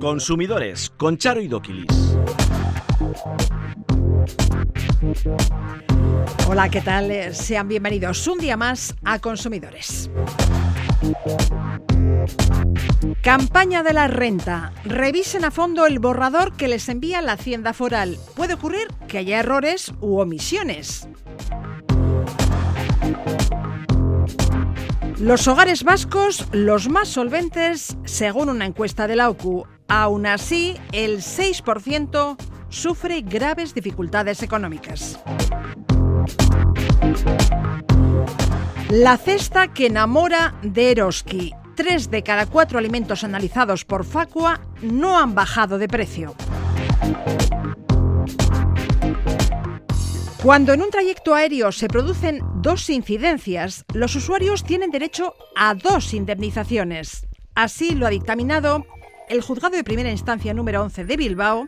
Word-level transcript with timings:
Consumidores 0.00 0.90
con 0.96 1.18
Charo 1.18 1.40
y 1.40 1.48
Doquilis. 1.48 2.16
Hola, 6.48 6.68
¿qué 6.68 6.80
tal? 6.80 7.34
Sean 7.34 7.68
bienvenidos 7.68 8.26
un 8.26 8.38
día 8.38 8.56
más 8.56 8.94
a 9.04 9.18
Consumidores. 9.18 10.10
Campaña 13.22 13.82
de 13.82 13.92
la 13.92 14.08
renta. 14.08 14.72
Revisen 14.84 15.44
a 15.44 15.50
fondo 15.50 15.86
el 15.86 15.98
borrador 15.98 16.56
que 16.56 16.68
les 16.68 16.88
envía 16.88 17.20
la 17.22 17.32
Hacienda 17.32 17.72
Foral. 17.72 18.16
Puede 18.34 18.54
ocurrir 18.54 18.88
que 19.08 19.18
haya 19.18 19.40
errores 19.40 19.92
u 20.00 20.20
omisiones. 20.20 21.08
Los 25.18 25.48
hogares 25.48 25.82
vascos, 25.82 26.46
los 26.52 26.90
más 26.90 27.08
solventes, 27.08 27.96
según 28.04 28.50
una 28.50 28.66
encuesta 28.66 29.06
de 29.06 29.16
la 29.16 29.30
OCU. 29.30 29.66
Aún 29.88 30.26
así, 30.26 30.76
el 30.92 31.22
6% 31.22 32.36
sufre 32.68 33.22
graves 33.22 33.72
dificultades 33.72 34.42
económicas. 34.42 35.18
La 38.90 39.16
cesta 39.16 39.68
que 39.68 39.86
enamora 39.86 40.54
de 40.62 40.90
Eroski. 40.90 41.54
Tres 41.74 42.10
de 42.10 42.22
cada 42.22 42.44
cuatro 42.44 42.78
alimentos 42.78 43.24
analizados 43.24 43.86
por 43.86 44.04
Facua 44.04 44.60
no 44.82 45.18
han 45.18 45.34
bajado 45.34 45.78
de 45.78 45.88
precio. 45.88 46.34
Cuando 50.46 50.72
en 50.72 50.80
un 50.80 50.90
trayecto 50.90 51.34
aéreo 51.34 51.72
se 51.72 51.88
producen 51.88 52.40
dos 52.62 52.88
incidencias, 52.88 53.84
los 53.92 54.14
usuarios 54.14 54.62
tienen 54.62 54.92
derecho 54.92 55.34
a 55.56 55.74
dos 55.74 56.14
indemnizaciones. 56.14 57.26
Así 57.56 57.96
lo 57.96 58.06
ha 58.06 58.10
dictaminado 58.10 58.86
el 59.28 59.40
Juzgado 59.40 59.76
de 59.76 59.82
Primera 59.82 60.12
Instancia 60.12 60.54
número 60.54 60.84
11 60.84 61.04
de 61.04 61.16
Bilbao, 61.16 61.66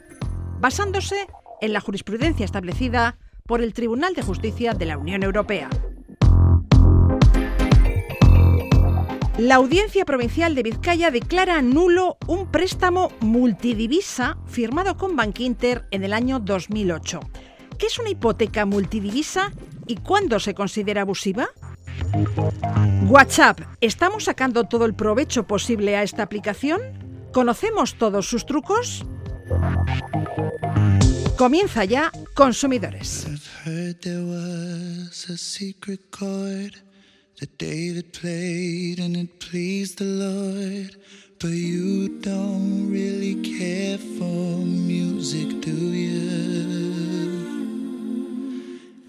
basándose 0.60 1.26
en 1.60 1.72
la 1.72 1.80
jurisprudencia 1.80 2.44
establecida 2.44 3.18
por 3.48 3.62
el 3.62 3.72
Tribunal 3.72 4.14
de 4.14 4.22
Justicia 4.22 4.74
de 4.74 4.86
la 4.86 4.96
Unión 4.96 5.24
Europea. 5.24 5.68
La 9.38 9.56
Audiencia 9.56 10.04
Provincial 10.04 10.54
de 10.54 10.62
Vizcaya 10.62 11.10
declara 11.10 11.62
nulo 11.62 12.16
un 12.28 12.48
préstamo 12.52 13.10
multidivisa 13.18 14.38
firmado 14.46 14.96
con 14.96 15.16
Bankinter 15.16 15.88
en 15.90 16.04
el 16.04 16.12
año 16.12 16.38
2008. 16.38 17.20
¿Qué 17.78 17.86
es 17.86 17.98
una 17.98 18.10
hipoteca 18.10 18.66
multidivisa 18.66 19.52
y 19.86 19.96
cuándo 19.96 20.40
se 20.40 20.54
considera 20.54 21.02
abusiva? 21.02 21.48
WhatsApp, 23.06 23.60
¿estamos 23.80 24.24
sacando 24.24 24.64
todo 24.64 24.84
el 24.84 24.94
provecho 24.94 25.46
posible 25.46 25.96
a 25.96 26.02
esta 26.02 26.22
aplicación? 26.24 26.80
¿Conocemos 27.32 27.96
todos 27.96 28.28
sus 28.28 28.46
trucos? 28.46 29.06
Comienza 31.36 31.84
ya 31.84 32.10
Consumidores. 32.34 33.26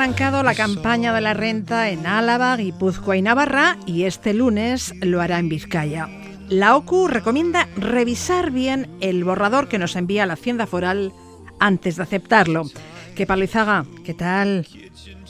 Arrancado 0.00 0.42
la 0.42 0.54
campaña 0.54 1.12
de 1.12 1.20
la 1.20 1.34
renta 1.34 1.90
en 1.90 2.06
Álava, 2.06 2.56
Guipúzcoa 2.56 3.18
y 3.18 3.22
Navarra 3.22 3.76
y 3.84 4.04
este 4.04 4.32
lunes 4.32 4.94
lo 5.02 5.20
hará 5.20 5.38
en 5.38 5.50
Vizcaya. 5.50 6.08
La 6.48 6.74
OCU 6.74 7.06
recomienda 7.06 7.68
revisar 7.76 8.50
bien 8.50 8.88
el 9.02 9.24
borrador 9.24 9.68
que 9.68 9.78
nos 9.78 9.96
envía 9.96 10.24
la 10.24 10.34
Hacienda 10.34 10.66
Foral 10.66 11.12
antes 11.58 11.96
de 11.96 12.02
aceptarlo. 12.02 12.62
¿Qué 13.14 13.26
palizaga? 13.26 13.84
¿Qué 14.02 14.14
tal? 14.14 14.66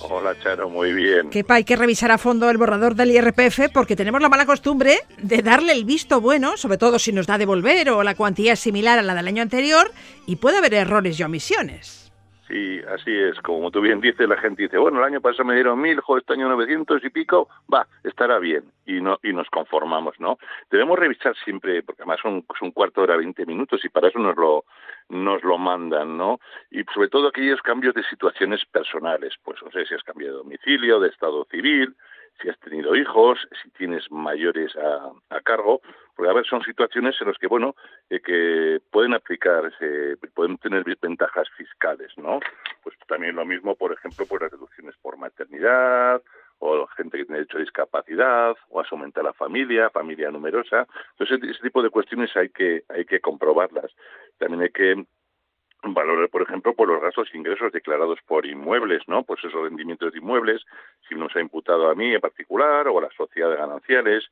Hola, 0.02 0.36
Charo, 0.40 0.70
muy 0.70 0.92
bien. 0.92 1.30
Que 1.30 1.44
hay 1.48 1.64
que 1.64 1.74
revisar 1.74 2.12
a 2.12 2.18
fondo 2.18 2.48
el 2.48 2.56
borrador 2.56 2.94
del 2.94 3.10
IRPF 3.10 3.72
porque 3.74 3.96
tenemos 3.96 4.22
la 4.22 4.28
mala 4.28 4.46
costumbre 4.46 5.00
de 5.20 5.42
darle 5.42 5.72
el 5.72 5.84
visto 5.84 6.20
bueno, 6.20 6.56
sobre 6.56 6.78
todo 6.78 7.00
si 7.00 7.12
nos 7.12 7.26
da 7.26 7.38
devolver 7.38 7.90
o 7.90 8.04
la 8.04 8.14
cuantía 8.14 8.52
es 8.52 8.60
similar 8.60 9.00
a 9.00 9.02
la 9.02 9.16
del 9.16 9.26
año 9.26 9.42
anterior, 9.42 9.90
y 10.26 10.36
puede 10.36 10.58
haber 10.58 10.74
errores 10.74 11.18
y 11.18 11.24
omisiones. 11.24 11.99
Sí, 12.50 12.80
así 12.88 13.16
es. 13.16 13.40
Como 13.42 13.70
tú 13.70 13.80
bien 13.80 14.00
dices, 14.00 14.28
la 14.28 14.36
gente 14.36 14.64
dice, 14.64 14.76
bueno, 14.76 14.98
el 14.98 15.04
año 15.04 15.20
pasado 15.20 15.44
me 15.44 15.54
dieron 15.54 15.80
mil, 15.80 16.00
jo, 16.00 16.18
este 16.18 16.32
año 16.32 16.48
900 16.48 17.04
y 17.04 17.10
pico, 17.10 17.48
va, 17.72 17.86
estará 18.02 18.40
bien. 18.40 18.64
Y 18.86 19.00
no 19.00 19.20
y 19.22 19.32
nos 19.32 19.48
conformamos, 19.50 20.18
¿no? 20.18 20.36
Debemos 20.68 20.98
revisar 20.98 21.36
siempre, 21.44 21.84
porque 21.84 22.02
además 22.02 22.18
son, 22.20 22.44
un 22.60 22.70
cuarto 22.72 23.02
de 23.02 23.04
hora, 23.04 23.16
20 23.18 23.46
minutos, 23.46 23.84
y 23.84 23.88
para 23.88 24.08
eso 24.08 24.18
nos 24.18 24.36
lo, 24.36 24.64
nos 25.10 25.44
lo 25.44 25.58
mandan, 25.58 26.18
¿no? 26.18 26.40
Y 26.72 26.82
sobre 26.92 27.08
todo 27.08 27.28
aquellos 27.28 27.62
cambios 27.62 27.94
de 27.94 28.02
situaciones 28.02 28.64
personales, 28.66 29.34
pues 29.44 29.62
no 29.62 29.70
sé 29.70 29.86
si 29.86 29.94
has 29.94 30.02
cambiado 30.02 30.38
de 30.38 30.42
domicilio, 30.42 30.98
de 30.98 31.08
estado 31.08 31.46
civil, 31.52 31.94
si 32.40 32.48
has 32.48 32.58
tenido 32.60 32.94
hijos, 32.94 33.38
si 33.62 33.70
tienes 33.70 34.10
mayores 34.10 34.74
a, 34.76 35.10
a 35.34 35.40
cargo, 35.40 35.80
porque 36.14 36.30
a 36.30 36.34
ver, 36.34 36.46
son 36.46 36.62
situaciones 36.62 37.16
en 37.20 37.28
las 37.28 37.38
que, 37.38 37.46
bueno, 37.46 37.74
eh, 38.10 38.20
que 38.20 38.80
pueden 38.90 39.14
aplicarse, 39.14 40.16
pueden 40.34 40.58
tener 40.58 40.84
ventajas 41.00 41.48
fiscales, 41.56 42.12
¿no? 42.16 42.40
Pues 42.82 42.96
también 43.08 43.36
lo 43.36 43.44
mismo, 43.44 43.74
por 43.74 43.92
ejemplo, 43.92 44.26
por 44.26 44.42
las 44.42 44.50
deducciones 44.50 44.94
por 45.00 45.16
maternidad, 45.16 46.22
o 46.58 46.86
gente 46.88 47.16
que 47.16 47.24
tiene 47.24 47.38
derecho 47.38 47.56
a 47.56 47.60
discapacidad, 47.60 48.54
o 48.68 48.80
a 48.80 48.84
aumentar 48.90 49.24
la 49.24 49.32
familia, 49.32 49.90
familia 49.90 50.30
numerosa. 50.30 50.86
Entonces, 51.12 51.50
ese 51.50 51.62
tipo 51.62 51.82
de 51.82 51.90
cuestiones 51.90 52.36
hay 52.36 52.50
que, 52.50 52.84
hay 52.88 53.06
que 53.06 53.20
comprobarlas. 53.20 53.90
También 54.38 54.62
hay 54.62 54.70
que 54.70 55.04
valorar, 55.82 56.28
por 56.28 56.42
ejemplo, 56.42 56.74
por 56.74 56.88
los 56.88 57.00
gastos 57.00 57.28
e 57.32 57.38
ingresos 57.38 57.72
declarados 57.72 58.18
por 58.26 58.46
inmuebles, 58.46 59.02
¿no? 59.08 59.22
Pues 59.22 59.44
esos 59.44 59.62
rendimientos 59.62 60.12
de 60.12 60.18
inmuebles, 60.18 60.62
si 61.08 61.14
nos 61.14 61.34
ha 61.36 61.40
imputado 61.40 61.90
a 61.90 61.94
mí 61.94 62.14
en 62.14 62.20
particular 62.20 62.88
o 62.88 62.98
a 62.98 63.02
la 63.02 63.10
sociedad 63.10 63.50
de 63.50 63.56
gananciales, 63.56 64.24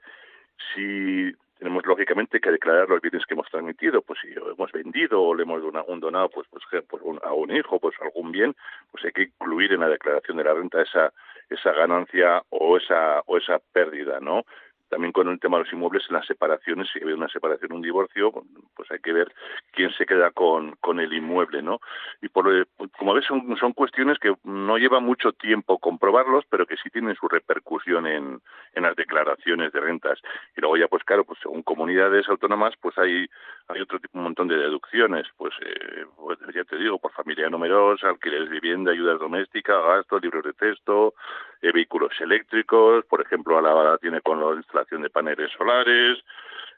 si 0.74 1.32
tenemos 1.58 1.84
lógicamente 1.86 2.40
que 2.40 2.50
declarar 2.50 2.88
los 2.88 3.00
bienes 3.00 3.26
que 3.26 3.34
hemos 3.34 3.48
transmitido, 3.50 4.00
pues 4.02 4.20
si 4.20 4.28
hemos 4.32 4.70
vendido 4.72 5.20
o 5.22 5.34
le 5.34 5.42
hemos 5.42 5.62
donado 6.00 6.28
pues, 6.28 6.46
pues, 6.50 6.64
pues 6.88 7.02
a 7.22 7.32
un 7.32 7.50
hijo, 7.50 7.80
pues 7.80 7.96
algún 8.00 8.30
bien, 8.30 8.54
pues 8.92 9.04
hay 9.04 9.12
que 9.12 9.22
incluir 9.22 9.72
en 9.72 9.80
la 9.80 9.88
declaración 9.88 10.36
de 10.36 10.44
la 10.44 10.54
renta 10.54 10.82
esa 10.82 11.12
esa 11.50 11.72
ganancia 11.72 12.42
o 12.50 12.76
esa 12.76 13.22
o 13.26 13.38
esa 13.38 13.58
pérdida, 13.72 14.20
¿no? 14.20 14.44
También 14.88 15.12
con 15.12 15.28
el 15.28 15.38
tema 15.40 15.58
de 15.58 15.64
los 15.64 15.72
inmuebles 15.72 16.04
en 16.08 16.14
las 16.14 16.26
separaciones, 16.26 16.88
si 16.92 16.98
hay 16.98 17.12
una 17.12 17.28
separación, 17.28 17.72
un 17.72 17.82
divorcio, 17.82 18.32
pues 18.74 18.90
hay 18.90 18.98
que 19.00 19.12
ver 19.12 19.32
quién 19.72 19.90
se 19.92 20.06
queda 20.06 20.30
con, 20.30 20.76
con 20.76 21.00
el 21.00 21.12
inmueble, 21.12 21.62
¿no? 21.62 21.80
Y 22.22 22.28
por 22.28 22.66
como 22.98 23.14
ves, 23.14 23.24
son, 23.26 23.56
son 23.58 23.72
cuestiones 23.72 24.18
que 24.18 24.34
no 24.44 24.78
lleva 24.78 25.00
mucho 25.00 25.32
tiempo 25.32 25.78
comprobarlos, 25.78 26.44
pero 26.48 26.66
que 26.66 26.76
sí 26.76 26.90
tienen 26.90 27.14
su 27.16 27.28
repercusión 27.28 28.06
en, 28.06 28.40
en 28.74 28.82
las 28.82 28.96
declaraciones 28.96 29.72
de 29.72 29.80
rentas. 29.80 30.18
Y 30.56 30.60
luego 30.60 30.76
ya, 30.76 30.88
pues 30.88 31.04
claro, 31.04 31.24
pues 31.24 31.38
según 31.42 31.62
comunidades 31.62 32.28
autónomas, 32.28 32.74
pues 32.80 32.96
hay, 32.98 33.26
hay 33.68 33.80
otro 33.80 33.98
tipo, 34.00 34.18
un 34.18 34.24
montón 34.24 34.48
de 34.48 34.56
deducciones, 34.56 35.26
pues, 35.36 35.52
eh, 35.60 36.06
pues 36.16 36.38
ya 36.54 36.64
te 36.64 36.76
digo, 36.76 36.98
por 36.98 37.12
familia 37.12 37.50
numerosa, 37.50 38.08
alquileres 38.08 38.48
de 38.48 38.60
vivienda, 38.60 38.92
ayudas 38.92 39.18
domésticas, 39.18 39.84
gastos, 39.84 40.22
libros 40.22 40.44
de 40.44 40.52
texto, 40.54 41.14
eh, 41.60 41.72
vehículos 41.72 42.12
eléctricos, 42.20 43.04
por 43.06 43.20
ejemplo, 43.20 43.58
a 43.58 43.62
la 43.62 43.98
tiene 43.98 44.20
con 44.20 44.40
la 44.72 44.77
instalación 44.78 45.02
de 45.02 45.10
paneles 45.10 45.50
solares, 45.56 46.18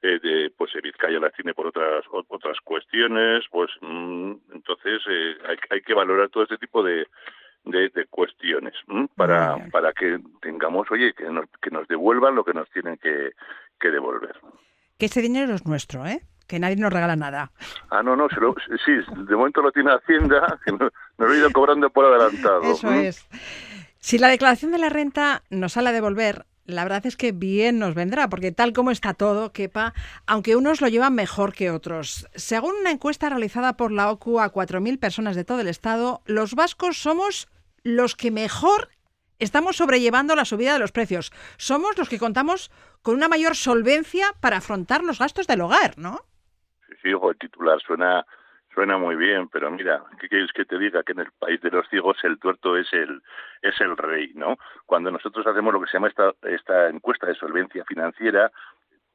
eh, 0.03 0.19
de, 0.23 0.51
pues 0.57 0.73
Vizcaya 0.83 1.21
la 1.21 1.31
tiene 1.31 1.55
por 1.55 1.67
otras 1.67 2.05
otras 2.11 2.59
cuestiones, 2.65 3.45
pues 3.51 3.71
mm, 3.81 4.33
entonces 4.55 5.03
eh, 5.09 5.37
hay, 5.49 5.57
hay 5.71 5.83
que 5.83 5.95
valorar 5.95 6.29
todo 6.31 6.45
este 6.45 6.57
tipo 6.57 6.83
de, 6.83 7.07
de, 7.65 8.07
cuestiones 8.09 8.75
para 9.15 9.57
para 9.71 9.93
que 9.93 10.19
tengamos, 10.41 10.91
oye, 10.91 11.13
que 11.13 11.25
nos, 11.25 11.47
que 11.61 11.71
nos 11.71 11.87
devuelvan 11.89 12.35
lo 12.35 12.45
que 12.45 12.55
nos 12.55 12.69
tienen 12.71 12.97
que, 12.97 13.33
que 13.79 13.91
devolver. 13.91 14.37
que 14.99 15.07
ese 15.07 15.21
dinero 15.21 15.55
es 15.55 15.67
nuestro, 15.67 16.07
¿eh? 16.07 16.21
que 16.51 16.59
nadie 16.59 16.75
nos 16.77 16.93
regala 16.93 17.15
nada. 17.15 17.53
Ah, 17.91 18.03
no, 18.03 18.17
no, 18.17 18.27
sí, 18.29 18.93
de 18.93 19.37
momento 19.37 19.63
lo 19.63 19.71
tiene 19.71 19.93
Hacienda, 19.93 20.59
que 20.65 20.73
nos, 20.73 20.93
lo 21.17 21.33
he 21.33 21.39
ido 21.39 21.51
cobrando 21.53 21.91
por 21.91 22.07
adelantado. 22.07 22.63
Eso 22.63 22.91
es. 22.91 23.25
Si 24.01 24.19
la 24.19 24.29
declaración 24.29 24.73
de 24.73 24.79
la 24.79 24.89
renta 24.89 25.43
nos 25.51 25.75
sale 25.75 25.91
a 25.91 25.93
devolver, 25.93 26.47
la 26.65 26.85
verdad 26.85 27.07
es 27.07 27.17
que 27.17 27.33
bien 27.33 27.79
nos 27.79 27.95
vendrá, 27.95 28.29
porque 28.29 28.53
tal 28.53 28.73
como 28.73 28.91
está 28.91 29.15
todo, 29.15 29.53
quepa, 29.53 29.95
aunque 30.27 30.57
unos 30.57 30.81
lo 30.81 30.89
llevan 30.89 31.15
mejor 31.15 31.53
que 31.53 31.71
otros. 31.71 32.29
Según 32.35 32.75
una 32.81 32.91
encuesta 32.91 33.29
realizada 33.29 33.77
por 33.77 33.93
la 33.93 34.11
OCU 34.11 34.41
a 34.41 34.53
4.000 34.53 34.99
personas 34.99 35.37
de 35.37 35.45
todo 35.45 35.61
el 35.61 35.69
Estado, 35.69 36.23
los 36.27 36.55
vascos 36.55 36.99
somos 36.99 37.49
los 37.83 38.17
que 38.17 38.31
mejor 38.31 38.89
estamos 39.39 39.77
sobrellevando 39.77 40.37
la 40.37 40.45
subida 40.45 40.75
de 40.75 40.79
los 40.79 40.93
precios. 40.93 41.33
Somos 41.57 41.97
los 41.99 42.09
que 42.09 42.19
contamos 42.19 42.71
con 43.03 43.15
una 43.15 43.29
mayor 43.29 43.57
solvencia 43.57 44.27
para 44.41 44.59
afrontar 44.59 45.03
los 45.03 45.19
gastos 45.19 45.47
del 45.47 45.63
hogar, 45.63 45.97
¿no? 45.97 46.21
Sí, 46.87 46.95
sí, 47.03 47.13
ojo, 47.15 47.31
el 47.31 47.39
titular 47.39 47.81
suena 47.81 48.27
suena 48.75 48.99
muy 48.99 49.17
bien, 49.17 49.49
pero 49.49 49.71
mira, 49.71 50.03
¿qué 50.21 50.29
quieres 50.29 50.53
que 50.53 50.65
te 50.65 50.79
diga? 50.79 51.03
Que 51.03 51.13
en 51.13 51.21
el 51.21 51.33
país 51.39 51.61
de 51.61 51.71
los 51.71 51.89
ciegos 51.89 52.17
el 52.25 52.39
tuerto 52.39 52.77
es 52.77 52.93
el 52.93 53.23
es 53.63 53.81
el 53.81 53.97
rey, 53.97 54.33
¿no? 54.35 54.57
Cuando 54.87 55.11
nosotros 55.11 55.47
hacemos 55.47 55.73
lo 55.73 55.81
que 55.81 55.87
se 55.87 55.95
llama 55.95 56.09
esta 56.09 56.33
esta 56.43 56.89
encuesta 56.89 57.27
de 57.27 57.35
solvencia 57.35 57.85
financiera, 57.85 58.51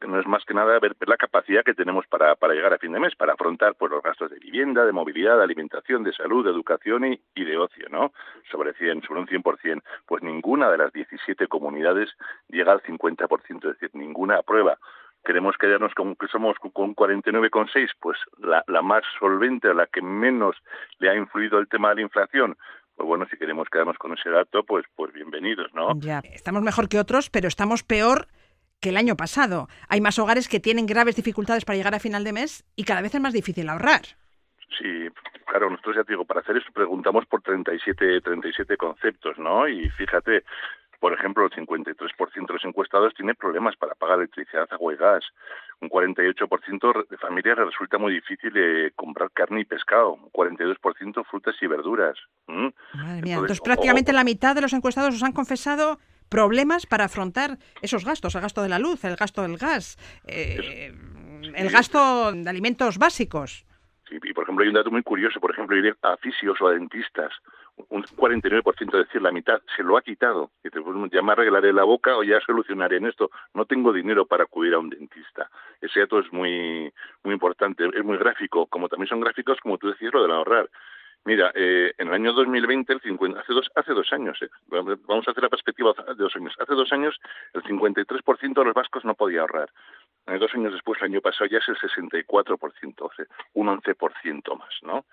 no 0.02 0.19
es 0.19 0.28
más 0.28 0.44
que 0.46 0.54
nada 0.54 0.80
ver 0.80 0.96
la 1.07 1.18
capacidad 1.18 1.63
que 1.63 1.74
tenemos 1.74 2.06
para, 2.07 2.36
para 2.36 2.54
llegar 2.54 2.74
a 2.74 2.78
fin 2.78 2.92
de 2.92 3.00
mes, 3.00 3.16
para 3.16 3.34
afrontar 3.34 3.75
pues, 3.75 3.92
los 3.92 4.04
gastos 4.04 4.30
de 4.30 4.40
vivienda, 4.40 4.86
de 4.86 4.92
movilidad, 4.92 5.38
de 5.38 5.44
alimentación, 5.44 6.04
de 6.04 6.13
salud, 6.13 6.44
de 6.44 6.51
educación 6.51 7.06
y, 7.06 7.19
y 7.34 7.44
de 7.46 7.58
ocio, 7.58 7.88
¿no? 7.90 8.12
Sobre 8.51 8.74
100, 8.74 9.04
sobre 9.04 9.22
un 9.22 9.28
100%, 9.28 9.81
pues 10.06 10.24
ninguna 10.24 10.69
de 10.69 10.78
las 10.78 10.94
17 10.94 11.48
comunidades 11.48 12.10
llega 12.50 12.72
al 12.72 12.81
50%, 12.84 13.56
es 13.58 13.80
decir, 13.80 13.90
ninguna 13.94 14.42
prueba 14.42 14.78
queremos 15.25 15.57
quedarnos 15.57 15.94
con 15.94 16.16
que 16.16 16.27
somos 16.27 16.57
con 16.60 16.95
49,6, 16.95 17.89
pues 18.00 18.18
la, 18.38 18.63
la 18.68 18.81
más 18.81 19.04
solvente, 19.19 19.74
la 19.74 19.88
que 19.88 20.01
menos 20.01 20.56
le 21.00 21.10
ha 21.10 21.16
influido 21.16 21.60
el 21.60 21.68
tema 21.68 21.89
de 21.89 21.95
la 21.95 22.01
inflación, 22.01 22.56
pues 22.95 23.07
bueno, 23.07 23.25
si 23.30 23.38
queremos 23.38 23.68
quedarnos 23.69 23.98
con 23.98 24.13
ese 24.13 24.30
dato, 24.30 24.63
pues, 24.63 24.86
pues 24.95 25.12
bienvenidos, 25.13 25.74
¿no? 25.74 26.00
Ya, 26.00 26.19
estamos 26.33 26.62
mejor 26.62 26.88
que 26.88 27.00
otros, 27.00 27.30
pero 27.30 27.48
estamos 27.48 27.83
peor 27.83 28.27
que 28.80 28.89
el 28.89 28.98
año 28.98 29.16
pasado. 29.18 29.68
Hay 29.89 30.00
más 30.00 30.18
hogares 30.19 30.48
que 30.48 30.60
tienen 30.60 30.86
graves 30.86 31.16
dificultades 31.16 31.66
para 31.66 31.77
llegar 31.77 31.95
a 31.95 32.00
final 32.00 32.24
de 32.24 32.33
mes 32.33 32.63
y 32.75 32.83
cada 32.83 33.01
vez 33.01 33.13
es 33.13 33.22
más 33.22 33.33
difícil 33.33 33.68
ahorrar. 33.68 34.01
Sí, 34.77 35.10
claro, 35.45 35.69
nosotros 35.69 35.95
ya 35.98 36.04
te 36.04 36.13
digo, 36.13 36.25
para 36.25 36.42
hacer 36.42 36.57
eso 36.57 36.72
preguntamos 36.74 37.25
por 37.25 37.42
37, 37.42 38.22
37 38.22 38.77
conceptos, 38.77 39.38
¿no? 39.38 39.68
Y 39.68 39.89
fíjate, 39.89 40.44
por 41.06 41.13
ejemplo, 41.13 41.46
el 41.46 41.52
53% 41.52 42.48
de 42.48 42.54
los 42.54 42.66
encuestados 42.66 43.13
tiene 43.13 43.36
problemas 43.36 43.75
para 43.75 43.94
pagar 43.94 44.18
electricidad, 44.18 44.68
agua 44.72 44.92
y 44.92 44.98
gas. 44.98 45.24
Un 45.80 45.88
48% 45.88 47.07
de 47.07 47.18
familias 47.18 47.60
resulta 47.60 48.00
muy 48.00 48.13
difícil 48.13 48.52
eh, 48.56 48.92
comprar 48.96 49.30
carne 49.30 49.62
y 49.62 49.66
pescado. 49.66 50.13
Un 50.13 50.31
42% 50.31 51.24
frutas 51.30 51.56
y 51.62 51.68
verduras. 51.68 52.18
Madre 52.48 53.22
mía, 53.22 53.36
entonces, 53.36 53.62
prácticamente 53.62 54.13
la 54.13 54.24
mitad 54.24 54.56
de 54.56 54.62
los 54.62 54.74
encuestados 54.74 55.13
os 55.13 55.22
han 55.22 55.31
confesado 55.31 56.00
problemas 56.28 56.88
para 56.88 57.06
afrontar 57.06 57.60
esos 57.84 58.04
gastos, 58.04 58.34
el 58.34 58.42
gasto 58.42 58.63
de 58.63 58.69
la 58.69 58.80
luz, 58.80 59.04
el 59.06 59.16
gasto 59.16 59.44
del 59.44 59.58
gas, 59.58 59.98
eh, 60.25 60.92
el 61.54 61.69
gasto 61.69 62.31
de 62.31 62.50
alimentos 62.50 62.98
básicos. 62.98 63.63
Sí, 64.10 64.16
y 64.24 64.34
por 64.34 64.46
ejemplo 64.46 64.63
hay 64.63 64.69
un 64.69 64.75
dato 64.75 64.90
muy 64.90 65.04
curioso, 65.04 65.40
por 65.40 65.51
ejemplo, 65.51 65.78
ir 65.78 65.96
a 66.01 66.18
fisios 66.18 66.60
o 66.62 66.68
a 66.68 66.74
dentistas, 66.74 67.31
un 67.89 68.04
49%, 68.04 69.00
es 69.00 69.07
decir, 69.07 69.22
la 69.22 69.31
mitad, 69.31 69.62
se 69.75 69.83
lo 69.83 69.98
ha 69.98 70.01
quitado. 70.01 70.51
Y 70.63 70.69
te 70.69 70.81
pues, 70.81 70.95
ya 71.12 71.22
me 71.22 71.33
arreglaré 71.33 71.74
la 71.74 71.83
boca 71.83 72.18
o 72.18 72.24
ya 72.24 72.39
solucionaré 72.42 72.98
en 72.98 73.07
esto. 73.07 73.30
No 73.54 73.66
tengo 73.66 73.92
dinero 73.92 74.25
para 74.25 74.44
acudir 74.44 74.74
a 74.74 74.80
un 74.80 74.89
dentista. 74.89 75.50
Ese 75.81 76.01
dato 76.01 76.19
es 76.19 76.31
muy, 76.31 76.92
muy 77.24 77.33
importante, 77.33 77.86
es 77.94 78.04
muy 78.04 78.18
gráfico, 78.18 78.68
como 78.68 78.88
también 78.88 79.07
son 79.07 79.22
gráficos, 79.22 79.60
como 79.62 79.77
tú 79.77 79.89
decías, 79.89 80.13
lo 80.13 80.22
del 80.22 80.31
ahorrar. 80.31 80.69
Mira, 81.25 81.51
eh, 81.56 81.92
en 81.98 82.10
el 82.10 82.13
año 82.13 82.33
2020, 82.33 82.94
el 82.94 83.01
50, 83.01 83.39
hace, 83.39 83.51
dos, 83.51 83.68
hace 83.74 83.94
dos 83.94 84.13
años, 84.13 84.39
eh, 84.44 84.50
vamos 84.68 85.27
a 85.27 85.31
hacer 85.31 85.42
la 85.42 85.50
perspectiva 85.50 85.92
de 86.07 86.13
dos 86.13 86.36
años. 86.36 86.54
Hace 86.60 86.75
dos 86.75 86.94
años, 86.94 87.19
el 87.54 87.63
53% 87.63 88.54
de 88.54 88.63
los 88.63 88.75
vascos 88.75 89.04
no 89.06 89.16
podía 89.16 89.42
ahorrar. 89.42 89.72
Eh, 90.27 90.38
dos 90.38 90.54
años 90.54 90.72
después, 90.72 91.01
el 91.01 91.06
año 91.06 91.22
pasado, 91.22 91.48
ya 91.48 91.57
es 91.57 91.68
el 91.68 91.77
64%, 91.77 92.94
o 93.00 93.12
sea, 93.16 93.25
un 93.54 93.69
11% 93.69 94.56
más, 94.56 94.74
¿no? 94.83 95.06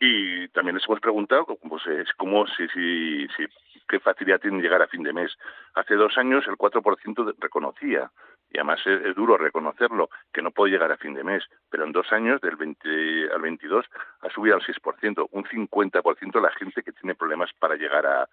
Y 0.00 0.48
también 0.48 0.76
les 0.76 0.86
hemos 0.86 1.00
preguntado 1.00 1.46
pues, 1.46 1.86
es 1.86 2.12
cómo, 2.16 2.46
si, 2.46 2.66
si, 2.68 3.28
si, 3.28 3.46
qué 3.88 4.00
facilidad 4.00 4.40
tienen 4.40 4.60
llegar 4.60 4.82
a 4.82 4.88
fin 4.88 5.02
de 5.02 5.12
mes. 5.12 5.36
Hace 5.74 5.94
dos 5.94 6.16
años 6.18 6.44
el 6.48 6.56
4% 6.56 7.34
reconocía 7.38 8.10
y 8.54 8.58
además 8.58 8.80
es, 8.86 9.14
duro 9.16 9.36
reconocerlo, 9.36 10.10
que 10.32 10.40
no 10.40 10.52
puede 10.52 10.72
llegar 10.72 10.92
a 10.92 10.96
fin 10.96 11.12
de 11.12 11.24
mes, 11.24 11.42
pero 11.68 11.84
en 11.84 11.90
dos 11.90 12.12
años, 12.12 12.40
del 12.40 12.54
20 12.54 13.32
al 13.34 13.42
22, 13.42 13.84
ha 14.20 14.30
subido 14.30 14.54
al 14.54 14.62
6%, 14.62 15.26
un 15.32 15.44
50% 15.44 16.40
la 16.40 16.52
gente 16.52 16.84
que 16.84 16.92
tiene 16.92 17.16
problemas 17.16 17.50
para 17.58 17.74
llegar 17.74 18.06
a, 18.06 18.28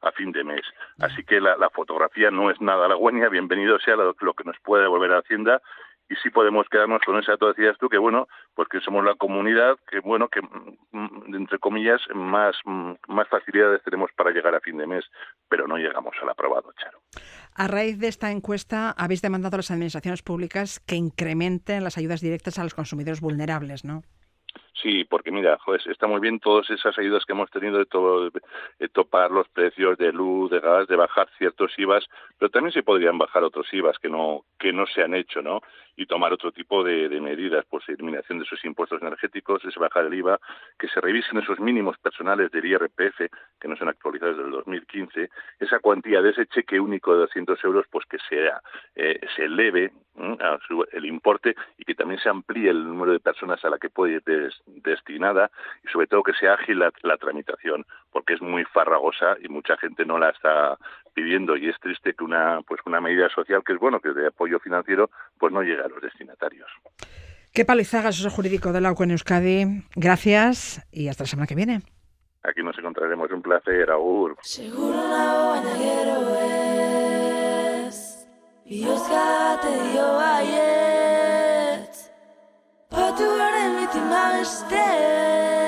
a 0.00 0.12
fin 0.12 0.32
de 0.32 0.44
mes. 0.44 0.62
Así 0.98 1.22
que 1.24 1.42
la, 1.42 1.58
la, 1.58 1.68
fotografía 1.68 2.30
no 2.30 2.50
es 2.50 2.58
nada 2.58 2.86
halagüeña, 2.86 3.28
bienvenido 3.28 3.78
sea 3.78 3.96
lo, 3.96 4.16
lo 4.18 4.32
que 4.32 4.44
nos 4.44 4.58
puede 4.60 4.84
devolver 4.84 5.12
a 5.12 5.18
Hacienda 5.18 5.60
y 6.08 6.14
sí 6.16 6.30
podemos 6.30 6.68
quedarnos 6.68 7.02
con 7.04 7.18
esa, 7.18 7.36
tú 7.36 7.46
decías 7.46 7.76
tú, 7.78 7.88
que 7.88 7.98
bueno, 7.98 8.28
pues 8.54 8.68
que 8.68 8.80
somos 8.80 9.04
la 9.04 9.14
comunidad 9.14 9.76
que, 9.90 10.00
bueno, 10.00 10.28
que 10.28 10.40
mm, 10.40 11.34
entre 11.34 11.58
comillas, 11.58 12.00
más, 12.14 12.56
mm, 12.64 12.92
más 13.08 13.28
facilidades 13.28 13.82
tenemos 13.82 14.10
para 14.16 14.30
llegar 14.30 14.54
a 14.54 14.60
fin 14.60 14.78
de 14.78 14.86
mes, 14.86 15.04
pero 15.48 15.66
no 15.66 15.76
llegamos 15.76 16.14
al 16.22 16.28
aprobado, 16.28 16.72
Charo. 16.80 17.00
A 17.54 17.68
raíz 17.68 17.98
de 17.98 18.08
esta 18.08 18.30
encuesta, 18.30 18.94
habéis 18.96 19.22
demandado 19.22 19.56
a 19.56 19.58
las 19.58 19.70
administraciones 19.70 20.22
públicas 20.22 20.80
que 20.80 20.96
incrementen 20.96 21.82
las 21.82 21.98
ayudas 21.98 22.20
directas 22.20 22.58
a 22.58 22.64
los 22.64 22.74
consumidores 22.74 23.20
vulnerables, 23.20 23.84
¿no? 23.84 24.02
Sí, 24.82 25.04
porque 25.04 25.30
mira, 25.30 25.58
está 25.86 26.06
muy 26.06 26.20
bien 26.20 26.38
todas 26.38 26.68
esas 26.70 26.96
ayudas 26.98 27.24
que 27.24 27.32
hemos 27.32 27.50
tenido 27.50 27.78
de, 27.78 27.86
todo, 27.86 28.30
de 28.30 28.88
topar 28.88 29.30
los 29.30 29.48
precios 29.48 29.96
de 29.96 30.12
luz, 30.12 30.50
de 30.50 30.60
gas, 30.60 30.86
de 30.86 30.96
bajar 30.96 31.28
ciertos 31.38 31.72
IVAs, 31.78 32.04
pero 32.38 32.50
también 32.50 32.72
se 32.72 32.82
podrían 32.82 33.16
bajar 33.16 33.42
otros 33.42 33.66
IVAs 33.72 33.98
que 33.98 34.08
no 34.08 34.44
que 34.58 34.72
no 34.72 34.86
se 34.86 35.02
han 35.02 35.14
hecho, 35.14 35.40
¿no? 35.40 35.60
Y 35.96 36.06
tomar 36.06 36.32
otro 36.32 36.52
tipo 36.52 36.84
de, 36.84 37.08
medidas, 37.20 37.64
pues 37.68 37.88
eliminación 37.88 38.38
de 38.38 38.44
esos 38.44 38.62
impuestos 38.64 39.00
energéticos, 39.00 39.64
ese 39.64 39.80
bajar 39.80 40.04
el 40.04 40.14
IVA, 40.14 40.38
que 40.78 40.88
se 40.88 41.00
revisen 41.00 41.38
esos 41.38 41.58
mínimos 41.58 41.96
personales 41.98 42.50
del 42.50 42.66
IRPF, 42.66 43.30
que 43.60 43.68
no 43.68 43.76
son 43.76 43.88
actualizados 43.88 44.36
desde 44.36 44.48
el 44.48 44.56
2015, 44.56 45.30
esa 45.58 45.78
cuantía 45.78 46.20
de 46.20 46.30
ese 46.30 46.46
cheque 46.46 46.78
único 46.78 47.14
de 47.14 47.20
200 47.20 47.64
euros, 47.64 47.86
pues 47.90 48.06
que 48.06 48.18
sea 48.28 48.60
eh, 48.94 49.20
se 49.34 49.44
eleve 49.44 49.92
el 50.92 51.04
importe 51.04 51.54
y 51.78 51.84
que 51.84 51.94
también 51.94 52.20
se 52.20 52.28
amplíe 52.28 52.70
el 52.70 52.84
número 52.84 53.12
de 53.12 53.20
personas 53.20 53.64
a 53.64 53.70
la 53.70 53.78
que 53.78 53.90
puede 53.90 54.14
ir 54.14 54.22
destinada 54.66 55.50
y 55.84 55.88
sobre 55.88 56.06
todo 56.06 56.22
que 56.22 56.32
sea 56.32 56.54
ágil 56.54 56.78
la, 56.78 57.16
tramitación 57.16 57.84
porque 58.12 58.34
es 58.34 58.42
muy 58.42 58.64
farragosa 58.64 59.36
y 59.42 59.48
mucha 59.48 59.76
gente 59.76 60.04
no 60.04 60.18
la 60.18 60.30
está 60.30 60.78
pidiendo 61.14 61.56
y 61.56 61.68
es 61.68 61.78
triste 61.80 62.14
que 62.14 62.24
una 62.24 62.60
pues 62.66 62.80
una 62.86 63.00
medida 63.00 63.28
social 63.28 63.62
que 63.64 63.72
es 63.72 63.78
bueno 63.78 64.00
que 64.00 64.10
es 64.10 64.14
de 64.14 64.28
apoyo 64.28 64.58
financiero 64.60 65.10
pues 65.38 65.52
no 65.52 65.62
llegue 65.62 65.82
a 65.82 65.88
los 65.88 66.00
destinatarios. 66.00 66.70
Qué 67.52 67.64
palizaga 67.64 68.10
asesor 68.10 68.32
jurídico 68.32 68.72
de 68.72 68.82
la 68.82 68.92
UCO 68.92 69.04
en 69.04 69.12
Euskadi. 69.12 69.64
Gracias 69.94 70.86
y 70.92 71.08
hasta 71.08 71.24
la 71.24 71.28
semana 71.28 71.46
que 71.46 71.54
viene. 71.54 71.80
Aquí 72.42 72.62
nos 72.62 72.78
encontraremos. 72.78 73.30
Un 73.30 73.42
placer, 73.42 73.90
Agur. 73.90 74.36
Iozkate 78.66 79.70
dio 79.92 80.06
baiet, 80.18 81.94
patu 82.90 83.28
garen 83.38 83.76
bitima 83.78 84.22
bestet. 84.32 85.65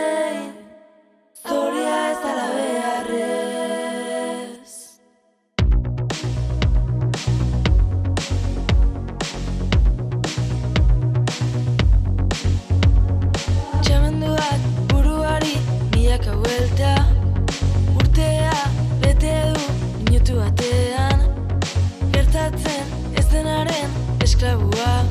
Esklabua 24.38 25.02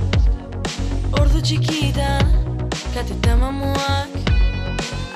Ordu 1.20 1.42
txikitan, 1.44 2.30
kateta 2.94 3.36
mamuak. 3.36 4.14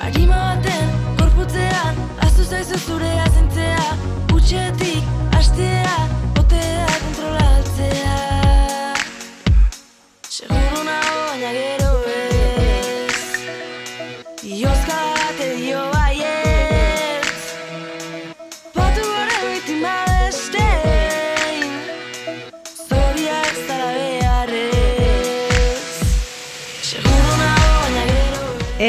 Arima 0.04 0.36
baten, 0.36 0.90
korputzean, 1.16 2.00
aztu 2.26 2.44
zaizu 2.44 2.76
zure 2.78 3.12
azentzea 3.24 3.86
Utxetik, 4.34 5.08
astea, 5.38 5.96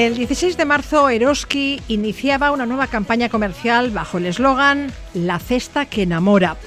El 0.04 0.18
16 0.18 0.58
de 0.58 0.66
marzo, 0.66 1.08
Eroski 1.08 1.82
iniciaba 1.88 2.52
una 2.52 2.66
nueva 2.66 2.88
campaña 2.88 3.30
comercial 3.30 3.90
bajo 3.90 4.18
el 4.18 4.26
eslogan 4.26 4.92
La 5.14 5.40
cesta 5.40 5.86
que 5.86 6.02
enamora. 6.02 6.58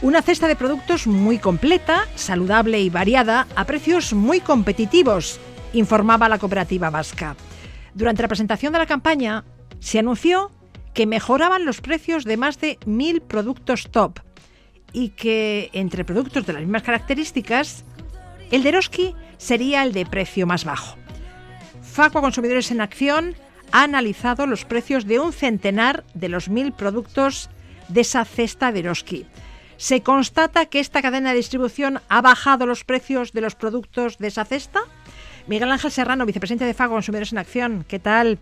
Una 0.00 0.22
cesta 0.22 0.48
de 0.48 0.56
productos 0.56 1.06
muy 1.06 1.38
completa, 1.38 2.06
saludable 2.14 2.80
y 2.80 2.88
variada 2.88 3.48
a 3.54 3.66
precios 3.66 4.14
muy 4.14 4.40
competitivos, 4.40 5.38
informaba 5.74 6.30
la 6.30 6.38
cooperativa 6.38 6.88
vasca. 6.88 7.36
Durante 7.92 8.22
la 8.22 8.28
presentación 8.28 8.72
de 8.72 8.78
la 8.78 8.86
campaña, 8.86 9.44
se 9.78 9.98
anunció 9.98 10.50
que 10.94 11.06
mejoraban 11.06 11.66
los 11.66 11.82
precios 11.82 12.24
de 12.24 12.38
más 12.38 12.58
de 12.60 12.78
mil 12.86 13.20
productos 13.20 13.90
top 13.90 14.20
y 14.94 15.10
que 15.10 15.68
entre 15.74 16.06
productos 16.06 16.46
de 16.46 16.54
las 16.54 16.62
mismas 16.62 16.82
características, 16.82 17.84
el 18.50 18.62
de 18.62 18.70
Eroski 18.70 19.14
sería 19.36 19.82
el 19.82 19.92
de 19.92 20.06
precio 20.06 20.46
más 20.46 20.64
bajo. 20.64 20.96
Facua 21.96 22.20
Consumidores 22.20 22.70
en 22.70 22.82
Acción 22.82 23.34
ha 23.72 23.84
analizado 23.84 24.46
los 24.46 24.66
precios 24.66 25.06
de 25.06 25.18
un 25.18 25.32
centenar 25.32 26.04
de 26.12 26.28
los 26.28 26.50
mil 26.50 26.72
productos 26.72 27.48
de 27.88 28.02
esa 28.02 28.26
cesta 28.26 28.70
de 28.70 28.80
Eroski. 28.80 29.24
¿Se 29.78 30.02
constata 30.02 30.66
que 30.66 30.78
esta 30.78 31.00
cadena 31.00 31.30
de 31.30 31.38
distribución 31.38 32.02
ha 32.10 32.20
bajado 32.20 32.66
los 32.66 32.84
precios 32.84 33.32
de 33.32 33.40
los 33.40 33.54
productos 33.54 34.18
de 34.18 34.26
esa 34.26 34.44
cesta? 34.44 34.80
Miguel 35.46 35.72
Ángel 35.72 35.90
Serrano, 35.90 36.26
vicepresidente 36.26 36.66
de 36.66 36.74
Facua 36.74 36.96
Consumidores 36.96 37.32
en 37.32 37.38
Acción, 37.38 37.86
¿qué 37.88 37.98
tal? 37.98 38.38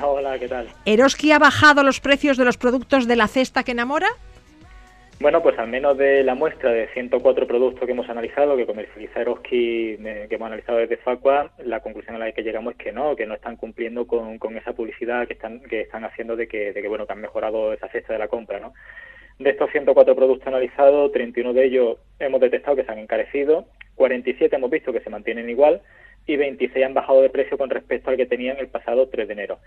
Hola, 0.00 0.38
¿qué 0.38 0.48
tal? 0.48 0.72
¿Eroski 0.86 1.30
ha 1.32 1.38
bajado 1.38 1.82
los 1.82 2.00
precios 2.00 2.38
de 2.38 2.46
los 2.46 2.56
productos 2.56 3.06
de 3.06 3.16
la 3.16 3.28
cesta 3.28 3.64
que 3.64 3.72
enamora? 3.72 4.08
Bueno, 5.20 5.40
pues 5.40 5.56
al 5.58 5.68
menos 5.68 5.96
de 5.96 6.24
la 6.24 6.34
muestra 6.34 6.72
de 6.72 6.88
104 6.88 7.46
productos 7.46 7.86
que 7.86 7.92
hemos 7.92 8.08
analizado, 8.08 8.56
que 8.56 8.66
comercializa 8.66 9.20
Eroski, 9.20 9.96
que 9.96 10.34
hemos 10.34 10.46
analizado 10.46 10.78
desde 10.78 10.96
Facua, 10.96 11.52
la 11.64 11.80
conclusión 11.80 12.16
a 12.16 12.18
la 12.18 12.32
que 12.32 12.42
llegamos 12.42 12.72
es 12.72 12.78
que 12.78 12.92
no, 12.92 13.14
que 13.14 13.26
no 13.26 13.34
están 13.34 13.56
cumpliendo 13.56 14.06
con, 14.06 14.56
esa 14.56 14.72
publicidad 14.72 15.28
que 15.28 15.34
están, 15.34 15.60
que 15.60 15.82
están 15.82 16.04
haciendo 16.04 16.34
de 16.34 16.48
que, 16.48 16.72
bueno, 16.88 17.06
que 17.06 17.12
han 17.12 17.20
mejorado 17.20 17.72
esa 17.72 17.88
cesta 17.88 18.12
de 18.14 18.18
la 18.18 18.28
compra, 18.28 18.58
¿no? 18.58 18.74
De 19.38 19.50
estos 19.50 19.70
104 19.70 20.14
productos 20.16 20.46
analizados, 20.48 21.12
31 21.12 21.52
de 21.52 21.64
ellos 21.64 21.98
hemos 22.18 22.40
detectado 22.40 22.76
que 22.76 22.84
se 22.84 22.90
han 22.90 22.98
encarecido, 22.98 23.66
47 23.94 24.56
hemos 24.56 24.70
visto 24.70 24.92
que 24.92 25.00
se 25.00 25.10
mantienen 25.10 25.48
igual 25.48 25.82
y 26.26 26.36
26 26.36 26.84
han 26.84 26.94
bajado 26.94 27.22
de 27.22 27.30
precio 27.30 27.58
con 27.58 27.70
respecto 27.70 28.10
al 28.10 28.16
que 28.16 28.26
tenían 28.26 28.58
el 28.58 28.68
pasado 28.68 29.08
3 29.08 29.26
de 29.26 29.32
enero. 29.32 29.58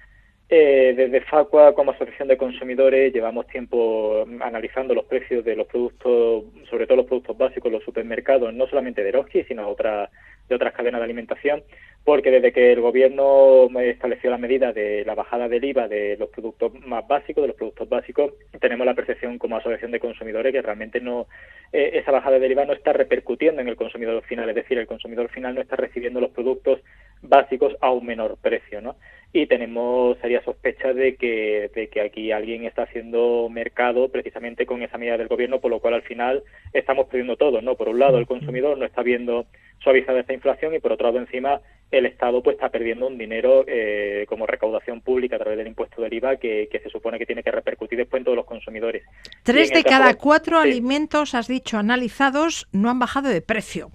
Eh, 0.48 0.94
desde 0.96 1.22
Facua, 1.22 1.74
como 1.74 1.92
Asociación 1.92 2.28
de 2.28 2.38
Consumidores, 2.38 3.12
llevamos 3.12 3.48
tiempo 3.48 4.28
analizando 4.42 4.94
los 4.94 5.06
precios 5.06 5.44
de 5.44 5.56
los 5.56 5.66
productos, 5.66 6.44
sobre 6.70 6.86
todo 6.86 6.98
los 6.98 7.08
productos 7.08 7.36
básicos, 7.36 7.72
los 7.72 7.84
supermercados, 7.84 8.54
no 8.54 8.68
solamente 8.68 9.02
de 9.02 9.10
Eroski, 9.10 9.44
sino 9.46 9.68
otras, 9.68 10.12
de 10.48 10.56
otras 10.56 10.74
cadenas 10.74 11.02
de 11.02 11.06
alimentación, 11.06 11.64
porque 12.04 12.30
desde 12.30 12.54
que 12.54 12.72
el 12.72 12.80
Gobierno 12.80 13.68
estableció 13.80 14.30
la 14.30 14.38
medida 14.38 14.72
de 14.72 15.04
la 15.04 15.16
bajada 15.16 15.50
del 15.50 15.66
IVA 15.66 15.88
de 15.88 16.16
los 16.18 16.30
productos 16.30 16.72
más 16.86 17.08
básicos, 17.08 17.42
de 17.42 17.48
los 17.48 17.58
productos 17.58 17.90
básicos, 17.90 18.34
tenemos 18.62 18.86
la 18.86 18.94
percepción 18.94 19.40
como 19.40 19.58
Asociación 19.58 19.90
de 19.90 20.00
Consumidores 20.00 20.54
que 20.54 20.62
realmente 20.62 21.02
no 21.02 21.26
eh, 21.74 21.90
esa 21.96 22.12
bajada 22.12 22.38
del 22.38 22.52
IVA 22.52 22.66
no 22.66 22.74
está 22.74 22.94
repercutiendo 22.94 23.62
en 23.62 23.68
el 23.68 23.76
consumidor 23.76 24.22
final, 24.24 24.48
es 24.50 24.56
decir, 24.56 24.78
el 24.78 24.86
consumidor 24.86 25.30
final 25.30 25.56
no 25.56 25.62
está 25.62 25.76
recibiendo 25.76 26.22
los 26.22 26.30
productos 26.30 26.82
básicos 27.24 27.76
a 27.82 27.90
un 27.90 28.06
menor 28.06 28.38
precio, 28.40 28.80
¿no? 28.82 28.96
Y 29.36 29.48
tenemos 29.48 30.18
seria 30.20 30.42
sospecha 30.44 30.94
de 30.94 31.18
que, 31.18 31.70
de 31.76 31.90
que 31.90 32.00
aquí 32.00 32.32
alguien 32.32 32.64
está 32.64 32.84
haciendo 32.84 33.50
mercado 33.50 34.08
precisamente 34.08 34.66
con 34.66 34.82
esa 34.82 34.98
medida 34.98 35.18
del 35.18 35.28
gobierno, 35.28 35.60
por 35.60 35.72
lo 35.72 35.82
cual 35.82 35.96
al 35.96 36.04
final 36.04 36.42
estamos 36.72 37.08
perdiendo 37.08 37.36
todo, 37.36 37.62
¿no? 37.62 37.76
Por 37.76 37.90
un 37.90 38.00
lado 38.00 38.18
el 38.18 38.28
consumidor 38.28 38.78
no 38.78 38.86
está 38.86 39.04
viendo 39.04 39.46
suavizada 39.80 40.22
esta 40.22 40.32
inflación 40.32 40.74
y 40.74 40.80
por 40.80 40.94
otro 40.94 41.08
lado 41.08 41.20
encima 41.20 41.60
el 41.92 42.06
Estado 42.06 42.42
pues 42.42 42.56
está 42.56 42.70
perdiendo 42.70 43.08
un 43.08 43.18
dinero 43.18 43.64
eh, 43.68 44.26
como 44.28 44.46
recaudación 44.46 45.02
pública 45.02 45.36
a 45.36 45.40
través 45.40 45.58
del 45.58 45.68
impuesto 45.68 46.02
del 46.02 46.14
IVA 46.14 46.38
que, 46.38 46.70
se 46.72 46.90
supone 46.90 47.18
que 47.18 47.26
tiene 47.26 47.44
que 47.44 47.52
repercutir 47.52 47.98
después 47.98 48.20
en 48.20 48.26
todos 48.26 48.36
los 48.36 48.46
consumidores. 48.46 49.04
Tres 49.44 49.72
de 49.72 49.84
cada 49.84 50.16
cuatro 50.16 50.60
alimentos, 50.60 51.36
has 51.36 51.48
dicho, 51.48 51.78
analizados 51.78 52.68
no 52.72 52.90
han 52.90 53.00
bajado 53.00 53.30
de 53.30 53.42
precio. 53.42 53.92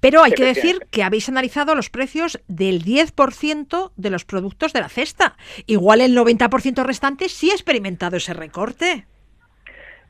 Pero 0.00 0.22
hay 0.22 0.32
que 0.32 0.44
decir 0.44 0.80
que 0.90 1.02
habéis 1.02 1.28
analizado 1.28 1.74
los 1.74 1.90
precios 1.90 2.40
del 2.48 2.84
10% 2.84 3.92
de 3.96 4.10
los 4.10 4.24
productos 4.24 4.72
de 4.72 4.80
la 4.80 4.88
cesta. 4.88 5.36
Igual 5.66 6.00
el 6.00 6.16
90% 6.16 6.84
restante 6.84 7.28
sí 7.28 7.50
ha 7.50 7.54
experimentado 7.54 8.16
ese 8.16 8.34
recorte 8.34 9.06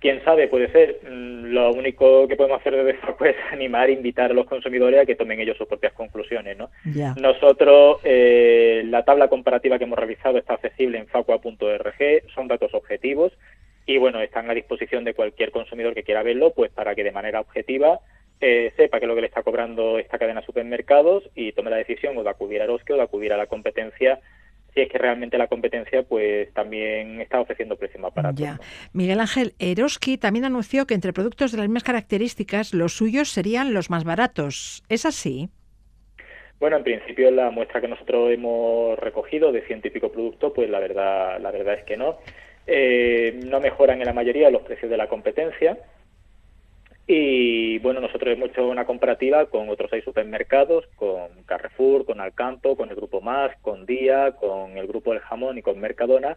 quién 0.01 0.23
sabe, 0.25 0.49
puede 0.49 0.71
ser. 0.71 1.01
Mm, 1.09 1.53
lo 1.53 1.73
único 1.73 2.29
que 2.29 2.37
podemos 2.37 2.61
hacer 2.61 2.77
desde 2.77 2.95
Facua 3.01 3.31
es 3.31 3.37
animar, 3.53 3.91
invitar 3.91 4.31
a 4.31 4.35
los 4.35 4.47
consumidores 4.47 5.01
a 5.01 5.07
que 5.07 5.17
tomen 5.17 5.41
ellos 5.41 5.57
sus 5.57 5.69
propias 5.69 5.93
conclusiones. 5.93 6.57
¿no? 6.57 6.71
Nosotros, 7.17 8.01
eh, 8.05 8.83
la 8.87 9.05
tabla 9.05 9.29
comparativa 9.29 9.79
que 9.79 9.85
hemos 9.85 9.99
realizado 9.99 10.39
está 10.39 10.55
accesible 10.55 10.99
en 10.99 11.07
facua.org, 11.07 11.95
son 12.35 12.49
datos 12.49 12.75
objetivos 12.75 13.33
y 13.87 13.97
bueno, 13.97 14.21
están 14.21 14.51
a 14.51 14.55
disposición 14.55 15.05
de 15.05 15.15
cualquier 15.15 15.51
consumidor 15.51 15.95
que 15.95 16.03
quiera 16.03 16.23
verlo, 16.23 16.53
pues 16.53 16.71
para 16.71 16.95
que 16.95 17.05
de 17.05 17.13
manera 17.13 17.41
objetiva 17.41 18.01
eh, 18.41 18.73
sepa 18.77 18.99
qué 18.99 19.07
es 19.07 19.09
lo 19.09 19.15
que 19.15 19.23
le 19.23 19.27
está 19.27 19.43
cobrando 19.43 19.99
esta 19.99 20.19
cadena 20.19 20.41
de 20.41 20.47
supermercados 20.47 21.29
y 21.35 21.53
tome 21.53 21.71
la 21.71 21.79
decisión 21.79 22.17
o 22.17 22.23
de 22.23 22.31
acudir 22.31 22.61
a 22.61 22.65
Eroski 22.65 22.93
o 22.93 22.97
de 22.97 23.03
acudir 23.03 23.33
a 23.33 23.39
la 23.39 23.47
competencia 23.47 24.21
si 24.79 24.83
es 24.83 24.93
que 24.93 24.99
realmente 24.99 25.37
la 25.39 25.49
competencia 25.49 26.05
pues 26.05 26.53
también 26.55 27.21
está 27.21 27.41
ofreciendo 27.41 27.77
precios 27.77 28.01
más 28.01 28.15
baratos. 28.15 28.41
Ya. 28.41 28.61
Miguel 28.93 29.19
Ángel, 29.19 29.55
Eroski 29.59 30.19
también 30.19 30.45
anunció 30.45 30.87
que 30.87 30.95
entre 30.95 31.13
productos 31.13 31.51
de 31.51 31.59
las 31.59 31.67
mismas 31.67 31.83
características 31.83 32.73
los 32.75 32.93
suyos 32.93 33.29
serían 33.29 33.75
los 33.75 33.91
más 33.91 34.05
baratos. 34.05 34.85
¿Es 34.89 35.05
así? 35.05 35.49
Bueno, 36.61 36.77
en 36.77 36.85
principio 36.85 37.31
la 37.33 37.51
muestra 37.51 37.81
que 37.81 37.89
nosotros 37.89 38.31
hemos 38.31 38.97
recogido 39.01 39.51
de 39.51 39.63
ciento 39.63 39.89
y 39.89 39.91
pico 39.91 40.13
productos, 40.13 40.53
pues 40.55 40.71
la 40.71 40.79
verdad, 40.79 41.41
la 41.41 41.51
verdad 41.51 41.75
es 41.75 41.85
que 41.85 41.97
no. 41.97 42.19
Eh, 42.67 43.41
no 43.47 43.61
mejoran 43.61 43.99
en 44.01 44.07
la 44.07 44.13
mayoría 44.13 44.51
los 44.51 44.63
precios 44.63 44.91
de 44.91 44.97
la 44.97 45.09
competencia. 45.09 45.79
Y 47.11 47.79
bueno, 47.79 48.03
nosotros 48.03 48.35
hemos 48.35 48.51
hecho 48.51 48.69
una 48.69 48.85
comparativa 48.85 49.47
con 49.47 49.71
otros 49.71 49.89
seis 49.89 50.05
supermercados, 50.05 50.85
con 50.95 51.43
Carrefour, 51.47 52.05
con 52.05 52.21
Alcanto, 52.21 52.77
con 52.77 52.91
el 52.91 52.97
Grupo 52.97 53.23
Más, 53.23 53.57
con 53.63 53.87
Día, 53.87 54.33
con 54.33 54.77
el 54.77 54.87
Grupo 54.87 55.15
El 55.15 55.21
Jamón 55.21 55.57
y 55.57 55.63
con 55.63 55.81
Mercadona. 55.81 56.37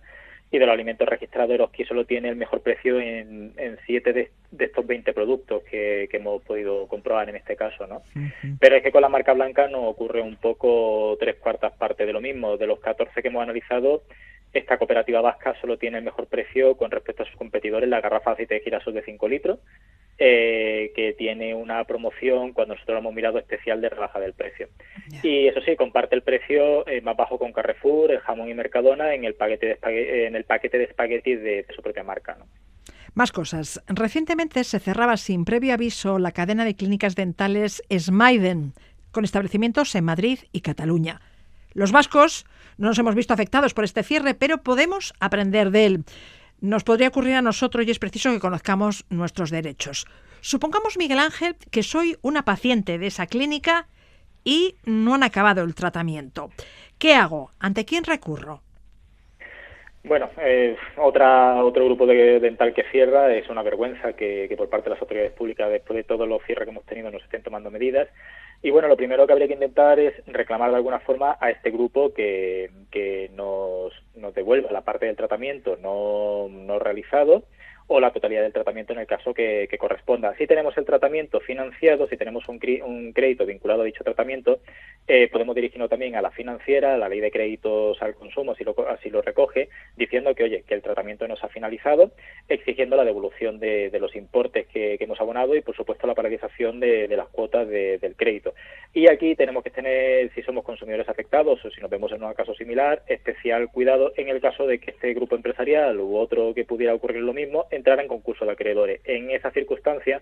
Y 0.49 0.59
de 0.59 0.65
los 0.65 0.73
alimentos 0.73 1.09
registrados, 1.09 1.53
Eroski 1.53 1.83
solo 1.83 2.05
tiene 2.05 2.29
el 2.29 2.37
mejor 2.37 2.61
precio 2.61 3.01
en, 3.01 3.51
en 3.57 3.79
siete 3.85 4.13
de, 4.13 4.31
estos 4.59 4.87
20 4.87 5.11
productos 5.11 5.61
que, 5.63 6.07
hemos 6.09 6.41
podido 6.43 6.87
comprobar 6.87 7.27
en 7.27 7.35
este 7.35 7.57
caso, 7.57 7.85
¿no? 7.85 8.03
Pero 8.61 8.77
es 8.77 8.83
que 8.83 8.93
con 8.93 9.01
la 9.01 9.09
marca 9.09 9.33
blanca 9.33 9.67
nos 9.67 9.83
ocurre 9.83 10.21
un 10.21 10.37
poco 10.37 11.17
tres 11.19 11.35
cuartas 11.35 11.73
partes 11.73 12.07
de 12.07 12.13
lo 12.13 12.21
mismo. 12.21 12.55
De 12.55 12.67
los 12.67 12.79
14 12.79 13.21
que 13.21 13.27
hemos 13.27 13.43
analizado, 13.43 14.03
esta 14.53 14.77
cooperativa 14.77 15.19
vasca 15.19 15.53
solo 15.59 15.77
tiene 15.77 15.97
el 15.97 16.05
mejor 16.05 16.27
precio 16.27 16.77
con 16.77 16.91
respecto 16.91 17.23
a 17.23 17.25
sus 17.25 17.35
competidores, 17.35 17.89
la 17.89 17.99
garrafa 17.99 18.31
de 18.31 18.33
aceite 18.35 18.53
de 18.55 18.61
girasol 18.61 18.93
de 18.93 19.03
5 19.03 19.27
litros, 19.27 19.59
eh, 20.17 20.91
que 20.95 21.13
tiene 21.13 21.55
una 21.55 21.83
promoción, 21.85 22.53
cuando 22.53 22.75
nosotros 22.75 22.95
lo 22.95 22.99
hemos 22.99 23.13
mirado, 23.13 23.39
especial 23.39 23.81
de 23.81 23.89
rebaja 23.89 24.19
del 24.19 24.33
precio. 24.33 24.67
Y 25.23 25.47
eso 25.47 25.61
sí, 25.61 25.75
comparte 25.75 26.15
el 26.15 26.21
precio 26.21 26.87
eh, 26.87 27.01
más 27.01 27.17
bajo 27.17 27.39
con 27.39 27.51
Carrefour, 27.51 28.11
el 28.11 28.19
jamón 28.19 28.49
y 28.49 28.53
Mercadona 28.53 29.15
en 29.15 29.25
el 29.25 29.33
paquete 29.33 29.79
de, 29.81 30.27
en 30.27 30.35
el 30.35 30.43
paquete 30.43 30.77
de 30.77 30.83
espaguetis 30.85 31.41
de, 31.41 31.65
su 31.75 31.81
propia 31.81 32.03
marca. 32.03 32.37
Más 33.13 33.31
cosas. 33.31 33.83
Recientemente 33.87 34.63
se 34.63 34.79
cerraba 34.79 35.17
sin 35.17 35.43
previo 35.43 35.73
aviso 35.73 36.19
la 36.19 36.31
cadena 36.31 36.65
de 36.65 36.75
clínicas 36.75 37.15
dentales 37.15 37.83
Smaiden, 37.91 38.73
con 39.11 39.23
establecimientos 39.23 39.95
en 39.95 40.05
Madrid 40.05 40.39
y 40.51 40.61
Cataluña. 40.61 41.19
Los 41.73 41.91
vascos 41.91 42.45
no 42.77 42.87
nos 42.89 42.99
hemos 42.99 43.15
visto 43.15 43.33
afectados 43.33 43.73
por 43.73 43.85
este 43.85 44.03
cierre, 44.03 44.33
pero 44.33 44.59
podemos 44.59 45.13
aprender 45.19 45.71
de 45.71 45.85
él 45.85 46.05
nos 46.61 46.83
podría 46.83 47.09
ocurrir 47.09 47.35
a 47.35 47.41
nosotros 47.41 47.85
y 47.85 47.91
es 47.91 47.99
preciso 47.99 48.31
que 48.31 48.39
conozcamos 48.39 49.05
nuestros 49.09 49.49
derechos. 49.49 50.05
Supongamos, 50.41 50.97
Miguel 50.97 51.19
Ángel, 51.19 51.55
que 51.69 51.83
soy 51.83 52.17
una 52.21 52.45
paciente 52.45 52.97
de 52.97 53.07
esa 53.07 53.27
clínica 53.27 53.87
y 54.43 54.75
no 54.85 55.15
han 55.15 55.23
acabado 55.23 55.63
el 55.63 55.75
tratamiento. 55.75 56.49
¿Qué 56.97 57.15
hago? 57.15 57.51
¿Ante 57.59 57.85
quién 57.85 58.03
recurro? 58.03 58.61
Bueno, 60.03 60.31
eh, 60.39 60.75
otra, 60.97 61.63
otro 61.63 61.85
grupo 61.85 62.07
de 62.07 62.39
dental 62.39 62.73
que 62.73 62.83
cierra 62.91 63.33
es 63.35 63.47
una 63.49 63.61
vergüenza 63.61 64.13
que, 64.13 64.47
que, 64.49 64.57
por 64.57 64.67
parte 64.67 64.85
de 64.85 64.95
las 64.95 65.01
autoridades 65.01 65.31
públicas, 65.33 65.69
después 65.69 65.95
de 65.95 66.03
todos 66.03 66.27
los 66.27 66.41
cierres 66.43 66.65
que 66.65 66.71
hemos 66.71 66.85
tenido, 66.85 67.11
nos 67.11 67.23
estén 67.23 67.43
tomando 67.43 67.69
medidas. 67.69 68.07
Y 68.63 68.71
bueno, 68.71 68.87
lo 68.87 68.97
primero 68.97 69.25
que 69.25 69.33
habría 69.33 69.47
que 69.47 69.53
intentar 69.53 69.99
es 69.99 70.13
reclamar 70.27 70.71
de 70.71 70.77
alguna 70.77 70.99
forma 70.99 71.37
a 71.39 71.51
este 71.51 71.69
grupo 71.69 72.13
que, 72.13 72.69
que 72.89 73.29
nos, 73.35 73.93
nos 74.15 74.33
devuelva 74.33 74.71
la 74.71 74.81
parte 74.81 75.05
del 75.05 75.15
tratamiento 75.15 75.77
no, 75.81 76.47
no 76.49 76.79
realizado 76.79 77.43
o 77.93 77.99
la 77.99 78.11
totalidad 78.11 78.43
del 78.43 78.53
tratamiento 78.53 78.93
en 78.93 78.99
el 78.99 79.05
caso 79.05 79.33
que, 79.33 79.67
corresponda. 79.77 80.33
Si 80.37 80.47
tenemos 80.47 80.77
el 80.77 80.85
tratamiento 80.85 81.41
financiado, 81.41 82.07
si 82.07 82.15
tenemos 82.15 82.47
un, 82.47 82.57
crédito 82.57 83.45
vinculado 83.45 83.81
a 83.81 83.85
dicho 83.85 84.03
tratamiento, 84.03 84.59
eh, 85.07 85.27
podemos 85.29 85.55
dirigirnos 85.55 85.89
también 85.89 86.15
a 86.15 86.21
la 86.21 86.31
financiera, 86.31 86.93
a 86.93 86.97
la 86.97 87.09
ley 87.09 87.19
de 87.19 87.31
créditos 87.31 88.01
al 88.01 88.15
consumo, 88.15 88.55
si 88.55 88.63
lo, 88.63 88.73
así 88.87 89.09
lo 89.09 89.21
recoge, 89.21 89.67
diciendo 89.97 90.33
que, 90.35 90.43
oye, 90.45 90.63
que 90.65 90.73
el 90.73 90.81
tratamiento 90.81 91.27
no 91.27 91.35
se 91.35 91.45
ha 91.45 91.49
finalizado, 91.49 92.11
exigiendo 92.47 92.95
la 92.95 93.03
devolución 93.03 93.59
de, 93.59 93.91
los 93.99 94.15
importes 94.15 94.67
que, 94.67 94.97
hemos 95.01 95.19
abonado 95.19 95.53
y, 95.55 95.61
por 95.61 95.75
supuesto, 95.75 96.07
la 96.07 96.15
paralización 96.15 96.79
de, 96.79 97.09
las 97.09 97.27
cuotas 97.27 97.67
del 97.67 98.15
crédito. 98.15 98.53
Y 98.93 99.09
aquí 99.09 99.35
tenemos 99.35 99.63
que 99.63 99.69
tener, 99.69 100.31
si 100.33 100.43
somos 100.43 100.63
consumidores 100.63 101.09
afectados 101.09 101.65
o 101.65 101.69
si 101.69 101.81
nos 101.81 101.89
vemos 101.89 102.11
en 102.13 102.23
un 102.23 102.33
caso 102.33 102.53
similar, 102.53 103.03
especial 103.07 103.69
cuidado 103.69 104.13
en 104.15 104.29
el 104.29 104.39
caso 104.39 104.65
de 104.65 104.79
que 104.79 104.91
este 104.91 105.13
grupo 105.13 105.35
empresarial 105.35 105.99
u 105.99 106.15
otro 106.15 106.53
que 106.53 106.63
pudiera 106.63 106.93
ocurrir 106.93 107.23
lo 107.23 107.33
mismo 107.33 107.65
entrara 107.81 108.01
en 108.01 108.07
concurso 108.07 108.45
de 108.45 108.51
acreedores. 108.51 109.01
En 109.03 109.31
esa 109.31 109.51
circunstancia, 109.51 110.21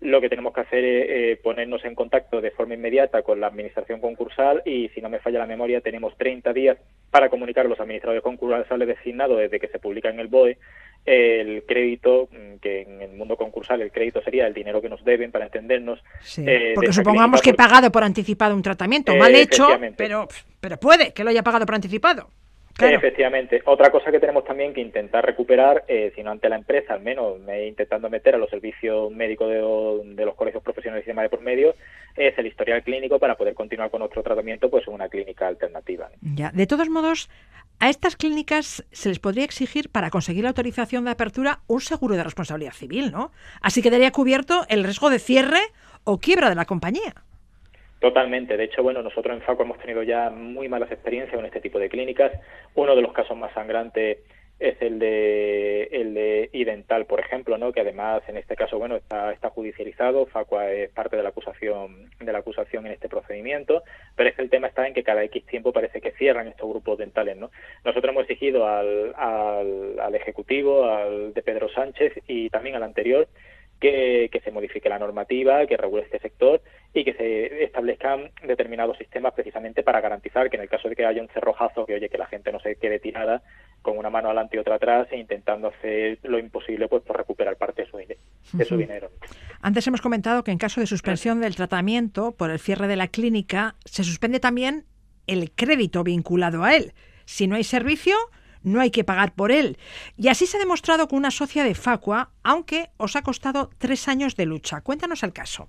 lo 0.00 0.20
que 0.20 0.28
tenemos 0.28 0.52
que 0.52 0.60
hacer 0.60 0.84
es 0.84 1.06
eh, 1.08 1.40
ponernos 1.42 1.84
en 1.84 1.94
contacto 1.94 2.40
de 2.40 2.50
forma 2.50 2.74
inmediata 2.74 3.22
con 3.22 3.40
la 3.40 3.46
administración 3.46 4.00
concursal 4.00 4.62
y, 4.64 4.88
si 4.90 5.00
no 5.00 5.08
me 5.08 5.20
falla 5.20 5.38
la 5.38 5.46
memoria, 5.46 5.80
tenemos 5.80 6.16
30 6.18 6.52
días 6.52 6.78
para 7.10 7.30
comunicar 7.30 7.66
a 7.66 7.68
los 7.68 7.80
administradores 7.80 8.22
concursales 8.22 8.88
designados 8.88 9.38
desde 9.38 9.60
que 9.60 9.68
se 9.68 9.78
publica 9.78 10.10
en 10.10 10.20
el 10.20 10.28
BOE 10.28 10.58
el 11.06 11.62
crédito, 11.66 12.28
mm, 12.32 12.56
que 12.60 12.82
en 12.82 13.00
el 13.00 13.12
mundo 13.12 13.36
concursal 13.36 13.80
el 13.80 13.92
crédito 13.92 14.20
sería 14.22 14.46
el 14.46 14.54
dinero 14.54 14.82
que 14.82 14.88
nos 14.88 15.04
deben 15.04 15.30
para 15.30 15.44
entendernos. 15.44 16.02
Eh, 16.38 16.72
porque 16.74 16.92
supongamos 16.92 17.40
que 17.40 17.50
he 17.50 17.54
pagado 17.54 17.92
por 17.92 18.02
anticipado 18.02 18.56
un 18.56 18.62
tratamiento 18.62 19.14
mal 19.14 19.34
hecho, 19.34 19.68
pero, 19.96 20.26
pero 20.60 20.78
puede 20.78 21.12
que 21.12 21.22
lo 21.22 21.30
haya 21.30 21.44
pagado 21.44 21.64
por 21.64 21.76
anticipado. 21.76 22.28
Efectivamente. 22.78 23.62
Otra 23.64 23.90
cosa 23.90 24.10
que 24.10 24.20
tenemos 24.20 24.44
también 24.44 24.74
que 24.74 24.80
intentar 24.80 25.24
recuperar, 25.24 25.84
eh, 25.88 26.12
si 26.14 26.22
no 26.22 26.30
ante 26.30 26.48
la 26.48 26.56
empresa, 26.56 26.94
al 26.94 27.00
menos 27.00 27.38
me 27.40 27.66
intentando 27.66 28.10
meter 28.10 28.34
a 28.34 28.38
los 28.38 28.50
servicios 28.50 29.10
médicos 29.12 29.48
de, 29.48 30.24
los 30.24 30.34
colegios 30.34 30.62
profesionales 30.62 31.06
y 31.06 31.08
demás 31.08 31.24
de 31.24 31.28
por 31.30 31.40
medio, 31.40 31.74
es 32.16 32.36
el 32.38 32.46
historial 32.46 32.82
clínico 32.82 33.18
para 33.18 33.36
poder 33.36 33.54
continuar 33.54 33.90
con 33.90 34.00
nuestro 34.00 34.22
tratamiento 34.22 34.70
pues 34.70 34.86
en 34.86 34.94
una 34.94 35.08
clínica 35.08 35.48
alternativa. 35.48 36.10
Ya. 36.20 36.50
De 36.50 36.66
todos 36.66 36.88
modos, 36.88 37.30
a 37.78 37.88
estas 37.88 38.16
clínicas 38.16 38.84
se 38.90 39.08
les 39.08 39.18
podría 39.18 39.44
exigir 39.44 39.90
para 39.90 40.10
conseguir 40.10 40.44
la 40.44 40.50
autorización 40.50 41.04
de 41.04 41.10
apertura 41.12 41.60
un 41.66 41.80
seguro 41.80 42.16
de 42.16 42.24
responsabilidad 42.24 42.72
civil, 42.72 43.10
¿no? 43.12 43.32
Así 43.60 43.82
quedaría 43.82 44.10
cubierto 44.12 44.64
el 44.68 44.84
riesgo 44.84 45.10
de 45.10 45.18
cierre 45.18 45.60
o 46.04 46.18
quiebra 46.18 46.48
de 46.48 46.54
la 46.54 46.64
compañía. 46.64 47.14
Totalmente. 48.00 48.56
De 48.56 48.64
hecho, 48.64 48.82
bueno, 48.82 49.02
nosotros 49.02 49.34
en 49.36 49.42
FACO 49.42 49.62
hemos 49.62 49.78
tenido 49.78 50.02
ya 50.02 50.30
muy 50.30 50.68
malas 50.68 50.92
experiencias 50.92 51.34
con 51.34 51.46
este 51.46 51.60
tipo 51.60 51.78
de 51.78 51.88
clínicas. 51.88 52.32
Uno 52.74 52.94
de 52.94 53.02
los 53.02 53.12
casos 53.12 53.36
más 53.36 53.52
sangrantes 53.54 54.18
es 54.58 54.80
el 54.80 54.98
de 54.98 55.84
el 55.92 56.14
de 56.14 56.48
Idental, 56.52 57.04
por 57.04 57.20
ejemplo, 57.20 57.58
¿no? 57.58 57.72
que 57.72 57.80
además 57.80 58.22
en 58.26 58.38
este 58.38 58.56
caso 58.56 58.78
bueno 58.78 58.96
está, 58.96 59.32
está 59.32 59.50
judicializado, 59.50 60.26
Facua 60.26 60.70
es 60.70 60.90
parte 60.90 61.16
de 61.16 61.22
la 61.22 61.28
acusación 61.28 62.10
de 62.18 62.32
la 62.32 62.38
acusación 62.38 62.86
en 62.86 62.92
este 62.92 63.08
procedimiento, 63.08 63.82
pero 64.14 64.30
es 64.30 64.34
que 64.34 64.42
el 64.42 64.50
tema 64.50 64.68
está 64.68 64.86
en 64.86 64.94
que 64.94 65.02
cada 65.02 65.22
X 65.24 65.44
tiempo 65.44 65.72
parece 65.72 66.00
que 66.00 66.12
cierran 66.12 66.48
estos 66.48 66.68
grupos 66.70 66.96
dentales, 66.96 67.36
¿no? 67.36 67.50
Nosotros 67.84 68.10
hemos 68.12 68.22
exigido 68.22 68.66
al, 68.66 69.14
al, 69.16 70.00
al 70.00 70.14
ejecutivo, 70.14 70.86
al 70.86 71.34
de 71.34 71.42
Pedro 71.42 71.68
Sánchez 71.68 72.14
y 72.26 72.48
también 72.48 72.76
al 72.76 72.82
anterior 72.82 73.28
que, 73.80 74.40
se 74.42 74.50
modifique 74.50 74.88
la 74.88 74.98
normativa, 74.98 75.66
que 75.66 75.76
regule 75.76 76.02
este 76.04 76.18
sector 76.18 76.62
y 76.94 77.04
que 77.04 77.14
se 77.14 77.64
establezcan 77.64 78.30
determinados 78.46 78.96
sistemas 78.96 79.34
precisamente 79.34 79.82
para 79.82 80.00
garantizar 80.00 80.48
que 80.48 80.56
en 80.56 80.62
el 80.62 80.68
caso 80.68 80.88
de 80.88 80.96
que 80.96 81.04
haya 81.04 81.20
un 81.20 81.28
cerrojazo, 81.28 81.84
que 81.84 81.94
oye, 81.94 82.08
que 82.08 82.18
la 82.18 82.26
gente 82.26 82.52
no 82.52 82.60
se 82.60 82.76
quede 82.76 82.98
tirada 82.98 83.42
con 83.82 83.98
una 83.98 84.10
mano 84.10 84.28
adelante 84.28 84.56
y 84.56 84.60
otra 84.60 84.76
atrás 84.76 85.08
e 85.10 85.18
intentando 85.18 85.68
hacer 85.68 86.18
lo 86.22 86.38
imposible 86.38 86.88
pues 86.88 87.02
por 87.02 87.16
recuperar 87.16 87.56
parte 87.56 87.82
de 87.82 87.90
su, 87.90 87.98
de 87.98 88.64
su 88.64 88.76
dinero. 88.76 89.10
Antes 89.60 89.86
hemos 89.86 90.00
comentado 90.00 90.42
que 90.42 90.52
en 90.52 90.58
caso 90.58 90.80
de 90.80 90.86
suspensión 90.86 91.40
del 91.40 91.56
tratamiento 91.56 92.32
por 92.32 92.50
el 92.50 92.58
cierre 92.58 92.88
de 92.88 92.96
la 92.96 93.08
clínica, 93.08 93.76
se 93.84 94.04
suspende 94.04 94.40
también 94.40 94.84
el 95.26 95.50
crédito 95.52 96.02
vinculado 96.02 96.64
a 96.64 96.74
él. 96.74 96.92
Si 97.24 97.46
no 97.46 97.56
hay 97.56 97.64
servicio, 97.64 98.14
no 98.66 98.80
hay 98.80 98.90
que 98.90 99.04
pagar 99.04 99.32
por 99.34 99.52
él. 99.52 99.78
Y 100.18 100.28
así 100.28 100.44
se 100.44 100.58
ha 100.58 100.60
demostrado 100.60 101.08
con 101.08 101.18
una 101.18 101.30
socia 101.30 101.64
de 101.64 101.74
Facua, 101.74 102.30
aunque 102.42 102.88
os 102.98 103.16
ha 103.16 103.22
costado 103.22 103.70
tres 103.78 104.08
años 104.08 104.36
de 104.36 104.44
lucha. 104.44 104.82
Cuéntanos 104.82 105.22
el 105.22 105.32
caso. 105.32 105.68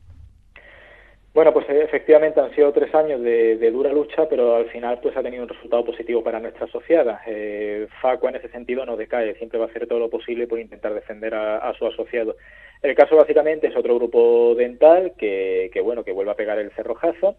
Bueno, 1.34 1.54
pues 1.54 1.68
efectivamente 1.70 2.40
han 2.40 2.54
sido 2.56 2.74
tres 2.74 2.94
años 2.96 3.22
de, 3.22 3.70
dura 3.72 3.94
lucha, 3.94 4.28
pero 4.28 4.56
al 4.56 4.72
final 4.72 5.00
pues 5.04 5.16
ha 5.16 5.22
tenido 5.22 5.44
un 5.44 5.50
resultado 5.50 5.86
positivo 5.86 6.24
para 6.24 6.40
nuestra 6.40 6.66
asociada. 6.66 7.22
Eh, 7.28 7.88
Facua 8.02 8.32
en 8.32 8.38
ese 8.38 8.50
sentido 8.50 8.84
no 8.88 8.98
decae, 8.98 9.36
siempre 9.36 9.60
va 9.60 9.66
a 9.66 9.68
hacer 9.68 9.86
todo 9.86 10.00
lo 10.00 10.10
posible 10.10 10.48
por 10.48 10.60
intentar 10.60 10.96
defender 10.96 11.36
a, 11.36 11.72
su 11.78 11.86
asociado. 11.86 12.38
El 12.82 12.96
caso 12.96 13.16
básicamente 13.16 13.68
es 13.68 13.76
otro 13.76 13.96
grupo 13.96 14.56
dental 14.56 15.14
que, 15.16 15.70
que 15.72 15.80
bueno 15.80 16.04
que 16.04 16.12
vuelve 16.12 16.32
a 16.32 16.36
pegar 16.36 16.58
el 16.58 16.72
cerrojazo 16.72 17.36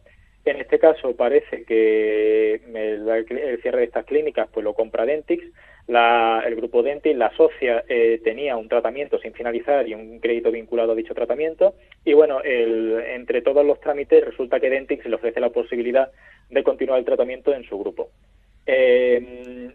en 0.51 0.61
este 0.61 0.79
caso 0.79 1.15
parece 1.17 1.65
que 1.65 2.55
el, 2.55 3.61
cierre 3.63 3.79
de 3.79 3.85
estas 3.85 4.05
clínicas 4.05 4.49
pues 4.53 4.65
lo 4.65 4.75
compra 4.75 5.07
Dentix. 5.07 5.45
el 5.89 6.57
grupo 6.57 6.83
Dentix, 6.83 7.17
la 7.17 7.35
socia, 7.37 7.85
eh, 7.89 8.21
tenía 8.23 8.57
un 8.57 8.69
tratamiento 8.69 9.19
sin 9.19 9.33
finalizar 9.33 9.89
y 9.89 9.95
un 9.95 10.21
crédito 10.21 10.51
vinculado 10.51 10.93
a 10.93 10.95
dicho 10.95 11.15
tratamiento. 11.15 11.75
Y 12.05 12.13
bueno, 12.13 12.41
entre 12.45 13.43
todos 13.43 13.65
los 13.65 13.81
trámites 13.81 14.25
resulta 14.25 14.61
que 14.61 14.71
Dentix 14.71 15.05
le 15.07 15.17
ofrece 15.17 15.41
la 15.41 15.51
posibilidad 15.51 16.11
de 16.51 16.63
continuar 16.63 16.99
el 16.99 17.05
tratamiento 17.05 17.55
en 17.55 17.65
su 17.65 17.79
grupo. 17.79 18.11
Eh, 18.67 19.71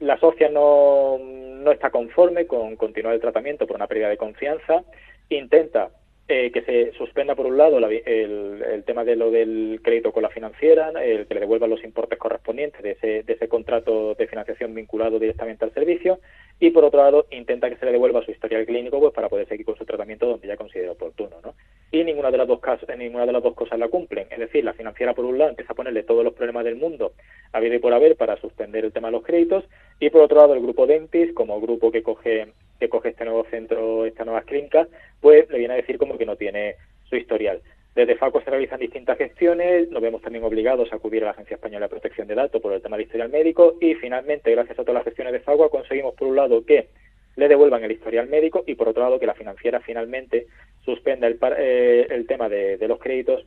la 0.00 0.18
socia 0.18 0.48
no, 0.48 1.18
no 1.18 1.72
está 1.72 1.90
conforme 1.90 2.46
con 2.46 2.76
continuar 2.76 3.14
el 3.14 3.20
tratamiento 3.20 3.66
por 3.66 3.76
una 3.76 3.86
pérdida 3.86 4.08
de 4.08 4.16
confianza. 4.16 4.82
Intenta 5.28 5.90
eh, 6.30 6.52
que 6.52 6.62
se 6.62 6.92
suspenda 6.92 7.34
por 7.34 7.46
un 7.46 7.58
lado 7.58 7.78
el, 7.78 8.84
tema 8.86 9.04
de 9.04 9.16
lo 9.16 9.30
del 9.30 9.80
crédito 9.82 10.12
con 10.12 10.22
la 10.22 10.28
financiera, 10.28 10.90
el 11.02 11.26
que 11.26 11.34
le 11.34 11.40
devuelvan 11.40 11.70
los 11.70 11.82
importes 11.82 12.18
correspondientes 12.18 12.82
de 12.82 12.92
ese, 12.92 13.22
de 13.24 13.32
ese 13.32 13.48
contrato 13.48 14.14
de 14.14 14.26
financiación 14.26 14.74
vinculado 14.74 15.18
directamente 15.18 15.64
al 15.64 15.74
servicio 15.74 16.20
y 16.60 16.70
por 16.70 16.84
otro 16.84 17.02
lado 17.02 17.26
intenta 17.30 17.70
que 17.70 17.76
se 17.76 17.86
le 17.86 17.92
devuelva 17.92 18.22
su 18.22 18.30
historial 18.30 18.66
clínico 18.66 19.00
pues 19.00 19.14
para 19.14 19.30
poder 19.30 19.48
seguir 19.48 19.64
con 19.64 19.76
su 19.76 19.86
tratamiento 19.86 20.28
donde 20.28 20.46
ya 20.46 20.56
considere 20.56 20.90
oportuno, 20.90 21.36
¿no? 21.42 21.54
Y 21.90 22.04
ninguna 22.04 22.30
de 22.30 22.38
las 22.38 22.46
dos 22.46 22.60
casos, 22.60 22.88
ninguna 22.96 23.26
de 23.26 23.32
las 23.32 23.42
dos 23.42 23.54
cosas 23.54 23.78
la 23.78 23.88
cumplen, 23.88 24.26
es 24.30 24.38
decir, 24.38 24.62
la 24.62 24.74
financiera 24.74 25.14
por 25.14 25.24
un 25.24 25.38
lado 25.38 25.50
empieza 25.50 25.72
a 25.72 25.76
ponerle 25.76 26.02
todos 26.02 26.22
los 26.22 26.34
problemas 26.34 26.64
del 26.64 26.76
mundo 26.76 27.12
a 27.52 27.60
vida 27.60 27.74
y 27.74 27.78
por 27.78 27.94
haber 27.94 28.16
para 28.16 28.36
suspender 28.36 28.84
el 28.84 28.92
tema 28.92 29.08
de 29.08 29.12
los 29.12 29.24
créditos 29.24 29.64
y 29.98 30.10
por 30.10 30.22
otro 30.22 30.38
lado 30.38 30.54
el 30.54 30.62
grupo 30.62 30.86
Dentis 30.86 31.32
como 31.32 31.60
grupo 31.60 31.90
que 31.90 32.02
coge 32.02 32.48
que 32.78 32.88
coge 32.88 33.10
este 33.10 33.24
nuevo 33.24 33.44
centro, 33.50 34.06
esta 34.06 34.24
nueva 34.24 34.42
clínica, 34.42 34.88
pues 35.20 35.48
le 35.50 35.58
viene 35.58 35.74
a 35.74 35.76
decir 35.76 35.98
como 35.98 36.16
que 36.16 36.24
no 36.24 36.36
tiene 36.36 36.76
su 37.08 37.16
historial. 37.16 37.60
Desde 37.94 38.16
FACO 38.16 38.40
se 38.40 38.50
realizan 38.50 38.78
distintas 38.78 39.18
gestiones, 39.18 39.90
nos 39.90 40.00
vemos 40.00 40.22
también 40.22 40.44
obligados 40.44 40.92
a 40.92 40.96
acudir 40.96 41.22
a 41.22 41.26
la 41.26 41.32
Agencia 41.32 41.56
Española 41.56 41.86
de 41.86 41.90
Protección 41.90 42.28
de 42.28 42.36
Datos 42.36 42.62
por 42.62 42.72
el 42.72 42.80
tema 42.80 42.96
del 42.96 43.06
historial 43.06 43.30
médico 43.30 43.76
y 43.80 43.94
finalmente, 43.94 44.52
gracias 44.52 44.78
a 44.78 44.82
todas 44.82 44.94
las 44.94 45.04
gestiones 45.04 45.32
de 45.32 45.40
FACO, 45.40 45.70
conseguimos 45.70 46.14
por 46.14 46.28
un 46.28 46.36
lado 46.36 46.64
que 46.64 46.88
le 47.36 47.48
devuelvan 47.48 47.82
el 47.82 47.92
historial 47.92 48.28
médico 48.28 48.62
y 48.66 48.74
por 48.76 48.88
otro 48.88 49.02
lado 49.02 49.18
que 49.18 49.26
la 49.26 49.34
financiera 49.34 49.80
finalmente 49.80 50.46
suspenda 50.84 51.26
el, 51.26 51.38
eh, 51.58 52.24
tema 52.28 52.48
de, 52.48 52.76
de, 52.76 52.88
los 52.88 52.98
créditos 53.00 53.44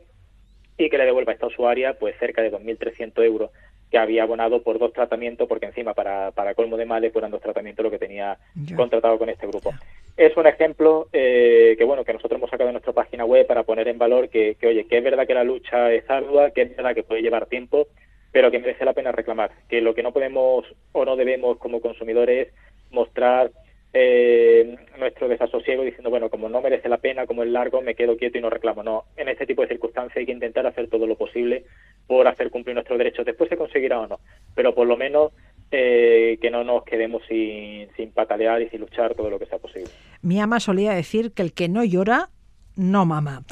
y 0.77 0.89
que 0.89 0.97
le 0.97 1.05
devuelva 1.05 1.31
a 1.31 1.35
esta 1.35 1.47
usuaria 1.47 1.97
pues 1.97 2.15
cerca 2.19 2.41
de 2.41 2.51
2.300 2.51 3.23
euros 3.23 3.51
que 3.93 3.99
había 3.99 4.23
abonado 4.23 4.63
por 4.63 4.79
dos 4.79 4.91
tratamientos, 4.91 5.47
porque 5.47 5.67
encima 5.67 5.93
para, 5.93 6.31
para 6.31 6.55
colmo 6.55 6.77
de 6.77 6.85
males 6.85 7.13
fueran 7.13 7.29
dos 7.29 7.41
tratamientos 7.41 7.83
lo 7.83 7.91
que 7.91 7.99
tenía 7.99 8.35
contratado 8.75 9.19
con 9.19 9.29
este 9.29 9.45
grupo. 9.45 9.71
Es 10.17 10.35
un 10.35 10.47
ejemplo 10.47 11.09
eh, 11.13 11.75
que 11.77 11.83
bueno 11.83 12.03
que 12.03 12.11
nosotros 12.11 12.39
hemos 12.39 12.49
sacado 12.49 12.69
de 12.69 12.73
nuestra 12.73 12.91
página 12.91 13.23
web 13.23 13.45
para 13.45 13.61
poner 13.61 13.87
en 13.87 13.99
valor 13.99 14.29
que, 14.29 14.55
que, 14.55 14.65
oye, 14.65 14.87
que 14.87 14.97
es 14.97 15.03
verdad 15.03 15.27
que 15.27 15.35
la 15.35 15.43
lucha 15.43 15.93
es 15.93 16.09
ardua, 16.09 16.49
que 16.49 16.63
es 16.63 16.75
verdad 16.75 16.95
que 16.95 17.03
puede 17.03 17.21
llevar 17.21 17.45
tiempo, 17.45 17.85
pero 18.31 18.49
que 18.49 18.57
merece 18.57 18.83
la 18.83 18.93
pena 18.93 19.11
reclamar, 19.11 19.51
que 19.69 19.79
lo 19.79 19.93
que 19.93 20.01
no 20.01 20.11
podemos 20.11 20.65
o 20.91 21.05
no 21.05 21.15
debemos 21.15 21.59
como 21.59 21.79
consumidores 21.79 22.47
es 22.47 22.53
mostrar 22.89 23.51
eh, 23.93 24.75
nuestro 24.97 25.27
desasosiego 25.27 25.83
diciendo, 25.83 26.09
bueno, 26.09 26.31
como 26.31 26.49
no 26.49 26.61
merece 26.61 26.89
la 26.89 26.97
pena, 26.97 27.27
como 27.27 27.43
es 27.43 27.49
largo, 27.49 27.83
me 27.83 27.93
quedo 27.93 28.17
quieto 28.17 28.39
y 28.39 28.41
no 28.41 28.49
reclamo. 28.49 28.81
No, 28.81 29.03
en 29.17 29.29
este 29.29 29.45
tipo 29.45 29.61
de 29.61 29.67
circunstancias 29.67 30.17
hay 30.17 30.25
que 30.25 30.31
intentar 30.31 30.65
hacer 30.65 30.89
todo 30.89 31.05
lo 31.05 31.15
posible 31.15 31.65
por 32.07 32.27
hacer 32.27 32.49
cumplir 32.49 32.75
nuestros 32.75 32.97
derechos. 32.97 33.25
Después 33.25 33.49
se 33.49 33.57
conseguirá 33.57 33.99
o 33.99 34.07
no, 34.07 34.19
pero 34.55 34.73
por 34.75 34.87
lo 34.87 34.97
menos 34.97 35.31
eh, 35.71 36.37
que 36.41 36.51
no 36.51 36.63
nos 36.63 36.83
quedemos 36.83 37.23
sin, 37.27 37.87
sin 37.95 38.11
patalear 38.11 38.61
y 38.61 38.69
sin 38.69 38.81
luchar 38.81 39.15
todo 39.15 39.29
lo 39.29 39.39
que 39.39 39.45
sea 39.45 39.59
posible. 39.59 39.89
Mi 40.21 40.39
ama 40.39 40.59
solía 40.59 40.93
decir 40.93 41.31
que 41.31 41.41
el 41.41 41.53
que 41.53 41.69
no 41.69 41.83
llora 41.83 42.29
no 42.75 43.05
mama. 43.05 43.43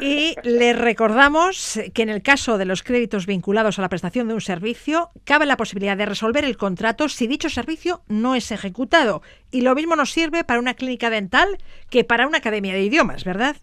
Y 0.00 0.34
le 0.42 0.72
recordamos 0.72 1.80
que 1.94 2.02
en 2.02 2.08
el 2.08 2.22
caso 2.22 2.58
de 2.58 2.64
los 2.64 2.82
créditos 2.82 3.26
vinculados 3.26 3.78
a 3.78 3.82
la 3.82 3.88
prestación 3.88 4.28
de 4.28 4.34
un 4.34 4.40
servicio, 4.40 5.10
cabe 5.24 5.46
la 5.46 5.56
posibilidad 5.56 5.96
de 5.96 6.06
resolver 6.06 6.44
el 6.44 6.56
contrato 6.56 7.08
si 7.08 7.26
dicho 7.26 7.48
servicio 7.48 8.02
no 8.08 8.34
es 8.34 8.50
ejecutado. 8.50 9.22
Y 9.50 9.60
lo 9.62 9.74
mismo 9.74 9.96
nos 9.96 10.12
sirve 10.12 10.44
para 10.44 10.60
una 10.60 10.74
clínica 10.74 11.10
dental 11.10 11.58
que 11.90 12.04
para 12.04 12.26
una 12.26 12.38
academia 12.38 12.74
de 12.74 12.82
idiomas, 12.82 13.24
¿verdad? 13.24 13.56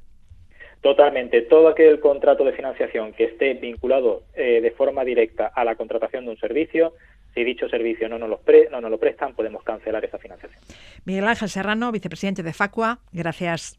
Totalmente. 0.81 1.41
Todo 1.41 1.67
aquel 1.67 1.99
contrato 1.99 2.43
de 2.43 2.53
financiación 2.53 3.13
que 3.13 3.25
esté 3.25 3.53
vinculado 3.55 4.23
eh, 4.35 4.61
de 4.61 4.71
forma 4.71 5.03
directa 5.03 5.51
a 5.53 5.63
la 5.63 5.75
contratación 5.75 6.25
de 6.25 6.31
un 6.31 6.37
servicio 6.37 6.93
Si 7.33 7.43
dicho 7.43 7.67
servicio 7.67 8.07
no 8.07 8.17
nos, 8.17 8.29
los 8.29 8.39
pre, 8.39 8.69
no 8.71 8.79
nos 8.79 8.89
lo 8.89 8.97
prestan, 8.97 9.33
podemos 9.35 9.61
cancelar 9.63 10.05
esa 10.05 10.17
financiación. 10.17 10.61
Miguel 11.05 11.27
Ángel 11.27 11.49
Serrano, 11.49 11.91
vicepresidente 11.91 12.43
de 12.43 12.53
Facua, 12.53 12.99
gracias. 13.11 13.77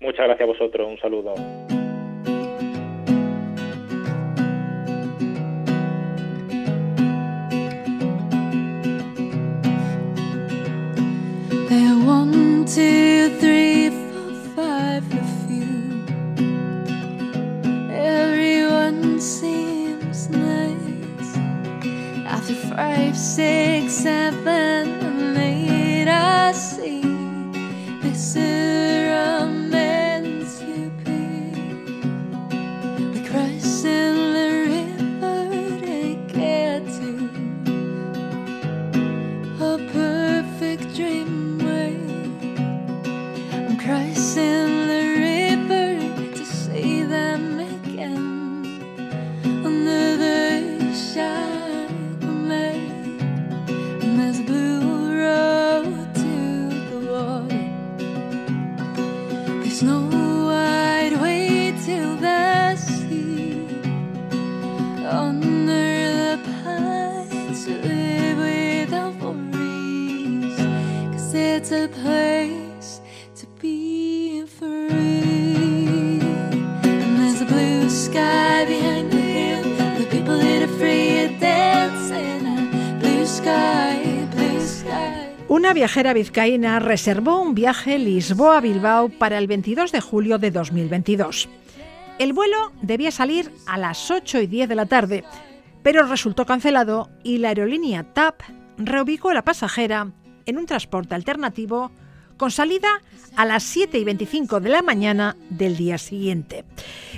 Muchas 0.00 0.26
gracias 0.26 0.40
a 0.40 0.52
vosotros, 0.52 0.88
un 0.88 0.98
saludo. 0.98 1.34
seems 19.22 20.28
nice. 20.30 21.36
After 22.26 22.54
five, 22.54 23.16
six, 23.16 23.92
seven, 23.94 24.88
and 24.88 25.38
eight 25.38 26.08
I 26.08 26.50
see 26.50 27.02
Picture 28.02 29.12
of 29.14 29.61
viajera 85.92 86.14
vizcaína 86.14 86.78
reservó 86.78 87.42
un 87.42 87.54
viaje 87.54 87.98
Lisboa-Bilbao 87.98 89.10
para 89.10 89.36
el 89.36 89.46
22 89.46 89.92
de 89.92 90.00
julio 90.00 90.38
de 90.38 90.50
2022. 90.50 91.50
El 92.18 92.32
vuelo 92.32 92.72
debía 92.80 93.10
salir 93.10 93.52
a 93.66 93.76
las 93.76 94.10
8 94.10 94.40
y 94.40 94.46
10 94.46 94.70
de 94.70 94.74
la 94.74 94.86
tarde, 94.86 95.22
pero 95.82 96.06
resultó 96.06 96.46
cancelado 96.46 97.10
y 97.22 97.36
la 97.36 97.48
aerolínea 97.48 98.04
TAP 98.04 98.40
reubicó 98.78 99.28
a 99.28 99.34
la 99.34 99.44
pasajera 99.44 100.10
en 100.46 100.56
un 100.56 100.64
transporte 100.64 101.14
alternativo 101.14 101.92
con 102.38 102.50
salida 102.50 103.02
a 103.36 103.44
las 103.44 103.62
7 103.62 103.98
y 103.98 104.04
25 104.04 104.60
de 104.60 104.70
la 104.70 104.80
mañana 104.80 105.36
del 105.50 105.76
día 105.76 105.98
siguiente. 105.98 106.64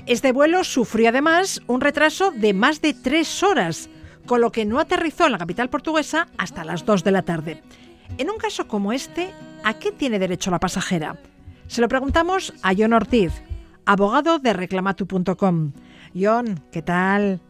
Este 0.07 0.33
vuelo 0.33 0.65
sufrió 0.65 1.11
además 1.11 1.63
un 1.69 1.81
retraso 1.81 2.33
de 2.33 2.53
más 2.55 2.81
de 2.81 2.93
tres 2.93 3.45
horas, 3.45 3.89
con 4.27 4.41
lo 4.41 4.51
que 4.51 4.65
no 4.65 4.81
aterrizó 4.81 5.27
en 5.27 5.33
la 5.33 5.39
capital 5.39 5.71
portuguesa 5.71 6.27
hasta 6.39 6.65
las 6.65 6.85
2 6.85 7.05
de 7.05 7.11
la 7.13 7.23
tarde. 7.23 7.63
En 8.17 8.31
un 8.31 8.39
caso 8.39 8.69
como 8.69 8.93
este, 8.93 9.33
¿a 9.65 9.75
qué 9.75 9.91
tiene 9.91 10.21
derecho 10.21 10.53
la 10.53 10.61
pasajera? 10.61 11.17
Se 11.67 11.81
lo 11.81 11.89
preguntamos 11.89 12.55
a 12.63 12.73
John 12.77 12.93
Ortiz, 12.93 13.33
abogado 13.87 14.39
de 14.39 14.53
reclamatu.com. 14.53 15.73
John, 16.15 16.61
¿qué 16.71 16.83
tal? 16.83 17.41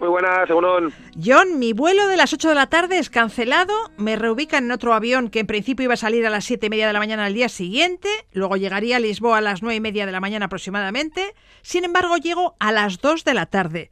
Muy 0.00 0.08
buenas, 0.08 0.48
según 0.48 0.92
John, 1.24 1.58
mi 1.60 1.72
vuelo 1.72 2.08
de 2.08 2.16
las 2.16 2.32
8 2.32 2.48
de 2.48 2.54
la 2.56 2.68
tarde 2.68 2.98
es 2.98 3.10
cancelado. 3.10 3.74
Me 3.96 4.16
reubican 4.16 4.64
en 4.64 4.72
otro 4.72 4.92
avión 4.92 5.28
que 5.28 5.40
en 5.40 5.46
principio 5.46 5.84
iba 5.84 5.94
a 5.94 5.96
salir 5.96 6.26
a 6.26 6.30
las 6.30 6.44
7 6.44 6.66
y 6.66 6.70
media 6.70 6.88
de 6.88 6.92
la 6.92 6.98
mañana 6.98 7.24
al 7.24 7.34
día 7.34 7.48
siguiente. 7.48 8.08
Luego 8.32 8.56
llegaría 8.56 8.96
a 8.96 9.00
Lisboa 9.00 9.38
a 9.38 9.40
las 9.40 9.62
9 9.62 9.76
y 9.76 9.80
media 9.80 10.04
de 10.04 10.12
la 10.12 10.20
mañana 10.20 10.46
aproximadamente. 10.46 11.34
Sin 11.62 11.84
embargo, 11.84 12.16
llego 12.16 12.56
a 12.58 12.72
las 12.72 13.00
2 13.00 13.24
de 13.24 13.34
la 13.34 13.46
tarde. 13.46 13.90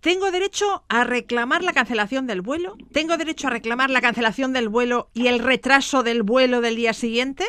¿Tengo 0.00 0.30
derecho 0.30 0.84
a 0.88 1.02
reclamar 1.02 1.64
la 1.64 1.72
cancelación 1.72 2.28
del 2.28 2.40
vuelo? 2.40 2.76
¿Tengo 2.92 3.16
derecho 3.16 3.48
a 3.48 3.50
reclamar 3.50 3.90
la 3.90 4.00
cancelación 4.00 4.52
del 4.52 4.68
vuelo 4.68 5.08
y 5.12 5.26
el 5.26 5.40
retraso 5.40 6.04
del 6.04 6.22
vuelo 6.22 6.60
del 6.60 6.76
día 6.76 6.92
siguiente? 6.92 7.44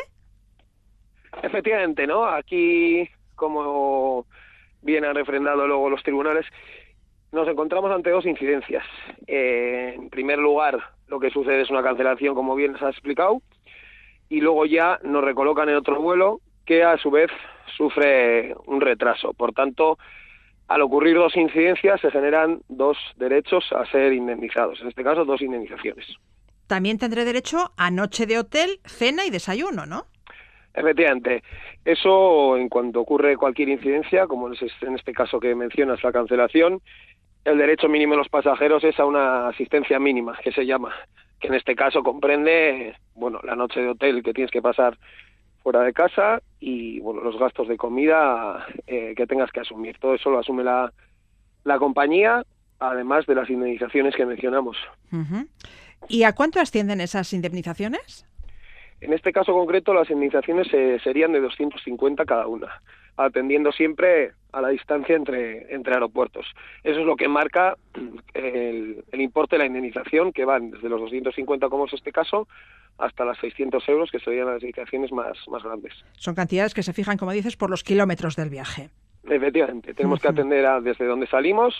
Efectivamente, 1.42 2.08
¿no? 2.08 2.24
Aquí, 2.24 3.08
como 3.36 4.26
bien 4.82 5.04
han 5.04 5.14
refrendado 5.14 5.64
luego 5.68 5.90
los 5.90 6.02
tribunales, 6.02 6.44
nos 7.30 7.46
encontramos 7.46 7.92
ante 7.92 8.10
dos 8.10 8.26
incidencias. 8.26 8.84
Eh, 9.28 9.94
en 9.96 10.10
primer 10.10 10.38
lugar, 10.38 10.80
lo 11.06 11.20
que 11.20 11.30
sucede 11.30 11.62
es 11.62 11.70
una 11.70 11.84
cancelación, 11.84 12.34
como 12.34 12.56
bien 12.56 12.76
se 12.78 12.84
ha 12.84 12.90
explicado, 12.90 13.42
y 14.28 14.40
luego 14.40 14.66
ya 14.66 14.98
nos 15.04 15.22
recolocan 15.22 15.68
en 15.68 15.76
otro 15.76 16.00
vuelo 16.00 16.40
que 16.66 16.82
a 16.82 16.98
su 16.98 17.12
vez 17.12 17.30
sufre 17.76 18.56
un 18.66 18.80
retraso. 18.80 19.34
Por 19.34 19.52
tanto, 19.52 19.98
al 20.70 20.82
ocurrir 20.82 21.16
dos 21.16 21.36
incidencias 21.36 22.00
se 22.00 22.12
generan 22.12 22.60
dos 22.68 22.96
derechos 23.16 23.64
a 23.72 23.84
ser 23.86 24.12
indemnizados, 24.12 24.80
en 24.80 24.86
este 24.86 25.02
caso 25.02 25.24
dos 25.24 25.42
indemnizaciones. 25.42 26.06
También 26.68 26.96
tendré 26.96 27.24
derecho 27.24 27.72
a 27.76 27.90
noche 27.90 28.24
de 28.24 28.38
hotel, 28.38 28.78
cena 28.84 29.26
y 29.26 29.30
desayuno, 29.30 29.84
¿no? 29.84 30.04
Efectivamente. 30.72 31.42
Eso, 31.84 32.56
en 32.56 32.68
cuanto 32.68 33.00
ocurre 33.00 33.36
cualquier 33.36 33.68
incidencia, 33.68 34.28
como 34.28 34.46
en 34.46 34.94
este 34.94 35.12
caso 35.12 35.40
que 35.40 35.56
mencionas, 35.56 36.04
la 36.04 36.12
cancelación, 36.12 36.80
el 37.44 37.58
derecho 37.58 37.88
mínimo 37.88 38.12
de 38.12 38.18
los 38.18 38.28
pasajeros 38.28 38.84
es 38.84 38.96
a 39.00 39.06
una 39.06 39.48
asistencia 39.48 39.98
mínima, 39.98 40.38
que 40.40 40.52
se 40.52 40.64
llama, 40.64 40.94
que 41.40 41.48
en 41.48 41.54
este 41.54 41.74
caso 41.74 42.04
comprende, 42.04 42.94
bueno, 43.16 43.40
la 43.42 43.56
noche 43.56 43.80
de 43.80 43.88
hotel 43.88 44.22
que 44.22 44.32
tienes 44.32 44.52
que 44.52 44.62
pasar 44.62 44.96
fuera 45.62 45.80
de 45.82 45.92
casa 45.92 46.42
y, 46.58 47.00
bueno, 47.00 47.20
los 47.20 47.38
gastos 47.38 47.68
de 47.68 47.76
comida 47.76 48.66
eh, 48.86 49.14
que 49.16 49.26
tengas 49.26 49.50
que 49.52 49.60
asumir. 49.60 49.98
Todo 49.98 50.14
eso 50.14 50.30
lo 50.30 50.38
asume 50.38 50.64
la, 50.64 50.92
la 51.64 51.78
compañía, 51.78 52.44
además 52.78 53.26
de 53.26 53.34
las 53.34 53.48
indemnizaciones 53.50 54.14
que 54.14 54.26
mencionamos. 54.26 54.76
¿Y 56.08 56.22
a 56.22 56.34
cuánto 56.34 56.60
ascienden 56.60 57.00
esas 57.00 57.32
indemnizaciones? 57.32 58.26
En 59.00 59.12
este 59.12 59.32
caso 59.32 59.52
concreto, 59.52 59.94
las 59.94 60.10
indemnizaciones 60.10 60.68
eh, 60.72 60.98
serían 61.02 61.32
de 61.32 61.40
250 61.40 62.24
cada 62.24 62.46
una 62.46 62.68
atendiendo 63.24 63.72
siempre 63.72 64.32
a 64.52 64.60
la 64.60 64.68
distancia 64.68 65.14
entre, 65.14 65.72
entre 65.72 65.94
aeropuertos. 65.94 66.46
Eso 66.82 67.00
es 67.00 67.06
lo 67.06 67.16
que 67.16 67.28
marca 67.28 67.76
el, 68.34 69.04
importe 69.12 69.56
de 69.56 69.60
la 69.60 69.66
indemnización, 69.66 70.32
que 70.32 70.44
van 70.44 70.70
desde 70.70 70.88
los 70.88 71.00
250, 71.00 71.68
como 71.68 71.86
es 71.86 71.92
este 71.92 72.12
caso, 72.12 72.48
hasta 72.98 73.24
las 73.24 73.38
600 73.38 73.88
euros, 73.88 74.10
que 74.10 74.18
serían 74.18 74.46
las 74.46 74.62
indemnizaciones 74.62 75.12
más, 75.12 75.36
más 75.48 75.62
grandes. 75.62 75.92
Son 76.16 76.34
cantidades 76.34 76.74
que 76.74 76.82
se 76.82 76.92
fijan, 76.92 77.16
como 77.16 77.32
dices, 77.32 77.56
por 77.56 77.70
los 77.70 77.84
kilómetros 77.84 78.36
del 78.36 78.50
viaje. 78.50 78.90
Efectivamente, 79.28 79.94
tenemos 79.94 80.20
que 80.20 80.28
atender 80.28 80.64
a 80.66 80.80
desde 80.80 81.04
donde 81.04 81.26
salimos 81.26 81.74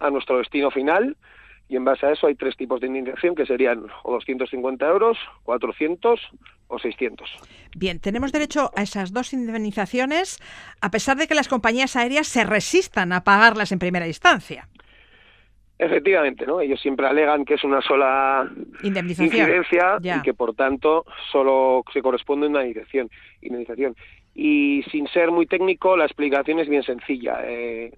a 0.00 0.10
nuestro 0.10 0.38
destino 0.38 0.70
final 0.70 1.16
y 1.70 1.76
en 1.76 1.84
base 1.84 2.04
a 2.04 2.10
eso 2.10 2.26
hay 2.26 2.34
tres 2.34 2.56
tipos 2.56 2.80
de 2.80 2.88
indemnización 2.88 3.36
que 3.36 3.46
serían 3.46 3.86
o 4.02 4.12
250 4.14 4.86
euros, 4.88 5.16
400 5.44 6.20
o 6.66 6.78
600. 6.80 7.30
Bien, 7.76 8.00
tenemos 8.00 8.32
derecho 8.32 8.72
a 8.74 8.82
esas 8.82 9.12
dos 9.12 9.32
indemnizaciones 9.32 10.40
a 10.80 10.90
pesar 10.90 11.16
de 11.16 11.28
que 11.28 11.36
las 11.36 11.46
compañías 11.46 11.94
aéreas 11.94 12.26
se 12.26 12.44
resistan 12.44 13.12
a 13.12 13.22
pagarlas 13.22 13.70
en 13.70 13.78
primera 13.78 14.08
instancia. 14.08 14.68
Efectivamente, 15.78 16.44
¿no? 16.44 16.60
Ellos 16.60 16.80
siempre 16.80 17.06
alegan 17.06 17.44
que 17.44 17.54
es 17.54 17.62
una 17.62 17.80
sola 17.80 18.50
incidencia 18.82 19.98
y 20.02 20.22
que 20.22 20.34
por 20.34 20.54
tanto 20.54 21.06
solo 21.30 21.84
se 21.92 22.02
corresponde 22.02 22.48
una 22.48 22.66
indemnización. 22.66 23.08
indemnización. 23.40 23.94
Y 24.34 24.82
sin 24.90 25.06
ser 25.06 25.30
muy 25.30 25.46
técnico, 25.46 25.96
la 25.96 26.04
explicación 26.04 26.58
es 26.58 26.68
bien 26.68 26.82
sencilla. 26.82 27.38
Eh, 27.44 27.96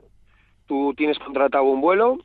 tú 0.67 0.93
tienes 0.95 1.19
contratado 1.19 1.65
un 1.65 1.81
vuelo, 1.81 2.19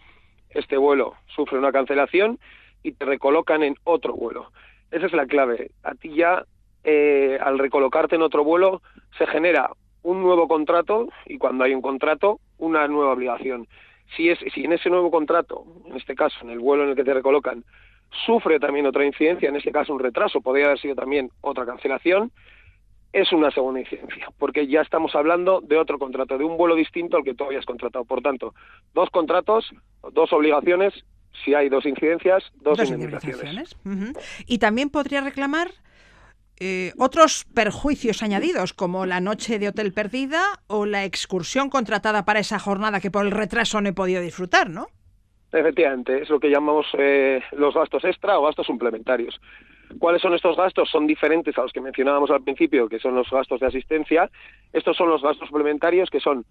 este 0.50 0.78
vuelo 0.78 1.16
sufre 1.28 1.58
una 1.58 1.72
cancelación 1.72 2.40
y 2.84 2.94
te 2.94 3.06
recolocan 3.06 3.64
en 3.64 3.76
otro 3.84 4.14
vuelo. 4.14 4.52
Esa 4.92 5.08
es 5.08 5.14
la 5.14 5.26
clave. 5.26 5.72
A 5.84 5.96
ti 5.96 6.14
ya, 6.16 6.46
eh, 6.84 7.38
al 7.42 7.60
recolocarte 7.60 8.16
en 8.16 8.22
otro 8.22 8.44
vuelo, 8.44 8.82
se 9.18 9.28
genera 9.28 9.72
un 10.04 10.22
nuevo 10.22 10.48
contrato 10.48 11.10
y 11.26 11.38
cuando 11.38 11.64
hay 11.64 11.74
un 11.74 11.82
contrato, 11.82 12.40
una 12.58 12.88
nueva 12.88 13.12
obligación. 13.12 13.68
Si, 14.16 14.30
es, 14.30 14.40
si 14.54 14.64
en 14.64 14.74
ese 14.74 14.90
nuevo 14.90 15.12
contrato, 15.12 15.66
en 15.86 15.98
este 15.98 16.16
caso, 16.16 16.38
en 16.42 16.52
el 16.52 16.60
vuelo 16.60 16.84
en 16.84 16.90
el 16.92 16.96
que 16.96 17.04
te 17.04 17.14
recolocan, 17.14 17.66
sufre 18.26 18.60
también 18.60 18.86
otra 18.86 19.06
incidencia, 19.06 19.50
en 19.50 19.58
este 19.58 19.72
caso 19.72 19.94
un 19.94 20.00
retraso, 20.00 20.40
podría 20.40 20.68
haber 20.68 20.80
sido 20.80 20.96
también 20.96 21.30
otra 21.42 21.66
cancelación, 21.66 22.32
es 23.14 23.32
una 23.32 23.52
segunda 23.52 23.80
incidencia, 23.80 24.28
porque 24.38 24.68
ya 24.68 24.82
estamos 24.82 25.16
hablando 25.16 25.62
de 25.62 25.78
otro 25.78 25.98
contrato, 25.98 26.38
de 26.38 26.44
un 26.44 26.58
vuelo 26.58 26.76
distinto 26.76 27.18
al 27.18 27.24
que 27.24 27.34
tú 27.34 27.46
habías 27.46 27.66
contratado. 27.66 28.06
Por 28.06 28.22
tanto, 28.22 28.54
dos 28.94 29.10
contratos, 29.10 29.72
dos 30.12 30.32
obligaciones 30.34 30.94
Si 31.44 31.54
hay 31.54 31.70
dos 31.70 31.86
incidencias, 31.86 32.44
dos, 32.56 32.80
indemnizaciones. 32.90 33.78
Y 34.48 34.58
también 34.58 34.90
podría 34.90 35.22
reclamar 35.22 35.70
eh, 36.60 36.94
otros 36.98 37.46
perjuicios 37.54 38.24
añadidos, 38.24 38.74
como 38.74 39.06
la 39.06 39.20
noche 39.20 39.60
de 39.60 39.68
hotel 39.68 39.94
perdida 39.94 40.42
o 40.66 40.88
la 40.88 41.06
excursión 41.06 41.70
contratada 41.70 42.26
para 42.26 42.40
esa 42.40 42.58
jornada 42.58 43.00
que 43.00 43.12
por 43.12 43.24
el 43.24 43.32
retraso 43.32 43.80
no 43.80 43.90
he 43.90 43.94
podido 43.94 44.22
disfrutar, 44.22 44.68
¿no? 44.70 44.88
Efectivamente, 45.52 46.24
es 46.24 46.30
lo 46.30 46.40
que 46.40 46.50
llamamos 46.50 46.88
eh, 46.98 47.42
los 47.52 47.76
gastos 47.76 48.04
extra 48.04 48.40
o 48.40 48.44
gastos 48.44 48.66
suplementarios. 48.66 49.40
¿Cuáles 50.00 50.22
son 50.22 50.34
estos 50.34 50.58
gastos? 50.58 50.90
Son 50.90 51.08
diferentes 51.08 51.58
a 51.58 51.62
los 51.62 51.72
que 51.72 51.82
mencionábamos 51.82 52.30
al 52.30 52.44
principio, 52.44 52.90
que 52.90 53.00
son 53.00 53.16
los 53.16 53.30
gastos 53.30 53.60
de 53.60 53.68
asistencia. 53.68 54.30
Estos 54.74 54.98
son 54.98 55.10
los 55.10 55.22
gastos 55.22 55.48
suplementarios, 55.48 56.10
que 56.10 56.20
son 56.20 56.46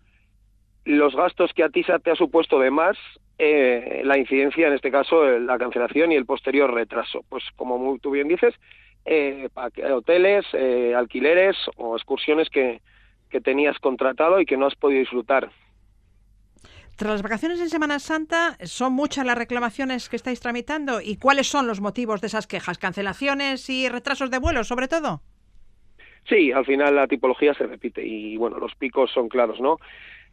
los 0.85 1.15
gastos 1.15 1.53
que 1.53 1.63
a 1.63 1.69
ti 1.69 1.85
te 2.03 2.11
ha 2.11 2.15
supuesto 2.15 2.59
de 2.59 2.71
más 2.71 2.97
eh, 3.39 4.03
la 4.05 4.19
incidencia, 4.19 4.69
en 4.69 4.75
este 4.75 4.91
caso, 4.91 5.25
la 5.39 5.59
cancelación 5.59 6.13
y 6.13 6.15
el 6.15 6.27
posterior 6.27 6.73
retraso. 6.73 7.25
Pues 7.29 7.45
como 7.57 7.99
tú 7.99 8.13
bien 8.13 8.29
dices, 8.29 8.55
eh, 9.05 9.49
hoteles, 9.93 10.47
eh, 10.53 10.95
alquileres 10.97 11.57
o 11.77 11.97
excursiones 11.97 12.49
que, 12.49 12.81
que 13.31 13.41
tenías 13.41 13.79
contratado 13.79 14.41
y 14.41 14.47
que 14.47 14.57
no 14.57 14.67
has 14.67 14.75
podido 14.75 15.01
disfrutar. 15.01 15.51
Tras 16.97 17.13
las 17.13 17.23
vacaciones 17.23 17.61
en 17.61 17.69
Semana 17.69 17.99
Santa, 17.99 18.57
¿son 18.63 18.95
muchas 18.95 19.27
las 19.27 19.37
reclamaciones 19.37 20.09
que 20.09 20.17
estáis 20.17 20.41
tramitando? 20.41 21.03
¿Y 21.03 21.19
cuáles 21.19 21.47
son 21.47 21.67
los 21.67 21.83
motivos 21.83 22.23
de 22.23 22.29
esas 22.29 22.47
quejas? 22.47 22.79
¿Cancelaciones 22.79 23.69
y 23.69 23.91
retrasos 23.91 24.31
de 24.31 24.39
vuelos, 24.39 24.69
sobre 24.69 24.89
todo? 24.89 25.21
Sí, 26.27 26.53
al 26.53 26.65
final 26.65 26.95
la 26.97 27.07
tipología 27.07 27.53
se 27.53 27.67
repite 27.67 28.03
y, 28.03 28.39
bueno, 28.39 28.59
los 28.59 28.75
picos 28.77 29.11
son 29.13 29.29
claros, 29.29 29.61
¿no? 29.61 29.77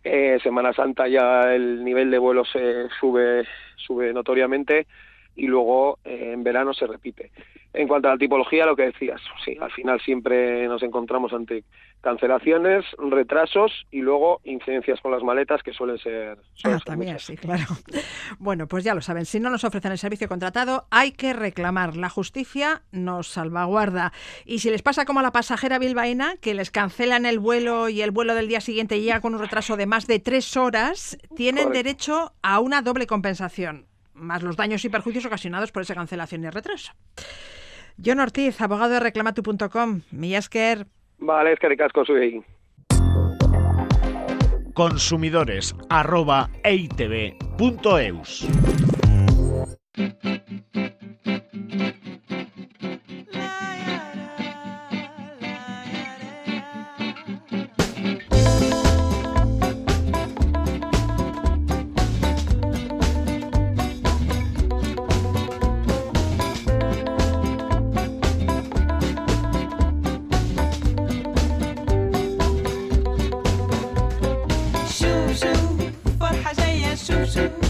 Eh, 0.06 0.40
Semana 0.42 0.72
Santa 0.72 1.10
ya 1.10 1.54
el 1.54 1.84
nivel 1.84 2.10
de 2.10 2.18
vuelos 2.18 2.48
se 2.54 2.88
sube, 2.98 3.46
sube 3.76 4.14
notoriamente 4.14 4.88
y 5.36 5.48
luego 5.48 6.00
eh, 6.06 6.32
en 6.34 6.46
verano 6.46 6.74
se 6.74 6.88
repite. 6.88 7.32
En 7.74 7.88
cuanto 7.88 8.08
a 8.08 8.12
la 8.12 8.18
tipología, 8.18 8.68
lo 8.68 8.76
que 8.76 8.84
decías, 8.84 9.20
sí, 9.44 9.58
al 9.60 9.72
final 9.72 10.00
siempre 10.00 10.68
nos 10.68 10.84
encontramos 10.84 11.34
ante 11.34 11.64
cancelaciones, 12.02 12.86
retrasos 12.98 13.72
y 13.90 14.02
luego 14.02 14.42
incidencias 14.44 15.02
con 15.02 15.12
las 15.12 15.24
maletas 15.24 15.64
que 15.64 15.74
suelen 15.74 15.98
ser. 15.98 16.38
ah, 16.66 16.78
también 16.86 17.18
sí, 17.18 17.36
claro. 17.36 17.64
Bueno, 18.38 18.68
pues 18.68 18.84
ya 18.84 18.94
lo 18.94 19.02
saben, 19.02 19.26
si 19.26 19.40
no 19.40 19.50
nos 19.50 19.64
ofrecen 19.64 19.92
el 19.92 19.98
servicio 19.98 20.28
contratado, 20.28 20.86
hay 20.92 21.14
que 21.14 21.34
reclamar. 21.34 21.96
La 21.96 22.10
justicia 22.10 22.84
nos 22.92 23.28
salvaguarda. 23.28 24.12
Y 24.46 24.60
si 24.60 24.70
les 24.70 24.84
pasa 24.84 25.06
como 25.06 25.22
a 25.22 25.24
la 25.24 25.32
pasajera 25.32 25.80
bilbaína, 25.80 26.36
que 26.42 26.54
les 26.54 26.70
cancelan 26.70 27.26
el 27.26 27.40
vuelo 27.40 27.90
y 27.90 28.02
el 28.02 28.12
vuelo 28.12 28.36
del 28.36 28.50
día 28.50 28.62
siguiente 28.62 29.02
llega 29.02 29.22
con 29.22 29.34
un 29.34 29.40
retraso 29.40 29.78
de 29.78 29.88
más 29.88 30.06
de 30.06 30.20
tres 30.20 30.58
horas, 30.58 31.18
tienen 31.36 31.72
derecho 31.72 32.34
a 32.44 32.60
una 32.60 32.82
doble 32.82 33.08
compensación 33.08 33.88
más 34.14 34.44
los 34.44 34.56
daños 34.56 34.86
y 34.86 34.90
perjuicios 34.90 35.26
ocasionados 35.26 35.72
por 35.72 35.82
esa 35.82 35.96
cancelación 35.96 36.44
y 36.44 36.50
retraso. 36.50 36.94
John 37.98 38.20
Ortiz, 38.20 38.60
abogado 38.62 38.94
de 38.94 39.00
reclamatu.com. 39.00 40.02
Millasker. 40.12 40.88
Vale, 41.20 41.54
es 41.54 41.60
que 41.60 41.70
ricasco 41.70 42.06
soy 42.06 42.44
Consumidores 44.74 45.76
arroba 45.90 46.50
Joseph. 77.34 77.63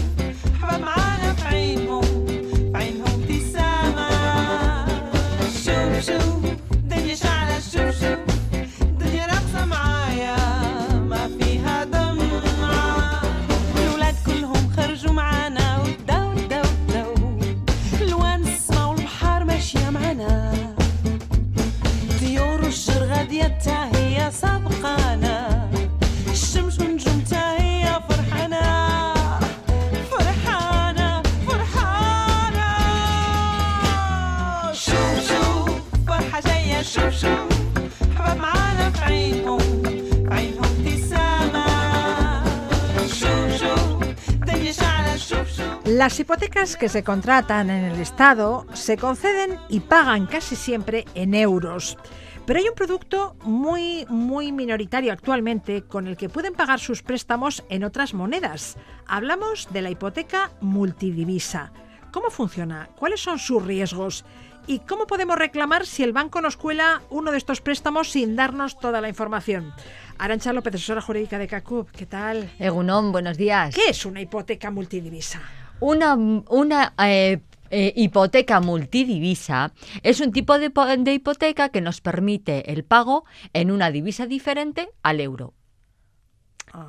Las 46.04 46.20
hipotecas 46.20 46.76
que 46.76 46.90
se 46.90 47.02
contratan 47.02 47.70
en 47.70 47.84
el 47.84 47.98
Estado 47.98 48.66
se 48.74 48.98
conceden 48.98 49.58
y 49.70 49.80
pagan 49.80 50.26
casi 50.26 50.54
siempre 50.54 51.06
en 51.14 51.32
euros. 51.32 51.96
Pero 52.44 52.58
hay 52.58 52.68
un 52.68 52.74
producto 52.74 53.36
muy, 53.42 54.04
muy 54.10 54.52
minoritario 54.52 55.14
actualmente 55.14 55.84
con 55.84 56.06
el 56.06 56.18
que 56.18 56.28
pueden 56.28 56.52
pagar 56.52 56.78
sus 56.78 57.02
préstamos 57.02 57.64
en 57.70 57.84
otras 57.84 58.12
monedas. 58.12 58.76
Hablamos 59.06 59.68
de 59.72 59.80
la 59.80 59.88
hipoteca 59.88 60.50
multidivisa. 60.60 61.72
¿Cómo 62.12 62.28
funciona? 62.28 62.90
¿Cuáles 62.98 63.22
son 63.22 63.38
sus 63.38 63.64
riesgos? 63.64 64.26
¿Y 64.66 64.80
cómo 64.80 65.06
podemos 65.06 65.38
reclamar 65.38 65.86
si 65.86 66.02
el 66.02 66.12
banco 66.12 66.42
nos 66.42 66.58
cuela 66.58 67.00
uno 67.08 67.30
de 67.30 67.38
estos 67.38 67.62
préstamos 67.62 68.10
sin 68.10 68.36
darnos 68.36 68.78
toda 68.78 69.00
la 69.00 69.08
información? 69.08 69.72
Arancha 70.18 70.52
López, 70.52 70.74
asesora 70.74 71.00
jurídica 71.00 71.38
de 71.38 71.48
CACUB, 71.48 71.90
¿qué 71.92 72.04
tal? 72.04 72.52
Egunon, 72.58 73.10
buenos 73.10 73.38
días. 73.38 73.74
¿Qué 73.74 73.88
es 73.88 74.04
una 74.04 74.20
hipoteca 74.20 74.70
multidivisa? 74.70 75.40
Una, 75.84 76.14
una 76.14 76.94
eh, 76.96 77.42
eh, 77.68 77.92
hipoteca 77.94 78.60
multidivisa 78.60 79.74
es 80.02 80.20
un 80.20 80.32
tipo 80.32 80.58
de, 80.58 80.72
hipoteca 81.12 81.68
que 81.68 81.82
nos 81.82 82.00
permite 82.00 82.72
el 82.72 82.84
pago 82.84 83.26
en 83.52 83.70
una 83.70 83.90
divisa 83.90 84.26
diferente 84.26 84.88
al 85.02 85.20
euro. 85.20 85.52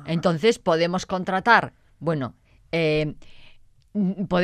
Entonces 0.06 0.58
podemos 0.58 1.04
contratar, 1.04 1.74
bueno, 1.98 2.36
eh, 2.72 3.16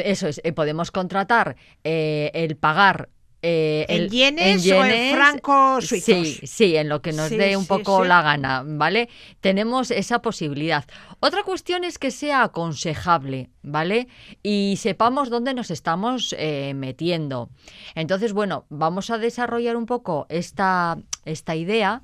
eso 0.05 0.29
es, 0.29 0.43
podemos 0.55 0.91
contratar 0.91 1.57
el 1.83 2.57
pagar 2.57 3.09
eh, 3.45 3.87
¿En, 3.89 4.09
yenes 4.09 4.65
o 4.71 4.85
en 4.85 5.15
francos 5.17 5.89
suizos? 5.89 6.29
Sí, 6.29 6.47
sí, 6.47 6.77
en 6.77 6.89
lo 6.89 7.03
que 7.03 7.13
nos 7.13 7.29
dé 7.29 7.57
un 7.57 7.67
poco 7.67 8.05
la 8.05 8.23
gana, 8.23 8.63
¿vale? 8.65 9.09
Tenemos 9.41 9.91
esa 9.91 10.23
posibilidad. 10.23 10.85
Otra 11.19 11.43
cuestión 11.43 11.83
es 11.83 11.99
que 11.99 12.13
sea 12.13 12.45
aconsejable, 12.45 13.51
¿vale? 13.63 14.07
Y 14.45 14.77
sepamos 14.79 15.29
dónde 15.29 15.55
nos 15.55 15.73
estamos 15.73 16.37
eh, 16.39 16.73
metiendo. 16.77 17.51
Entonces, 17.97 18.33
bueno, 18.33 18.65
vamos 18.69 19.11
a 19.11 19.19
desarrollar 19.19 19.77
un 19.77 19.87
poco 19.87 20.27
esta, 20.29 20.99
esta 21.25 21.57
idea. 21.57 22.03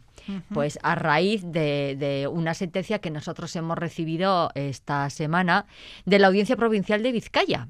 Pues 0.52 0.78
a 0.82 0.94
raíz 0.94 1.42
de, 1.42 1.96
de, 1.98 2.28
una 2.28 2.52
sentencia 2.52 2.98
que 2.98 3.10
nosotros 3.10 3.56
hemos 3.56 3.78
recibido 3.78 4.50
esta 4.54 5.08
semana 5.08 5.64
de 6.04 6.18
la 6.18 6.26
Audiencia 6.26 6.54
Provincial 6.54 7.02
de 7.02 7.12
Vizcaya 7.12 7.68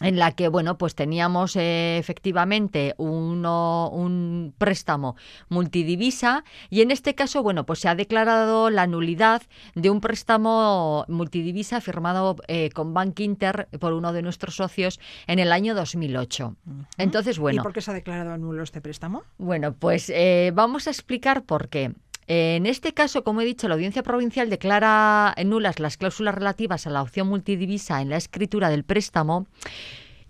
en 0.00 0.18
la 0.18 0.32
que 0.32 0.48
bueno 0.48 0.76
pues 0.76 0.94
teníamos 0.94 1.56
eh, 1.56 1.98
efectivamente 1.98 2.94
uno, 2.96 3.88
un 3.90 4.54
préstamo 4.58 5.16
multidivisa 5.48 6.44
y 6.70 6.80
en 6.80 6.90
este 6.90 7.14
caso 7.14 7.42
bueno 7.42 7.64
pues 7.64 7.80
se 7.80 7.88
ha 7.88 7.94
declarado 7.94 8.70
la 8.70 8.86
nulidad 8.86 9.42
de 9.74 9.90
un 9.90 10.00
préstamo 10.00 11.04
multidivisa 11.08 11.80
firmado 11.80 12.36
eh, 12.48 12.70
con 12.70 12.94
Bank 12.94 13.20
Inter 13.20 13.68
por 13.78 13.92
uno 13.92 14.12
de 14.12 14.22
nuestros 14.22 14.56
socios 14.56 15.00
en 15.26 15.38
el 15.38 15.52
año 15.52 15.74
2008 15.74 16.56
entonces 16.98 17.38
bueno 17.38 17.60
¿y 17.60 17.62
por 17.62 17.72
qué 17.72 17.80
se 17.80 17.90
ha 17.90 17.94
declarado 17.94 18.36
nulo 18.36 18.62
este 18.62 18.80
préstamo? 18.80 19.22
Bueno 19.38 19.74
pues 19.74 20.10
eh, 20.10 20.50
vamos 20.54 20.86
a 20.86 20.90
explicar 20.90 21.44
por 21.44 21.68
qué 21.68 21.92
en 22.26 22.66
este 22.66 22.94
caso, 22.94 23.24
como 23.24 23.40
he 23.40 23.44
dicho, 23.44 23.68
la 23.68 23.74
Audiencia 23.74 24.02
Provincial 24.02 24.48
declara 24.50 25.34
nulas 25.44 25.78
las 25.78 25.96
cláusulas 25.96 26.34
relativas 26.34 26.86
a 26.86 26.90
la 26.90 27.02
opción 27.02 27.28
multidivisa 27.28 28.00
en 28.00 28.10
la 28.10 28.16
escritura 28.16 28.70
del 28.70 28.84
préstamo 28.84 29.46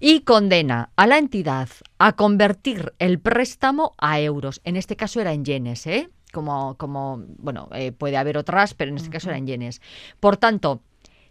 y 0.00 0.20
condena 0.22 0.90
a 0.96 1.06
la 1.06 1.18
entidad 1.18 1.68
a 1.98 2.12
convertir 2.14 2.92
el 2.98 3.20
préstamo 3.20 3.94
a 3.98 4.20
euros. 4.20 4.60
En 4.64 4.76
este 4.76 4.96
caso 4.96 5.20
era 5.20 5.32
en 5.32 5.44
yenes, 5.44 5.86
¿eh? 5.86 6.10
Como, 6.32 6.76
como 6.76 7.22
bueno, 7.38 7.68
eh, 7.72 7.92
puede 7.92 8.16
haber 8.16 8.36
otras, 8.36 8.74
pero 8.74 8.90
en 8.90 8.96
este 8.96 9.10
caso 9.10 9.28
era 9.28 9.38
en 9.38 9.46
yenes. 9.46 9.80
Por 10.18 10.36
tanto, 10.36 10.82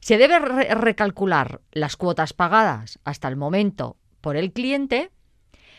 Se 0.03 0.17
debe 0.17 0.37
recalcular 0.37 1.61
las 1.71 1.95
cuotas 1.95 2.33
pagadas 2.33 2.99
hasta 3.05 3.29
el 3.29 3.37
momento 3.37 3.95
por 4.19 4.35
el 4.35 4.51
cliente, 4.51 5.11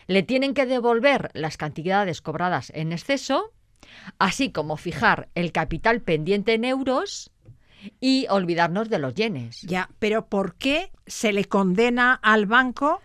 le 0.07 0.23
tienen 0.23 0.55
que 0.55 0.65
devolver 0.65 1.29
las 1.35 1.59
cantidades 1.59 2.23
cobradas 2.23 2.73
en 2.75 2.93
exceso, 2.93 3.53
así 4.19 4.51
como 4.51 4.77
fijar 4.77 5.29
el 5.35 5.53
capital 5.53 6.01
pendiente 6.01 6.55
en 6.55 6.65
euros 6.65 7.31
y 8.01 8.27
olvidarnos 8.31 8.89
de 8.89 8.99
los 8.99 9.15
yenes. 9.15 9.63
Ya, 9.63 9.91
pero 9.99 10.27
¿por 10.27 10.55
qué 10.55 10.91
se 11.07 11.33
le 11.33 11.45
condena 11.45 12.15
al 12.23 12.47
banco 12.47 13.01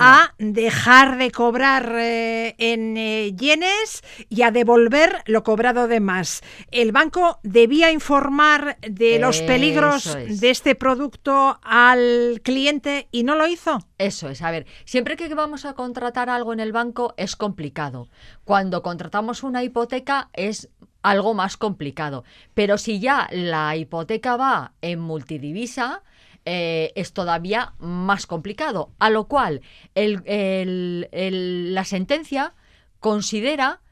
a 0.00 0.34
dejar 0.38 1.18
de 1.18 1.30
cobrar 1.30 1.92
eh, 1.94 2.54
en 2.58 2.96
eh, 2.96 3.34
yenes 3.36 4.02
y 4.28 4.42
a 4.42 4.50
devolver 4.50 5.22
lo 5.26 5.42
cobrado 5.42 5.88
de 5.88 6.00
más. 6.00 6.42
El 6.70 6.92
banco 6.92 7.38
debía 7.42 7.92
informar 7.92 8.78
de 8.80 9.18
los 9.18 9.40
peligros 9.42 10.16
de 10.28 10.50
este 10.50 10.74
producto 10.74 11.58
al 11.62 12.40
cliente 12.42 13.08
y 13.12 13.24
no 13.24 13.34
lo 13.34 13.46
hizo. 13.46 13.78
Eso 13.98 14.28
es, 14.28 14.42
a 14.42 14.50
ver, 14.50 14.66
siempre 14.84 15.16
que 15.16 15.32
vamos 15.34 15.64
a 15.64 15.74
contratar 15.74 16.30
algo 16.30 16.52
en 16.52 16.60
el 16.60 16.72
banco 16.72 17.14
es 17.16 17.36
complicado. 17.36 18.08
Cuando 18.44 18.82
contratamos 18.82 19.42
una 19.42 19.62
hipoteca 19.62 20.30
es 20.32 20.68
algo 21.02 21.34
más 21.34 21.56
complicado. 21.56 22.24
Pero 22.54 22.78
si 22.78 23.00
ya 23.00 23.28
la 23.30 23.76
hipoteca 23.76 24.36
va 24.36 24.72
en 24.80 25.00
multidivisa, 25.00 26.02
eh, 26.50 26.92
es 26.94 27.12
todavía 27.12 27.74
más 27.78 28.26
complicado. 28.26 28.90
A 28.98 29.10
lo 29.10 29.28
cual 29.28 29.60
la 29.94 31.84
sentencia 31.84 32.54
considera 33.00 33.82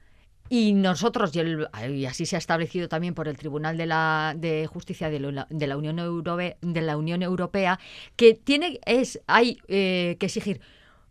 y 0.48 0.72
nosotros, 0.72 1.32
y, 1.34 2.06
así 2.06 2.24
se 2.24 2.36
ha 2.36 2.38
establecido 2.38 2.88
también 2.88 3.12
por 3.12 3.28
el 3.28 3.36
Tribunal 3.36 3.76
de, 3.76 3.84
la, 3.84 4.34
de 4.34 4.66
Justicia 4.66 5.10
de 5.10 5.20
la, 5.20 5.76
Unión 5.76 5.98
Europea, 5.98 6.56
de 6.62 6.80
la 6.80 6.96
Unión 6.96 7.22
Europea, 7.22 7.78
que 8.16 8.32
tiene, 8.32 8.80
es, 8.86 9.20
hay 9.26 9.58
eh, 9.68 10.16
que 10.18 10.26
exigir 10.26 10.62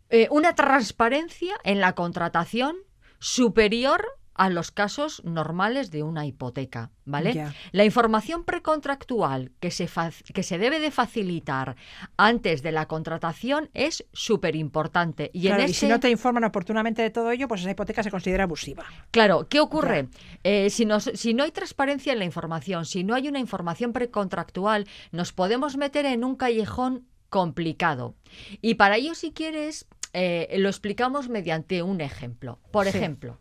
eh, 0.10 0.28
una 0.32 0.56
transparencia 0.56 1.56
en 1.64 1.80
la 1.80 1.94
contratación 1.94 2.76
superior 3.20 4.04
a 4.36 4.50
los 4.50 4.72
casos 4.72 5.24
normales 5.24 5.92
de 5.92 6.04
una 6.04 6.26
hipoteca, 6.26 6.92
¿vale? 7.06 7.52
La 7.72 7.86
información 7.86 8.44
precontractual 8.44 9.52
que 9.60 9.72
se, 9.72 9.90
que 10.34 10.44
se 10.44 10.58
debe 10.58 10.80
de 10.80 10.92
facilitar 10.92 11.76
antes 12.18 12.62
de 12.62 12.72
la 12.72 12.88
contratación 12.88 13.70
es 13.74 14.06
súper 14.14 14.56
importante. 14.56 15.32
Y, 15.34 15.50
si 15.74 15.88
no 15.88 16.00
te 16.00 16.10
informan 16.10 16.44
oportunamente 16.44 17.02
de 17.02 17.10
todo 17.10 17.32
ello, 17.32 17.48
pues 17.48 17.62
esa 17.62 17.72
hipoteca 17.72 18.04
se 18.04 18.12
considera 18.12 18.44
abusiva. 18.44 18.86
Claro, 19.12 19.48
¿qué 19.48 19.60
ocurre? 19.60 20.10
Eh, 20.44 20.70
si, 20.70 20.88
si 21.14 21.34
no 21.34 21.44
hay 21.44 21.52
transparencia 21.52 22.14
en 22.14 22.20
la 22.20 22.26
información, 22.26 22.86
si 22.86 23.04
no 23.04 23.16
hay 23.16 23.28
una 23.30 23.40
información 23.40 23.94
precontractual, 23.94 24.86
nos 25.12 25.32
podemos 25.32 25.78
meter 25.78 26.06
en 26.06 26.24
un 26.24 26.36
callejón 26.36 27.08
complicado. 27.30 28.16
Y 28.62 28.76
para 28.76 28.98
ello, 28.98 29.16
si 29.16 29.32
quieres, 29.32 29.88
eh, 30.14 30.56
lo 30.60 30.70
explicamos 30.70 31.30
mediante 31.30 31.84
un 31.84 32.02
ejemplo. 32.02 32.60
Por 32.72 32.88
ejemplo, 32.88 33.40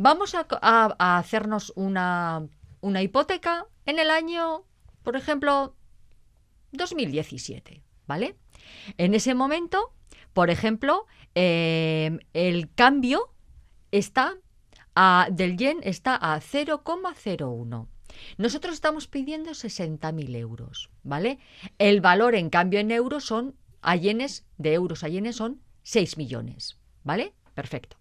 Vamos 0.00 0.36
a, 0.36 1.18
hacernos 1.18 1.72
una, 1.74 2.46
hipoteca 3.02 3.66
en 3.84 3.98
el 3.98 4.12
año, 4.12 4.62
por 5.02 5.16
ejemplo, 5.16 5.74
2017, 6.70 7.82
¿vale? 8.06 8.36
En 8.96 9.12
ese 9.14 9.34
momento, 9.34 9.92
por 10.34 10.50
ejemplo, 10.50 11.06
em, 11.34 12.20
el 12.32 12.72
cambio 12.72 13.34
está 13.90 14.36
del 15.32 15.56
yen 15.56 15.80
está 15.82 16.14
a 16.14 16.40
0,01. 16.40 17.88
Nosotros 18.36 18.74
estamos 18.74 19.08
pidiendo 19.08 19.50
60.000 19.50 20.36
euros, 20.36 20.90
¿vale? 21.02 21.40
El 21.78 22.00
valor 22.00 22.36
en 22.36 22.50
cambio 22.50 22.78
en 22.78 22.92
euros 22.92 23.24
son, 23.24 23.56
a 23.82 23.96
yenes, 23.96 24.46
de 24.58 24.74
euros 24.74 25.02
a 25.02 25.08
yenes 25.08 25.34
son 25.34 25.60
6 25.82 26.18
millones, 26.18 26.78
¿vale? 27.02 27.34
Perfecto. 27.54 27.96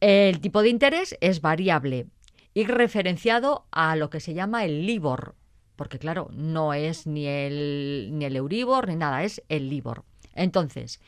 El 0.00 0.40
tipo 0.40 0.62
de 0.62 0.68
interés 0.68 1.16
es 1.20 1.40
variable 1.40 2.06
y 2.54 2.64
referenciado 2.64 3.66
a 3.70 3.96
lo 3.96 4.10
que 4.10 4.20
se 4.20 4.34
llama 4.34 4.64
el 4.64 4.86
LIBOR, 4.86 5.34
porque 5.76 5.98
claro, 5.98 6.28
no 6.32 6.74
es 6.74 7.06
ni 7.06 7.26
el, 7.26 8.10
ni 8.12 8.24
Euribor 8.24 8.88
ni 8.88 8.96
nada, 8.96 9.22
es 9.22 9.42
el 9.48 9.68
LIBOR. 9.68 10.04
Entonces, 10.34 11.00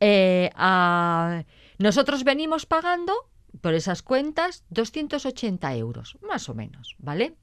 eh, 0.00 0.50
nosotros 1.78 2.24
venimos 2.24 2.66
pagando 2.66 3.12
por 3.60 3.74
esas 3.74 4.02
cuentas 4.02 4.64
280 4.70 5.74
euros, 5.76 6.18
más 6.22 6.48
o 6.48 6.54
menos, 6.54 6.96
¿vale? 6.98 7.34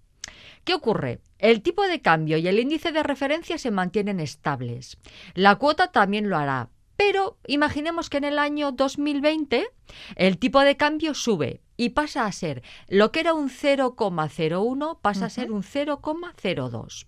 ¿Qué 0.63 0.73
ocurre? 0.73 1.21
El 1.39 1.61
tipo 1.61 1.83
de 1.87 2.01
cambio 2.01 2.37
y 2.37 2.47
el 2.47 2.59
índice 2.59 2.91
de 2.91 3.03
referencia 3.03 3.57
se 3.57 3.71
mantienen 3.71 4.19
estables. 4.19 4.97
La 5.33 5.55
cuota 5.55 5.91
también 5.91 6.29
lo 6.29 6.37
hará, 6.37 6.69
pero 7.11 7.37
imaginemos 7.45 8.09
que 8.09 8.19
en 8.19 8.23
el 8.23 8.39
año 8.39 8.71
2020 8.71 9.67
el 10.15 10.37
tipo 10.37 10.61
de 10.61 10.77
cambio 10.77 11.13
sube 11.13 11.59
y 11.75 11.89
pasa 11.89 12.25
a 12.25 12.31
ser 12.31 12.63
lo 12.87 13.11
que 13.11 13.19
era 13.19 13.33
un 13.33 13.49
0,01 13.49 14.99
pasa 15.01 15.25
a 15.25 15.29
ser 15.29 15.51
un 15.51 15.61
0,02. 15.61 17.07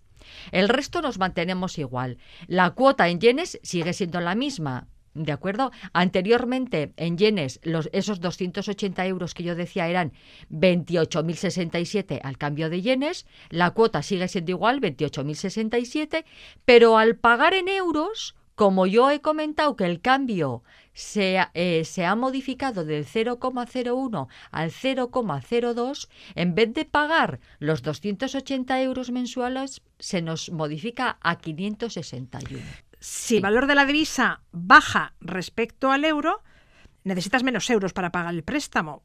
El 0.52 0.68
resto 0.68 1.02
nos 1.02 1.20
mantenemos 1.20 1.78
igual. 1.78 2.18
La 2.48 2.72
cuota 2.72 3.08
en 3.08 3.22
yenes 3.22 3.62
sigue 3.64 3.94
siendo 3.94 4.20
la 4.20 4.36
misma, 4.36 4.90
¿De 5.14 5.32
acuerdo? 5.32 5.72
Anteriormente, 5.94 6.92
en 6.98 7.18
yenes, 7.18 7.60
los, 7.64 7.88
esos 7.94 8.20
280 8.20 9.06
euros 9.06 9.34
que 9.36 9.44
yo 9.44 9.56
decía 9.56 9.88
eran 9.88 10.12
28.067 10.50 12.20
al 12.24 12.38
cambio 12.38 12.70
de 12.70 12.82
yenes. 12.82 13.28
La 13.50 13.72
cuota 13.72 14.02
sigue 14.02 14.28
siendo 14.28 14.52
igual, 14.52 14.82
28.067, 14.82 16.26
pero 16.66 16.98
al 16.98 17.16
pagar 17.16 17.54
en 17.54 17.68
euros, 17.68 18.36
como 18.56 18.86
yo 18.86 19.10
he 19.10 19.22
comentado 19.22 19.76
que 19.76 19.86
el 19.86 20.02
cambio 20.02 20.64
se, 20.94 21.40
eh, 21.54 21.86
se 21.86 22.06
ha 22.06 22.16
modificado 22.16 22.86
del 22.86 23.06
0,01 23.06 24.28
al 24.52 24.72
0,02, 24.72 26.08
en 26.36 26.56
vez 26.56 26.74
de 26.74 26.86
pagar 26.86 27.40
los 27.60 27.82
280 27.82 28.82
euros 28.82 29.12
mensuales, 29.12 29.82
se 30.00 30.22
nos 30.22 30.52
modifica 30.52 31.18
a 31.22 31.38
561. 31.38 32.60
Si 33.00 33.38
el 33.38 33.42
valor 33.42 33.68
de 33.68 33.76
la 33.76 33.86
divisa 33.86 34.42
baja 34.52 35.14
respecto 35.20 35.92
al 35.92 36.06
euro, 36.06 36.42
necesitas 37.04 37.44
menos 37.44 37.70
euros 37.70 37.92
para 37.92 38.12
pagar 38.12 38.34
el 38.34 38.44
préstamo. 38.44 39.04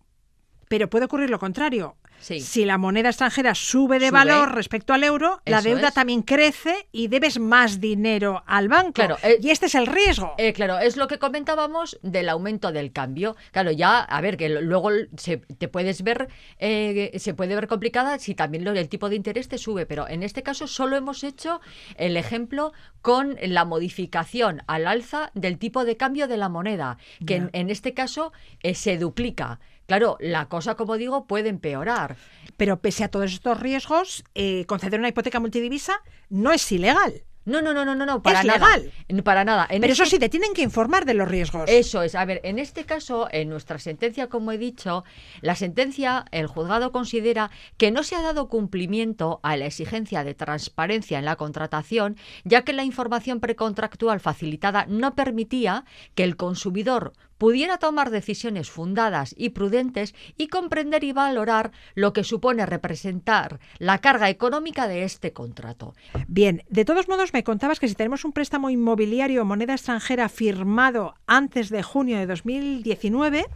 Pero 0.69 0.91
puede 0.91 1.07
ocurrir 1.07 1.31
lo 1.31 1.39
contrario. 1.39 1.97
Si 2.21 2.65
la 2.65 2.79
moneda 2.79 3.11
extranjera 3.11 3.55
sube 3.55 3.99
de 3.99 4.11
valor 4.11 4.55
respecto 4.55 4.93
al 4.93 5.05
euro, 5.05 5.41
la 5.45 5.63
deuda 5.63 5.91
también 5.91 6.23
crece 6.23 6.89
y 6.93 7.09
debes 7.09 7.39
más 7.39 7.81
dinero 7.81 8.43
al 8.47 8.69
banco. 8.69 9.03
Eh, 9.23 9.39
y 9.41 9.51
este 9.51 9.67
es 9.67 9.75
el 9.75 9.87
riesgo. 9.87 10.35
Eh, 10.39 10.53
claro, 10.53 10.79
es 10.79 10.97
lo 10.97 11.09
que 11.09 11.19
comentábamos 11.19 11.99
del 12.03 12.29
aumento 12.29 12.73
del 12.73 12.93
cambio. 12.93 13.37
Claro, 13.53 13.71
ya, 13.71 14.01
a 14.01 14.21
ver, 14.21 14.37
que 14.37 14.49
luego 14.49 14.91
se, 15.17 15.39
te 15.39 15.69
puedes 15.69 16.03
ver, 16.03 16.29
eh, 16.59 17.13
se 17.19 17.35
puede 17.35 17.55
ver 17.55 17.69
complicada 17.69 18.19
si 18.19 18.35
también 18.35 18.67
el 18.67 18.89
tipo 18.89 19.09
de 19.09 19.17
interés 19.17 19.49
te 19.49 19.59
sube, 19.59 19.87
pero 19.87 20.09
en 20.09 20.23
este 20.23 20.43
caso 20.43 20.67
solo 20.67 20.97
hemos 20.97 21.25
hecho 21.25 21.61
el 21.97 22.17
ejemplo 22.17 22.73
con 23.01 23.37
la 23.41 23.65
modificación 23.65 24.63
al 24.67 24.87
alza 24.87 25.31
del 25.35 25.59
tipo 25.59 25.85
de 25.85 25.97
cambio 25.97 26.29
de 26.29 26.37
la 26.37 26.49
moneda, 26.49 26.99
que 27.27 27.49
en, 27.53 27.71
este 27.71 27.95
caso 27.95 28.33
se 28.75 28.99
duplica. 28.99 29.61
Claro, 29.89 30.19
la 30.21 30.51
cosa, 30.51 30.75
como 30.75 30.99
digo, 30.99 31.27
puede 31.27 31.49
empeorar. 31.49 32.19
Pero 32.59 32.79
pese 32.83 33.05
a 33.05 33.09
todos 33.09 33.33
estos 33.33 33.59
riesgos, 33.59 34.23
eh, 34.35 34.67
conceder 34.67 35.01
una 35.01 35.09
hipoteca 35.09 35.41
multidivisa 35.41 36.03
no 36.29 36.53
es 36.53 36.71
ilegal. 36.71 37.25
No, 37.47 37.63
no, 37.63 37.73
no, 37.73 37.87
no, 37.87 37.95
no, 37.95 38.21
para 38.23 38.41
es 38.41 38.45
legal. 38.45 38.93
Para 39.25 39.47
nada. 39.47 39.67
Pero 39.71 39.87
eso 39.87 40.03
este 40.03 40.17
sí, 40.17 40.21
te 40.21 40.29
tienen 40.29 40.53
que 40.53 40.61
informar 40.61 41.07
de 41.07 41.15
los 41.15 41.27
riesgos. 41.27 41.65
Eso 41.71 42.03
es. 42.03 42.15
A 42.15 42.27
ver, 42.27 42.43
en 42.45 42.59
este 42.59 42.85
caso, 42.85 43.29
en 43.33 43.49
nuestra 43.49 43.79
sentencia, 43.79 44.29
como 44.29 44.53
he 44.53 44.59
dicho, 44.59 45.05
la 45.41 45.55
sentencia, 45.55 46.27
el 46.33 46.49
juzgado 46.49 46.93
considera 46.93 47.51
que 47.79 47.91
no 47.91 48.03
se 48.03 48.17
ha 48.17 48.21
dado 48.21 48.51
cumplimiento 48.51 49.41
a 49.43 49.57
la 49.57 49.65
exigencia 49.65 50.23
de 50.23 50.35
transparencia 50.35 51.19
en 51.19 51.25
la 51.25 51.37
contratación, 51.37 52.19
ya 52.45 52.61
que 52.61 52.75
la 52.75 52.85
información 52.85 53.41
precontractual 53.41 54.21
facilitada 54.21 54.85
no 54.87 55.15
permitía 55.15 55.87
que 56.15 56.25
el 56.25 56.37
consumidor 56.37 57.15
pudiera 57.39 57.79
tomar 57.79 58.11
decisiones 58.11 58.71
fundadas 58.71 59.35
y 59.39 59.51
prudentes 59.51 60.15
y 60.37 60.49
comprender 60.49 61.05
y 61.05 61.13
valorar 61.13 61.73
lo 61.95 62.13
que 62.13 62.25
supone 62.25 62.67
representar 62.67 63.61
la 63.79 63.99
carga 63.99 64.29
económica 64.29 64.89
de 64.89 65.05
este 65.05 65.33
contrato. 65.33 65.95
Bien, 66.27 66.63
de 66.69 66.85
todos 66.85 67.09
modos 67.09 67.33
me 67.33 67.45
contabas 67.45 67.81
que 67.81 67.89
si 67.89 67.95
tenemos 67.95 68.25
un 68.25 68.33
préstamo 68.33 68.71
inmobiliario 68.71 69.43
o 69.43 69.45
moneda 69.45 69.75
extranjera 69.75 70.29
firmado 70.29 71.15
antes 71.27 71.71
de 71.71 71.83
junio 71.83 72.19
de 72.19 72.27
2019, 72.27 73.47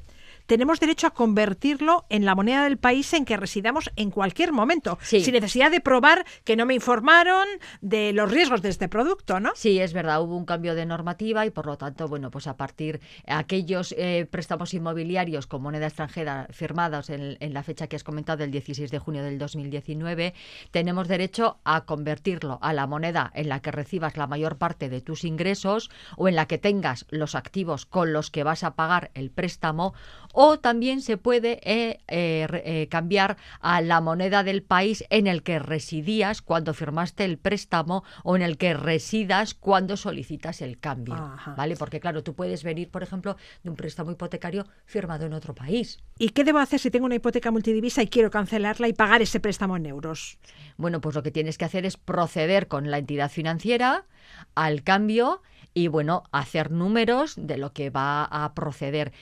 tenemos 0.46 0.81
derecho 0.81 1.07
a 1.07 1.11
convertirlo 1.11 2.05
en 2.09 2.24
la 2.24 2.35
moneda 2.35 2.64
del 2.64 2.78
país 2.78 3.12
en 3.12 3.25
que 3.25 3.37
residamos 3.37 3.90
en 3.96 4.10
cualquier 4.10 4.52
momento, 4.52 4.98
sin 5.02 5.33
necesidad 5.33 5.71
de 5.71 5.81
probar 5.81 6.25
que 6.44 6.56
no 6.56 6.66
me 6.66 6.75
informaron 6.75 7.46
de 7.81 8.12
los 8.12 8.31
riesgos 8.31 8.62
de 8.62 8.69
este 8.69 8.88
producto, 8.88 9.40
¿no? 9.40 9.52
Sí, 9.54 9.81
es 9.81 9.92
verdad, 9.92 10.23
hubo 10.23 10.37
un 10.37 10.44
cambio 10.44 10.75
de 10.75 10.87
normativa 10.87 11.46
y 11.46 11.50
por 11.50 11.66
lo 11.66 11.77
tanto, 11.77 12.08
bueno, 12.08 12.31
pues 12.31 12.46
a 12.46 12.56
partir 12.56 13.00
de 13.27 13.33
aquellos 13.33 13.94
eh, 13.96 14.27
préstamos 14.31 14.75
inmobiliarios 14.75 15.46
con 15.46 15.62
moneda 15.62 15.87
extranjera 15.87 16.46
firmados 16.50 17.10
en, 17.10 17.37
en 17.40 17.54
la 17.54 17.62
fecha 17.62 17.87
que 17.87 17.96
has 17.96 18.04
comentado, 18.04 18.44
el 18.44 18.50
16 18.50 18.90
de 18.90 18.98
junio 18.98 19.23
del 19.23 19.38
2019, 19.38 20.35
tenemos 20.71 21.08
derecho 21.08 21.58
a 21.64 21.85
convertirlo 21.85 22.58
a 22.62 22.73
la 22.73 22.87
moneda 22.87 23.31
en 23.35 23.48
la 23.48 23.60
que 23.60 23.71
recibas 23.71 24.16
la 24.16 24.27
mayor 24.27 24.56
parte 24.56 24.88
de 24.88 25.00
tus 25.00 25.25
ingresos 25.25 25.90
o 26.16 26.29
en 26.29 26.37
la 26.37 26.46
que 26.46 26.58
tengas 26.58 27.06
los 27.10 27.35
activos 27.35 27.87
con 27.87 28.12
los 28.12 28.31
que 28.31 28.44
vas 28.44 28.64
a 28.64 28.75
pagar 28.75 29.10
el 29.14 29.31
préstamo 29.31 29.94
o 30.33 30.58
también 30.58 31.00
se 31.02 31.16
puede 31.16 31.60
eh, 31.62 32.00
eh, 32.08 32.46
eh, 32.64 32.88
cambiar 32.88 33.37
a 33.60 33.80
la 33.80 34.00
moneda 34.00 34.42
del 34.42 34.62
país 34.62 35.04
en 35.10 35.26
el 35.26 35.42
que 35.42 35.58
residías 35.58 36.42
cuando 36.42 36.74
firmaste 36.74 37.24
el 37.24 37.38
préstamo 37.38 38.02
o 38.24 38.37
en 38.37 38.42
el 38.42 38.56
que 38.56 38.74
residas 38.74 39.54
cuando 39.54 39.96
solicitas 39.96 40.62
el 40.62 40.78
cambio, 40.78 41.37
¿vale? 41.56 41.76
Porque 41.76 42.00
claro, 42.00 42.22
tú 42.22 42.35
puedes 42.35 42.64
venir, 42.64 42.90
por 42.90 43.02
ejemplo, 43.02 43.37
de 43.62 43.70
un 43.70 43.76
préstamo 43.76 44.10
hipotecario 44.10 44.66
firmado 44.87 45.26
en 45.26 45.33
otro 45.35 45.54
país. 45.54 46.00
¿Y 46.18 46.30
qué 46.30 46.44
debo 46.44 46.58
hacer 46.58 46.80
si 46.80 46.90
tengo 46.90 47.06
una 47.06 47.14
hipoteca 47.14 47.50
multidivisa 47.50 48.02
y 48.02 48.08
quiero 48.08 48.30
cancelarla 48.30 48.88
y 48.88 48.92
pagar 48.92 49.22
ese 49.22 49.40
préstamo 49.40 49.76
en 49.76 49.87
euros? 49.87 50.38
Bueno, 50.76 51.00
pues 51.00 51.14
lo 51.14 51.22
que 51.22 51.30
tienes 51.30 51.58
que 51.58 51.64
hacer 51.64 51.85
es 51.85 51.96
proceder 51.96 52.68
con 52.68 52.90
la 52.90 52.98
entidad 52.98 53.30
financiera 53.30 54.06
al 54.54 54.83
cambio 54.83 55.42
y 55.74 55.88
bueno, 55.88 56.24
hacer 56.33 56.70
números 56.70 57.35
de 57.37 57.56
lo 57.56 57.72
que 57.72 57.90
va 57.90 58.24
a 58.24 58.54
proceder. 58.54 59.12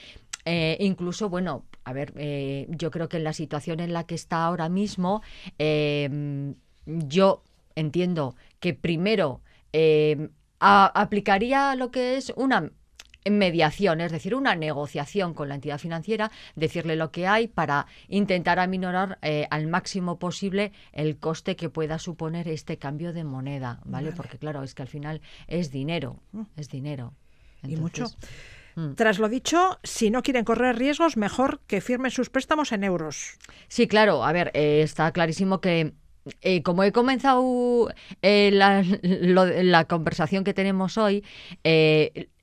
Eh, 0.44 0.76
incluso, 0.80 1.28
bueno, 1.28 1.64
a 1.84 1.92
ver, 1.92 2.12
eh, 2.16 2.66
yo 2.70 2.90
creo 2.90 3.08
que 3.08 3.18
en 3.18 3.24
la 3.24 3.32
situación 3.32 3.80
en 3.80 3.92
la 3.92 4.04
que 4.04 4.14
está 4.14 4.44
ahora 4.44 4.68
mismo, 4.68 5.22
em, 5.58 6.54
yo 6.86 7.42
entiendo 7.74 8.34
que 8.58 8.74
primero 8.74 9.40
em, 9.72 10.30
aplicaría 10.58 11.74
lo 11.76 11.90
que 11.90 12.16
es 12.16 12.32
una 12.36 12.70
mediación, 13.28 14.00
es 14.00 14.12
decir, 14.12 14.34
una 14.34 14.54
negociación 14.54 15.34
con 15.34 15.48
la 15.48 15.54
entidad 15.54 15.78
financiera, 15.78 16.30
decirle 16.56 16.96
lo 16.96 17.10
que 17.10 17.26
hay 17.26 17.48
para 17.48 17.86
intentar 18.08 18.58
aminorar 18.58 19.18
eh, 19.22 19.46
al 19.50 19.66
máximo 19.66 20.18
posible 20.18 20.72
el 20.92 21.18
coste 21.18 21.56
que 21.56 21.68
pueda 21.68 21.98
suponer 21.98 22.48
este 22.48 22.78
cambio 22.78 23.12
de 23.12 23.24
moneda, 23.24 23.80
¿vale? 23.84 24.12
Porque 24.12 24.38
claro, 24.38 24.62
es 24.62 24.74
que 24.74 24.82
al 24.82 24.88
final 24.88 25.20
es 25.48 25.70
dinero, 25.70 26.18
es 26.56 26.70
dinero. 26.70 27.12
y 27.62 27.76
mucho. 27.76 28.06
Mm. 28.76 28.94
Tras 28.94 29.18
lo 29.18 29.28
dicho, 29.28 29.78
si 29.82 30.10
no 30.10 30.22
quieren 30.22 30.44
correr 30.44 30.76
riesgos, 30.76 31.16
mejor 31.16 31.60
que 31.66 31.80
firmen 31.80 32.10
sus 32.10 32.30
préstamos 32.30 32.72
en 32.72 32.84
euros. 32.84 33.38
Sí, 33.68 33.86
claro. 33.86 34.24
A 34.24 34.32
ver, 34.32 34.50
eh, 34.54 34.82
está 34.82 35.12
clarísimo 35.12 35.60
que 35.60 35.94
eh, 36.42 36.62
como 36.62 36.84
he 36.84 36.92
comenzado 36.92 37.88
eh, 38.22 38.50
la, 38.52 38.84
la, 39.02 39.84
conversación 39.86 40.44
que 40.44 40.54
tenemos 40.54 40.98
hoy, 40.98 41.24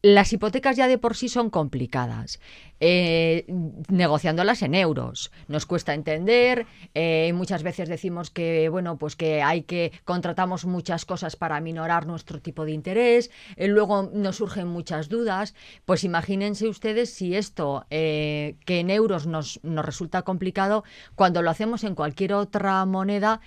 las 0.02 0.32
hipotecas 0.34 0.78
ya 0.78 0.88
de 0.88 0.98
por 0.98 1.16
sí 1.16 1.30
son 1.30 1.50
complicadas 1.50 2.40
eh, 2.80 3.46
negociándolas 3.90 4.62
en 4.62 4.76
euros. 4.76 5.32
Nos 5.48 5.66
cuesta 5.66 5.94
entender, 5.94 6.66
eh, 6.94 7.32
muchas 7.34 7.64
veces 7.64 7.90
decimos 7.90 8.30
que, 8.30 8.70
bueno, 8.70 8.98
pues 8.98 9.16
que 9.16 9.42
hay 9.42 9.64
que 9.64 9.92
contratamos 10.06 10.66
muchas 10.66 11.06
cosas 11.06 11.36
para 11.36 11.60
minorar 11.60 12.06
nuestro 12.06 12.40
tipo 12.40 12.66
de 12.66 12.72
interés, 12.72 13.32
eh, 13.56 13.68
luego 13.68 14.10
nos 14.14 14.38
surgen 14.38 14.68
muchas 14.68 15.10
dudas. 15.10 15.56
Pues 15.86 16.04
imagínense 16.04 16.68
ustedes 16.68 17.14
si 17.14 17.36
esto, 17.36 17.86
eh, 17.90 18.56
que 18.66 18.80
en 18.80 18.90
euros 18.90 19.26
nos, 19.26 19.60
nos 19.64 19.86
resulta 19.86 20.22
complicado, 20.22 20.84
cuando 21.16 21.42
lo 21.42 21.50
hacemos 21.50 21.84
en 21.84 21.96
cualquier 21.96 22.34
otra 22.34 22.86
moneda, 22.86 23.42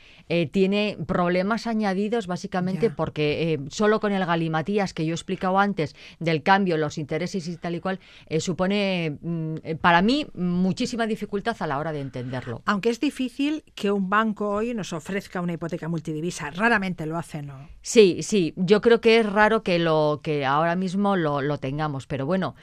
tiene 0.52 0.96
problemas 1.06 1.66
añadidos 1.66 2.28
básicamente 2.28 2.88
porque 2.88 3.60
solo 3.68 3.98
con 3.98 4.12
el 4.12 4.24
galimatías 4.24 4.94
que 4.94 5.04
yo 5.04 5.12
he 5.12 5.14
explicado 5.14 5.58
antes 5.58 5.96
del 6.20 6.39
cambio, 6.40 6.76
los 6.76 6.98
intereses 6.98 7.46
y 7.48 7.56
tal 7.56 7.74
y 7.74 7.80
cual, 7.80 8.00
supone 8.38 8.80
Mm, 9.20 9.56
eh, 9.62 9.76
para 9.76 10.02
mí 10.02 10.26
muchísima 10.34 11.06
dificultad 11.06 11.56
a 11.60 11.66
la 11.66 11.78
hora 11.78 11.92
de 11.92 12.00
entenderlo. 12.00 12.62
Aunque 12.66 12.90
es 12.90 13.00
difícil 13.00 13.64
que 13.74 13.90
un 13.90 14.08
banco 14.08 14.48
hoy 14.48 14.74
nos 14.74 14.92
ofrezca 14.92 15.40
una 15.40 15.52
hipoteca 15.52 15.88
multidivisa, 15.88 16.50
raramente 16.50 17.06
lo 17.06 17.16
hace, 17.16 17.42
¿no? 17.42 17.68
Sí, 17.82 18.22
sí, 18.22 18.52
yo 18.56 18.80
creo 18.80 19.00
que 19.00 19.20
es 19.20 19.26
raro 19.26 19.62
que 19.62 19.78
lo 19.78 20.20
que 20.22 20.46
ahora 20.46 20.76
mismo 20.76 21.16
lo, 21.16 21.42
lo 21.42 21.58
tengamos, 21.58 22.06
pero 22.06 22.26
bueno, 22.26 22.54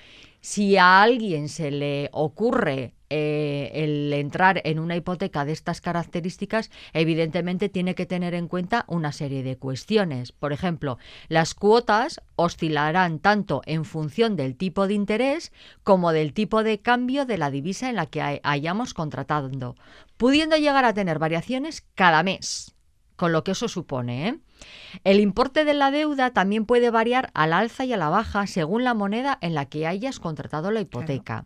si 0.42 0.78
a 0.78 1.02
alguien 1.02 1.50
se 1.50 1.72
le 1.72 2.10
ocurre 2.12 2.94
eh, 3.10 3.72
el 3.74 4.12
entrar 4.14 4.62
en 4.66 4.80
una 4.80 4.96
hipoteca 4.96 5.46
de 5.46 5.54
estas 5.54 5.82
características, 5.82 6.72
evidentemente 6.94 7.70
tiene 7.70 7.96
que 7.96 8.06
tener 8.06 8.34
en 8.34 8.48
cuenta 8.48 8.86
una 8.88 9.12
serie 9.12 9.44
de 9.44 9.58
cuestiones. 9.58 10.32
Por 10.32 10.54
ejemplo, 10.54 10.98
las 11.28 11.54
cuotas 11.54 12.22
oscilarán 12.36 13.20
tanto 13.20 13.62
en 13.66 13.86
función 13.86 14.36
del 14.36 14.56
tipo 14.56 14.88
de 14.88 14.94
interés 14.94 15.52
como 15.84 16.12
del 16.12 16.34
tipo 16.34 16.64
de 16.64 16.80
cambio 16.80 17.26
de 17.26 17.38
la 17.38 17.52
divisa 17.52 17.90
en 17.90 17.96
la 17.96 18.06
que 18.06 18.42
hayamos 18.44 18.94
contratado, 18.94 19.76
pudiendo 20.18 20.58
llegar 20.58 20.86
a 20.86 20.94
tener 20.94 21.20
variaciones 21.20 21.86
cada 21.96 22.24
mes 22.24 22.74
con 23.18 23.34
lo 23.34 23.44
que 23.44 23.52
eso 23.52 23.68
supone. 23.68 24.30
¿eh? 24.30 24.40
El 25.04 25.20
importe 25.20 25.66
de 25.66 25.74
la 25.74 25.92
deuda 25.92 26.32
también 26.32 26.66
puede 26.66 26.90
variar 26.90 27.32
al 27.34 27.52
alza 27.52 27.84
y 27.84 27.92
a 27.92 27.98
la 27.98 28.10
baja 28.10 28.48
según 28.48 28.86
la 28.86 28.94
moneda 28.94 29.38
en 29.42 29.54
la 29.54 29.66
que 29.66 29.86
hayas 29.86 30.20
contratado 30.20 30.72
la 30.72 30.80
hipoteca. 30.80 31.46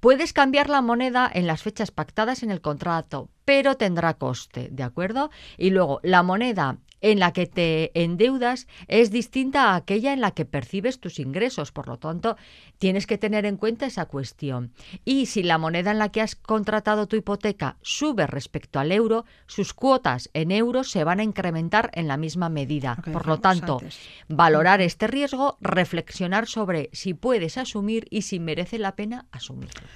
Puedes 0.00 0.32
cambiar 0.32 0.68
la 0.68 0.82
moneda 0.82 1.30
en 1.32 1.46
las 1.46 1.62
fechas 1.62 1.90
pactadas 1.90 2.42
en 2.42 2.50
el 2.50 2.60
contrato, 2.60 3.28
pero 3.44 3.76
tendrá 3.76 4.14
coste, 4.14 4.68
¿de 4.70 4.82
acuerdo? 4.82 5.30
Y 5.56 5.70
luego, 5.70 6.00
la 6.02 6.22
moneda 6.22 6.78
en 7.06 7.20
la 7.20 7.32
que 7.32 7.46
te 7.46 7.92
endeudas 7.94 8.66
es 8.88 9.12
distinta 9.12 9.70
a 9.70 9.76
aquella 9.76 10.12
en 10.12 10.20
la 10.20 10.32
que 10.32 10.44
percibes 10.44 10.98
tus 10.98 11.20
ingresos. 11.20 11.70
Por 11.70 11.86
lo 11.86 11.98
tanto, 11.98 12.36
tienes 12.78 13.06
que 13.06 13.16
tener 13.16 13.46
en 13.46 13.56
cuenta 13.56 13.86
esa 13.86 14.06
cuestión. 14.06 14.72
Y 15.04 15.26
si 15.26 15.44
la 15.44 15.56
moneda 15.56 15.92
en 15.92 16.00
la 16.00 16.10
que 16.10 16.20
has 16.20 16.34
contratado 16.34 17.06
tu 17.06 17.14
hipoteca 17.14 17.76
sube 17.80 18.26
respecto 18.26 18.80
al 18.80 18.90
euro, 18.90 19.24
sus 19.46 19.72
cuotas 19.72 20.30
en 20.34 20.50
euros 20.50 20.90
se 20.90 21.04
van 21.04 21.20
a 21.20 21.22
incrementar 21.22 21.92
en 21.94 22.08
la 22.08 22.16
misma 22.16 22.48
medida. 22.48 22.96
Por 23.12 23.28
lo 23.28 23.38
tanto, 23.38 23.80
valorar 24.28 24.80
este 24.80 25.06
riesgo, 25.06 25.58
reflexionar 25.60 26.48
sobre 26.48 26.90
si 26.92 27.14
puedes 27.14 27.56
asumir 27.56 28.08
y 28.10 28.22
si 28.22 28.40
merece 28.40 28.80
la 28.80 28.96
pena 28.96 29.26
asumirlo. 29.30 29.86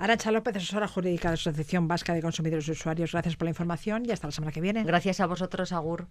Arancha 0.00 0.30
López, 0.30 0.56
asesora 0.56 0.88
jurídica 0.88 1.28
de 1.28 1.32
la 1.32 1.40
Asociación 1.40 1.86
Vasca 1.86 2.14
de 2.14 2.22
Consumidores 2.22 2.66
y 2.68 2.70
Usuarios. 2.70 3.12
Gracias 3.12 3.36
por 3.36 3.44
la 3.44 3.50
información 3.50 4.06
y 4.06 4.10
hasta 4.12 4.28
la 4.28 4.32
semana 4.32 4.50
que 4.50 4.62
viene. 4.62 4.82
Gracias 4.82 5.20
a 5.20 5.26
vosotros, 5.26 5.72
Agur. 5.72 6.08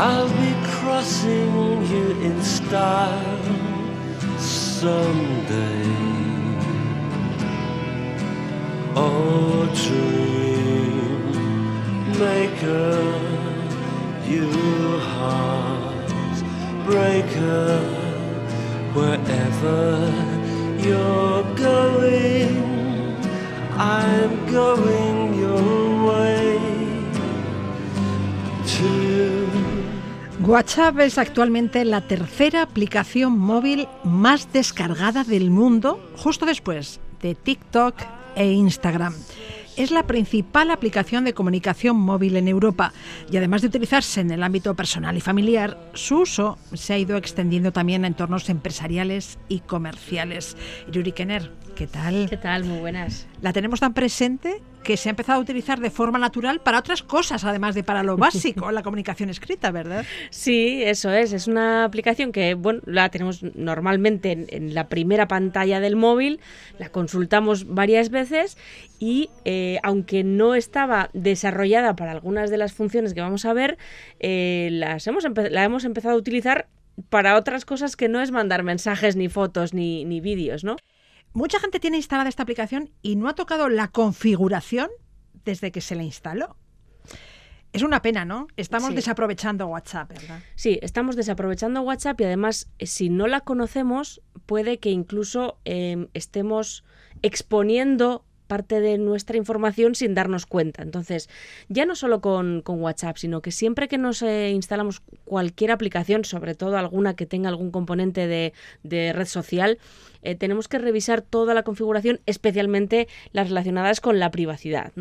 I'll 0.00 0.28
be 0.28 0.54
crossing 0.78 1.84
you 1.90 2.06
in 2.22 2.40
style 2.40 3.42
someday. 4.38 6.07
WhatsApp 30.40 30.98
es 31.00 31.18
actualmente 31.18 31.84
la 31.84 32.00
tercera 32.00 32.62
aplicación 32.62 33.38
móvil 33.38 33.86
más 34.02 34.52
descargada 34.52 35.22
del 35.22 35.50
mundo, 35.50 36.00
justo 36.16 36.46
después 36.46 37.00
de 37.22 37.34
TikTok 37.34 38.17
e 38.38 38.52
Instagram. 38.52 39.14
Es 39.76 39.90
la 39.92 40.06
principal 40.08 40.70
aplicación 40.72 41.24
de 41.24 41.34
comunicación 41.34 41.96
móvil 41.96 42.36
en 42.36 42.48
Europa 42.48 42.92
y 43.30 43.36
además 43.36 43.62
de 43.62 43.68
utilizarse 43.68 44.20
en 44.20 44.30
el 44.30 44.42
ámbito 44.42 44.74
personal 44.74 45.16
y 45.16 45.20
familiar, 45.20 45.78
su 45.94 46.22
uso 46.22 46.58
se 46.72 46.94
ha 46.94 46.98
ido 46.98 47.16
extendiendo 47.16 47.72
también 47.72 48.04
a 48.04 48.08
entornos 48.08 48.48
empresariales 48.48 49.38
y 49.48 49.60
comerciales. 49.60 50.56
Yuri 50.90 51.12
Kenner, 51.12 51.52
¿qué 51.76 51.86
tal? 51.86 52.26
¿Qué 52.28 52.36
tal? 52.36 52.64
Muy 52.64 52.80
buenas. 52.80 53.28
la 53.40 53.52
tenemos 53.52 53.78
tan 53.78 53.94
presente 53.94 54.62
que 54.82 54.96
se 54.96 55.08
ha 55.08 55.10
empezado 55.10 55.38
a 55.38 55.42
utilizar 55.42 55.80
de 55.80 55.90
forma 55.90 56.18
natural 56.18 56.60
para 56.60 56.78
otras 56.78 57.02
cosas, 57.02 57.44
además 57.44 57.74
de 57.74 57.84
para 57.84 58.02
lo 58.02 58.16
básico, 58.18 58.70
la 58.70 58.82
comunicación 58.82 59.30
escrita, 59.30 59.70
¿verdad? 59.70 60.04
Sí, 60.30 60.82
eso 60.82 61.10
es. 61.12 61.32
Es 61.32 61.46
una 61.46 61.84
aplicación 61.84 62.32
que, 62.32 62.54
bueno, 62.54 62.80
la 62.86 63.08
tenemos 63.08 63.42
normalmente 63.54 64.46
en, 64.48 64.74
la 64.74 64.88
primera 64.88 65.28
pantalla 65.28 65.80
del 65.80 65.96
móvil, 65.96 66.40
la 66.78 66.88
consultamos 66.90 67.66
varias 67.66 68.10
veces 68.10 68.56
y, 68.98 69.30
eh, 69.44 69.78
aunque 69.82 70.24
no 70.24 70.54
estaba 70.54 71.10
desarrollada 71.12 71.96
para 71.96 72.12
algunas 72.12 72.50
de 72.50 72.58
las 72.58 72.72
funciones 72.72 73.14
que 73.14 73.20
vamos 73.20 73.44
a 73.44 73.52
ver, 73.52 73.78
eh, 74.20 74.68
las 74.72 75.06
hemos 75.06 75.24
la 75.50 75.64
hemos 75.64 75.84
empezado 75.84 76.14
a 76.14 76.18
utilizar 76.18 76.68
para 77.10 77.36
otras 77.36 77.64
cosas 77.64 77.96
que 77.96 78.08
no 78.08 78.20
es 78.20 78.30
mandar 78.30 78.62
mensajes, 78.62 79.16
ni 79.16 79.28
fotos, 79.28 79.74
ni, 79.74 80.04
ni 80.04 80.20
vídeos, 80.20 80.64
¿no? 80.64 80.76
Mucha 81.32 81.60
gente 81.60 81.80
tiene 81.80 81.96
instalada 81.96 82.28
esta 82.28 82.42
aplicación 82.42 82.90
y 83.02 83.16
no 83.16 83.28
ha 83.28 83.34
tocado 83.34 83.68
la 83.68 83.88
configuración 83.88 84.88
desde 85.44 85.72
que 85.72 85.80
se 85.80 85.94
la 85.94 86.02
instaló. 86.02 86.56
Es 87.72 87.82
una 87.82 88.00
pena, 88.00 88.24
¿no? 88.24 88.48
Estamos 88.56 88.94
desaprovechando 88.94 89.66
WhatsApp, 89.66 90.08
¿verdad? 90.08 90.40
Sí, 90.54 90.78
estamos 90.82 91.16
desaprovechando 91.16 91.82
WhatsApp 91.82 92.20
y 92.22 92.24
además, 92.24 92.70
si 92.80 93.10
no 93.10 93.26
la 93.26 93.40
conocemos, 93.42 94.22
puede 94.46 94.78
que 94.78 94.90
incluso 94.90 95.58
em, 95.64 96.08
estemos 96.14 96.84
exponiendo 97.20 98.24
parte 98.48 98.80
de 98.80 98.98
nuestra 98.98 99.36
información 99.36 99.94
sin 99.94 100.14
darnos 100.14 100.46
cuenta. 100.46 100.82
Entonces, 100.82 101.28
ya 101.68 101.86
no 101.86 101.94
solo 101.94 102.20
con, 102.20 102.62
WhatsApp, 102.66 103.16
sino 103.18 103.40
que 103.40 103.52
siempre 103.52 103.86
que 103.86 103.98
nos 103.98 104.22
eh, 104.22 104.50
instalamos 104.50 105.00
cualquier 105.24 105.70
aplicación, 105.70 106.24
sobre 106.24 106.54
todo 106.54 106.76
alguna 106.76 107.14
que 107.14 107.26
tenga 107.26 107.48
algún 107.48 107.70
componente 107.70 108.26
de, 108.26 108.52
red 109.12 109.26
social, 109.26 109.78
eh, 110.22 110.34
tenemos 110.34 110.66
que 110.66 110.78
revisar 110.78 111.22
toda 111.22 111.54
la 111.54 111.62
configuración, 111.62 112.20
especialmente 112.26 113.06
las 113.32 113.48
relacionadas 113.48 114.00
con 114.00 114.18
la 114.18 114.30
privacidad. 114.30 114.92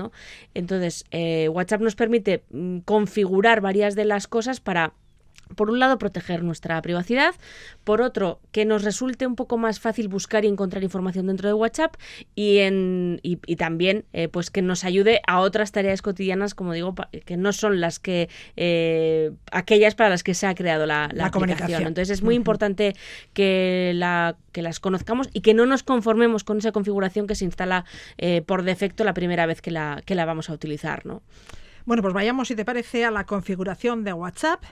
Entonces, 0.53 1.05
eh, 1.11 1.49
WhatsApp 1.49 1.81
nos 1.81 1.95
permite 1.95 2.43
mm, 2.51 2.79
configurar 2.79 3.61
varias 3.61 3.95
de 3.95 4.05
las 4.05 4.27
cosas 4.27 4.59
para 4.59 4.93
por 5.57 5.69
un 5.69 5.79
lado, 5.79 5.97
proteger 5.97 6.43
nuestra 6.43 6.81
privacidad, 6.81 7.35
por 7.83 8.01
otro, 8.01 8.39
que 8.53 8.63
nos 8.63 8.83
resulte 8.83 9.27
un 9.27 9.35
poco 9.35 9.57
más 9.57 9.81
fácil 9.81 10.07
buscar 10.07 10.45
y 10.45 10.47
encontrar 10.47 10.83
información 10.83 11.27
dentro 11.27 11.49
de 11.49 11.53
WhatsApp 11.53 11.95
y, 12.35 12.59
en, 12.59 13.19
y, 13.23 13.37
también 13.57 14.05
eh, 14.13 14.29
pues 14.29 14.49
que 14.51 14.61
nos 14.61 14.85
ayude 14.85 15.19
a 15.27 15.39
otras 15.41 15.71
tareas 15.73 16.01
cotidianas, 16.01 16.53
como 16.53 16.71
digo, 16.73 16.95
que 17.25 17.35
no 17.35 17.51
son 17.51 17.81
las 17.81 17.99
que 17.99 18.29
eh, 18.55 19.31
aquellas 19.51 19.95
para 19.95 20.09
las 20.09 20.23
que 20.23 20.33
se 20.33 20.47
ha 20.47 20.55
creado 20.55 20.85
la, 20.85 21.09
la, 21.11 21.31
comunicación. 21.31 21.87
Entonces 21.87 22.11
es 22.11 22.23
muy 22.23 22.35
importante 22.35 22.95
que, 23.33 23.91
la, 23.95 24.37
que 24.51 24.61
las 24.61 24.79
conozcamos 24.79 25.27
y 25.33 25.41
que 25.41 25.53
no 25.53 25.65
nos 25.65 25.83
conformemos 25.83 26.43
con 26.43 26.59
esa 26.59 26.71
configuración 26.71 27.27
que 27.27 27.35
se 27.35 27.45
instala 27.45 27.83
eh, 28.17 28.43
por 28.43 28.63
defecto 28.63 29.03
la 29.03 29.13
primera 29.13 29.45
vez 29.47 29.61
que 29.61 29.71
la, 29.71 30.03
que 30.05 30.15
la 30.15 30.25
vamos 30.25 30.49
a 30.49 30.53
utilizar. 30.53 31.05
¿no? 31.05 31.23
Bueno, 31.85 32.03
pues 32.03 32.13
vayamos, 32.13 32.49
si 32.49 32.55
te 32.55 32.65
parece, 32.65 33.05
a 33.05 33.11
la 33.11 33.25
configuración 33.25 34.03
de 34.03 34.13
WhatsApp 34.13 34.63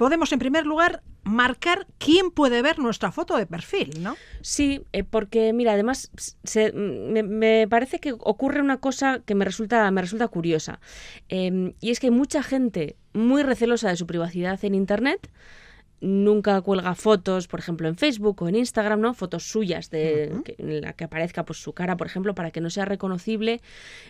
podemos 0.00 0.32
en 0.32 0.38
primer 0.38 0.64
lugar 0.64 1.02
marcar 1.24 1.86
quién 1.98 2.30
puede 2.30 2.62
ver 2.62 2.78
nuestra 2.78 3.12
foto 3.12 3.36
de 3.36 3.44
perfil, 3.44 4.02
¿no? 4.02 4.16
Sí, 4.40 4.82
eh, 4.94 5.04
porque 5.04 5.52
mira, 5.52 5.74
además 5.74 6.10
me, 6.72 7.68
parece 7.68 7.98
que 7.98 8.12
ocurre 8.12 8.62
una 8.62 8.78
cosa 8.78 9.20
que 9.26 9.34
me 9.34 9.44
resulta, 9.44 9.90
me 9.90 10.00
resulta 10.00 10.26
curiosa. 10.28 10.80
Em, 11.28 11.74
y 11.80 11.90
es 11.90 12.00
que 12.00 12.10
mucha 12.10 12.42
gente 12.42 12.96
muy 13.12 13.42
recelosa 13.42 13.90
de 13.90 13.96
su 13.96 14.06
privacidad 14.06 14.58
en 14.64 14.74
Internet 14.74 15.30
nunca 16.00 16.60
cuelga 16.62 16.94
fotos, 16.94 17.46
por 17.46 17.60
ejemplo, 17.60 17.88
en 17.88 17.96
Facebook 17.96 18.42
o 18.42 18.48
en 18.48 18.56
Instagram, 18.56 19.00
¿no? 19.00 19.14
Fotos 19.14 19.44
suyas 19.44 19.90
de 19.90 20.32
en 20.58 20.80
la 20.80 20.94
que 20.94 21.04
aparezca 21.04 21.44
pues 21.44 21.58
su 21.58 21.72
cara, 21.72 21.96
por 21.96 22.06
ejemplo, 22.06 22.34
para 22.34 22.50
que 22.50 22.60
no 22.60 22.70
sea 22.70 22.84
reconocible 22.84 23.60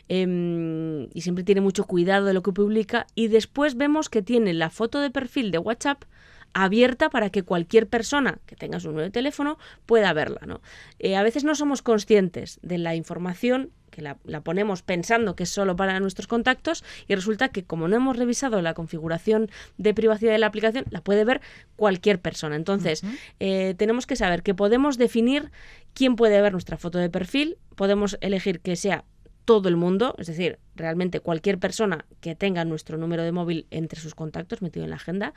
em, 0.09 1.09
y 1.13 1.21
siempre 1.23 1.45
tiene 1.45 1.61
mucho 1.61 1.85
cuidado 1.85 2.27
de 2.27 2.35
lo 2.35 2.43
que 2.43 2.53
publica 2.53 3.07
y 3.15 3.29
después 3.29 3.77
vemos 3.77 4.09
que 4.09 4.23
tiene 4.23 4.55
la 4.55 4.71
foto 4.71 5.01
de 5.01 5.11
perfil 5.11 5.51
de 5.51 5.59
WhatsApp 5.59 6.05
abierta 6.53 7.11
para 7.11 7.31
que 7.31 7.43
cualquier 7.43 7.89
persona 7.89 8.39
que 8.47 8.57
tenga 8.57 8.81
su 8.81 8.89
número 8.89 9.05
de 9.05 9.11
teléfono 9.11 9.59
pueda 9.87 10.13
verla. 10.13 10.41
¿no? 10.47 10.61
Eh, 10.99 11.17
a 11.17 11.23
veces 11.23 11.45
no 11.45 11.55
somos 11.55 11.83
conscientes 11.83 12.59
de 12.63 12.79
la 12.79 12.95
información 12.95 13.71
que 14.01 14.17
la, 14.25 14.41
ponemos 14.41 14.83
pensando 14.83 15.37
que 15.37 15.45
es 15.45 15.51
solo 15.51 15.77
para 15.77 15.99
nuestros 16.01 16.27
contactos 16.27 16.85
y 17.07 17.15
resulta 17.15 17.49
que 17.49 17.65
como 17.65 17.89
no 17.89 17.97
hemos 17.97 18.17
revisado 18.17 18.63
la 18.63 18.75
configuración 18.75 19.51
de 19.79 19.95
privacidad 19.95 20.33
de 20.33 20.39
la 20.39 20.47
aplicación, 20.47 20.85
la 20.91 21.03
puede 21.03 21.25
ver 21.25 21.41
cualquier 21.77 22.21
persona. 22.21 22.57
Entonces, 22.57 23.03
eh, 23.39 23.75
tenemos 23.77 24.07
que 24.07 24.17
saber 24.17 24.43
que 24.43 24.55
podemos 24.55 24.99
definir 24.99 25.51
quién 25.95 26.17
puede 26.17 26.41
ver 26.41 26.53
nuestra 26.53 26.77
foto 26.77 26.99
de 26.99 27.11
perfil, 27.11 27.59
podemos 27.77 28.19
elegir 28.21 28.61
que 28.61 28.77
sea 28.77 29.05
todo 29.45 29.69
el 29.69 29.77
mundo, 29.77 30.15
es 30.19 30.29
decir, 30.29 30.59
realmente 30.77 31.21
cualquier 31.21 31.59
persona 31.59 32.05
que 32.21 32.35
tenga 32.37 32.65
nuestro 32.65 32.99
número 32.99 33.23
de 33.23 33.33
móvil 33.33 33.67
entre 33.71 34.01
sus 34.01 34.15
contactos 34.15 34.63
metido 34.63 34.85
en 34.85 34.91
la 34.91 34.97
agenda. 34.97 35.35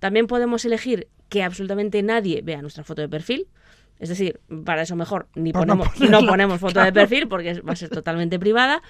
También 0.00 0.26
podemos 0.26 0.64
elegir 0.64 1.08
que 1.28 1.42
absolutamente 1.42 2.02
nadie 2.02 2.42
vea 2.42 2.60
nuestra 2.60 2.84
foto 2.84 3.02
de 3.02 3.08
perfil. 3.08 3.48
Es 3.98 4.08
decir, 4.08 4.40
para 4.64 4.82
eso 4.82 4.96
mejor 4.96 5.28
ni 5.34 5.52
ponemos, 5.52 5.88
no, 6.00 6.26
ponemos 6.26 6.60
foto 6.60 6.82
de 6.82 6.92
perfil 6.92 7.28
porque 7.28 7.60
va 7.60 7.72
a 7.72 7.76
ser 7.76 7.90
totalmente 7.90 8.38
privada. 8.38 8.82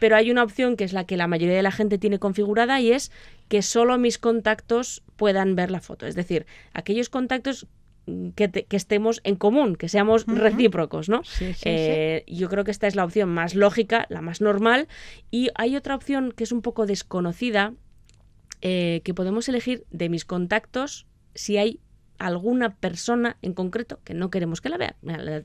Pero 0.00 0.16
hay 0.16 0.30
una 0.30 0.42
opción 0.42 0.76
que 0.76 0.84
es 0.84 0.92
la 0.92 1.04
que 1.04 1.16
la 1.16 1.28
mayoría 1.28 1.56
de 1.56 1.62
la 1.62 1.70
gente 1.70 1.98
tiene 1.98 2.18
configurada 2.18 2.80
y 2.80 2.92
es 2.92 3.10
que 3.48 3.62
solo 3.62 3.96
mis 3.96 4.18
contactos 4.18 5.02
puedan 5.16 5.54
ver 5.54 5.70
la 5.70 5.80
foto. 5.80 6.06
Es 6.06 6.14
decir, 6.14 6.46
aquellos 6.74 7.08
contactos 7.08 7.66
que, 8.34 8.66
estemos 8.70 9.20
en 9.24 9.36
común, 9.36 9.76
que 9.76 9.88
seamos 9.88 10.26
recíprocos, 10.26 11.08
¿no? 11.08 11.22
Eh, 11.64 12.24
yo 12.26 12.48
creo 12.48 12.64
que 12.64 12.70
esta 12.70 12.86
es 12.86 12.96
la 12.96 13.04
opción 13.04 13.30
más 13.30 13.54
lógica, 13.54 14.06
la 14.10 14.20
más 14.20 14.40
normal. 14.40 14.88
Y 15.30 15.50
hay 15.54 15.76
otra 15.76 15.94
opción 15.94 16.32
que 16.32 16.44
es 16.44 16.52
un 16.52 16.60
poco 16.60 16.86
desconocida, 16.86 17.72
eh, 18.60 19.00
que 19.04 19.14
podemos 19.14 19.48
elegir 19.48 19.84
de 19.90 20.08
mis 20.08 20.24
contactos 20.24 21.06
si 21.34 21.56
hay 21.56 21.80
alguna 22.18 22.74
persona 22.74 23.36
en 23.42 23.54
concreto 23.54 24.00
que 24.04 24.14
no 24.14 24.30
queremos 24.30 24.60
que 24.60 24.68
la 24.68 24.76
vea. 24.76 24.96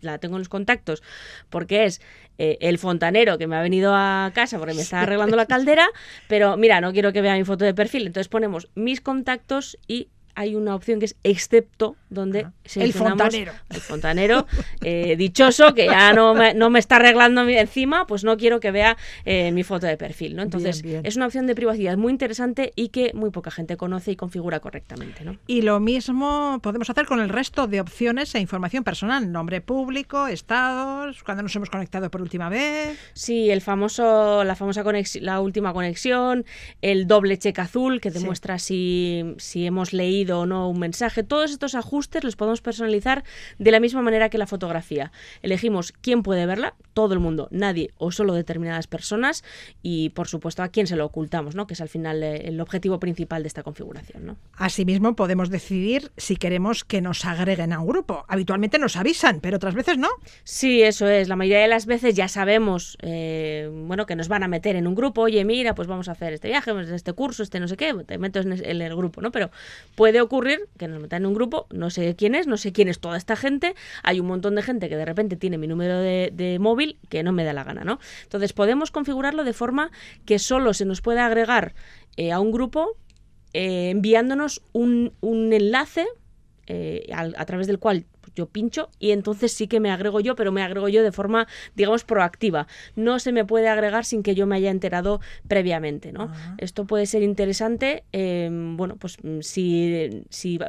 La, 0.01 0.17
tengo 0.17 0.35
en 0.35 0.41
los 0.41 0.49
contactos 0.49 1.03
porque 1.49 1.85
es 1.85 2.01
eh, 2.37 2.57
el 2.61 2.77
fontanero 2.77 3.37
que 3.37 3.47
me 3.47 3.55
ha 3.55 3.61
venido 3.61 3.93
a 3.95 4.31
casa 4.33 4.57
porque 4.57 4.73
me 4.73 4.81
está 4.81 5.01
arreglando 5.01 5.35
la 5.35 5.45
caldera, 5.45 5.87
pero 6.27 6.57
mira, 6.57 6.81
no 6.81 6.93
quiero 6.93 7.13
que 7.13 7.21
vea 7.21 7.35
mi 7.35 7.43
foto 7.43 7.65
de 7.65 7.73
perfil. 7.73 8.07
Entonces 8.07 8.27
ponemos 8.27 8.69
mis 8.75 9.01
contactos 9.01 9.77
y 9.87 10.09
hay 10.35 10.55
una 10.55 10.75
opción 10.75 10.99
que 10.99 11.05
es 11.05 11.15
excepto, 11.23 11.95
donde 12.09 12.47
el 12.75 12.93
fontanero, 12.93 13.51
el 13.69 13.81
fontanero 13.81 14.47
eh, 14.81 15.15
dichoso 15.17 15.73
que 15.73 15.85
ya 15.85 16.13
no 16.13 16.33
me, 16.33 16.53
no 16.53 16.69
me 16.69 16.79
está 16.79 16.95
arreglando 16.95 17.47
encima, 17.47 18.07
pues 18.07 18.23
no 18.23 18.37
quiero 18.37 18.59
que 18.59 18.71
vea 18.71 18.97
eh, 19.25 19.51
mi 19.51 19.63
foto 19.63 19.85
de 19.87 19.97
perfil, 19.97 20.35
¿no? 20.35 20.43
Entonces 20.43 20.83
es 20.83 21.15
una 21.15 21.25
opción 21.25 21.45
de 21.45 21.55
privacidad 21.55 21.97
muy 21.97 22.11
interesante 22.11 22.71
y 22.75 22.89
que 22.89 23.11
muy 23.13 23.29
poca 23.31 23.51
gente 23.51 23.77
conoce 23.77 24.11
y 24.11 24.15
configura 24.15 24.59
correctamente, 24.59 25.23
¿no? 25.23 25.37
Y 25.45 25.61
lo 25.61 25.79
mismo 25.79 26.59
podemos 26.61 26.89
hacer 26.89 27.05
con 27.05 27.19
el 27.19 27.29
resto 27.29 27.67
de 27.67 27.81
opciones 27.81 28.33
e 28.35 28.39
información 28.39 28.83
personal, 28.83 29.31
nombre 29.31 29.61
público, 29.61 30.27
estados, 30.27 31.23
cuando 31.23 31.43
nos 31.43 31.55
hemos 31.55 31.69
conectado 31.69 32.09
por 32.09 32.21
última 32.21 32.49
vez. 32.49 32.97
Sí, 33.13 33.49
el 33.51 33.61
famoso, 33.61 34.43
la 34.43 34.55
famosa 34.55 34.83
conexión, 34.83 35.25
la 35.25 35.41
última 35.41 35.73
conexión, 35.73 36.45
el 36.81 37.07
doble 37.07 37.37
cheque 37.37 37.61
azul 37.61 38.01
que 38.01 38.09
demuestra 38.09 38.57
si, 38.57 39.35
si 39.37 39.65
hemos 39.65 39.93
leído 39.93 40.28
o 40.31 40.45
no 40.45 40.69
un 40.69 40.79
mensaje. 40.79 41.23
Todos 41.23 41.51
estos 41.51 41.75
ajustes 41.75 42.23
los 42.23 42.35
podemos 42.35 42.61
personalizar 42.61 43.23
de 43.57 43.71
la 43.71 43.79
misma 43.79 44.01
manera 44.01 44.29
que 44.29 44.37
la 44.37 44.47
fotografía. 44.47 45.11
Elegimos 45.41 45.91
quién 45.91 46.23
puede 46.23 46.45
verla, 46.45 46.75
todo 46.93 47.13
el 47.13 47.19
mundo, 47.19 47.47
nadie 47.51 47.91
o 47.97 48.11
solo 48.11 48.33
determinadas 48.33 48.87
personas 48.87 49.43
y 49.81 50.09
por 50.09 50.27
supuesto 50.27 50.63
a 50.63 50.69
quién 50.69 50.87
se 50.87 50.95
lo 50.95 51.05
ocultamos, 51.05 51.55
¿no? 51.55 51.67
que 51.67 51.73
es 51.73 51.81
al 51.81 51.89
final 51.89 52.23
eh, 52.23 52.47
el 52.47 52.59
objetivo 52.61 52.99
principal 52.99 53.43
de 53.43 53.47
esta 53.47 53.63
configuración. 53.63 54.25
¿no? 54.25 54.37
Asimismo 54.55 55.15
podemos 55.15 55.49
decidir 55.49 56.11
si 56.17 56.35
queremos 56.35 56.83
que 56.83 57.01
nos 57.01 57.25
agreguen 57.25 57.73
a 57.73 57.79
un 57.79 57.87
grupo. 57.87 58.25
Habitualmente 58.27 58.79
nos 58.79 58.95
avisan, 58.95 59.39
pero 59.39 59.57
otras 59.57 59.75
veces 59.75 59.97
no. 59.97 60.09
Sí, 60.43 60.81
eso 60.81 61.07
es. 61.07 61.27
La 61.27 61.35
mayoría 61.35 61.61
de 61.61 61.67
las 61.67 61.85
veces 61.85 62.15
ya 62.15 62.27
sabemos 62.27 62.97
eh, 63.01 63.69
bueno, 63.71 64.05
que 64.05 64.15
nos 64.15 64.27
van 64.27 64.43
a 64.43 64.47
meter 64.47 64.75
en 64.75 64.87
un 64.87 64.95
grupo. 64.95 65.21
Oye, 65.21 65.43
mira, 65.45 65.75
pues 65.75 65.87
vamos 65.87 66.09
a 66.09 66.13
hacer 66.13 66.33
este 66.33 66.47
viaje, 66.47 66.71
este 66.93 67.13
curso, 67.13 67.43
este 67.43 67.59
no 67.59 67.67
sé 67.67 67.77
qué, 67.77 67.93
te 68.05 68.17
meto 68.17 68.39
en 68.39 68.81
el 68.81 68.95
grupo, 68.95 69.21
¿no? 69.21 69.31
Pero 69.31 69.51
puede 69.95 70.08
ocurrir 70.21 70.67
que 70.77 70.87
nos 70.87 71.01
metan 71.01 71.23
en 71.23 71.27
un 71.27 71.33
grupo, 71.33 71.67
no 71.71 71.89
sé 71.89 72.15
quién 72.15 72.35
es, 72.35 72.47
no 72.47 72.57
sé 72.57 72.71
quién 72.71 72.87
es 72.87 72.99
toda 72.99 73.17
esta 73.17 73.35
gente, 73.35 73.75
hay 74.03 74.19
un 74.19 74.27
montón 74.27 74.55
de 74.55 74.61
gente 74.61 74.89
que 74.89 74.97
de 74.97 75.05
repente 75.05 75.35
tiene 75.35 75.57
mi 75.57 75.67
número 75.67 75.99
de, 75.99 76.57
móvil 76.59 76.97
que 77.09 77.23
no 77.23 77.31
me 77.31 77.43
da 77.43 77.53
la 77.53 77.63
gana, 77.63 77.83
¿no? 77.83 77.99
Entonces 78.23 78.53
podemos 78.53 78.91
configurarlo 78.91 79.43
de 79.43 79.53
forma 79.53 79.91
que 80.25 80.39
solo 80.39 80.73
se 80.73 80.85
nos 80.85 81.01
pueda 81.01 81.25
agregar 81.25 81.73
eh, 82.17 82.31
a 82.31 82.39
un 82.39 82.51
grupo 82.51 82.97
eh, 83.53 83.89
enviándonos 83.89 84.61
un, 84.73 85.13
enlace 85.21 86.05
eh, 86.67 87.07
a, 87.13 87.45
través 87.45 87.67
del 87.67 87.79
cual 87.79 88.05
yo 88.39 88.47
pincho 88.47 88.89
y 88.99 89.11
entonces 89.11 89.51
sí 89.51 89.67
que 89.67 89.79
me 89.79 89.91
agrego 89.91 90.19
yo, 90.19 90.35
pero 90.35 90.51
me 90.51 90.63
agrego 90.63 90.87
yo 90.89 91.03
de 91.03 91.11
forma, 91.11 91.47
digamos, 91.75 92.03
proactiva. 92.03 92.67
No 92.95 93.19
se 93.19 93.31
me 93.31 93.45
puede 93.45 93.67
agregar 93.67 94.05
sin 94.05 94.23
que 94.23 94.35
yo 94.35 94.47
me 94.47 94.55
haya 94.55 94.71
enterado 94.71 95.19
previamente, 95.47 96.11
¿no? 96.11 96.31
Esto 96.57 96.85
puede 96.85 97.05
ser 97.05 97.21
interesante, 97.23 98.03
em, 98.11 98.77
bueno, 98.77 98.95
pues 98.95 99.17
mm, 99.21 99.41
si, 99.41 100.23
si 100.29 100.59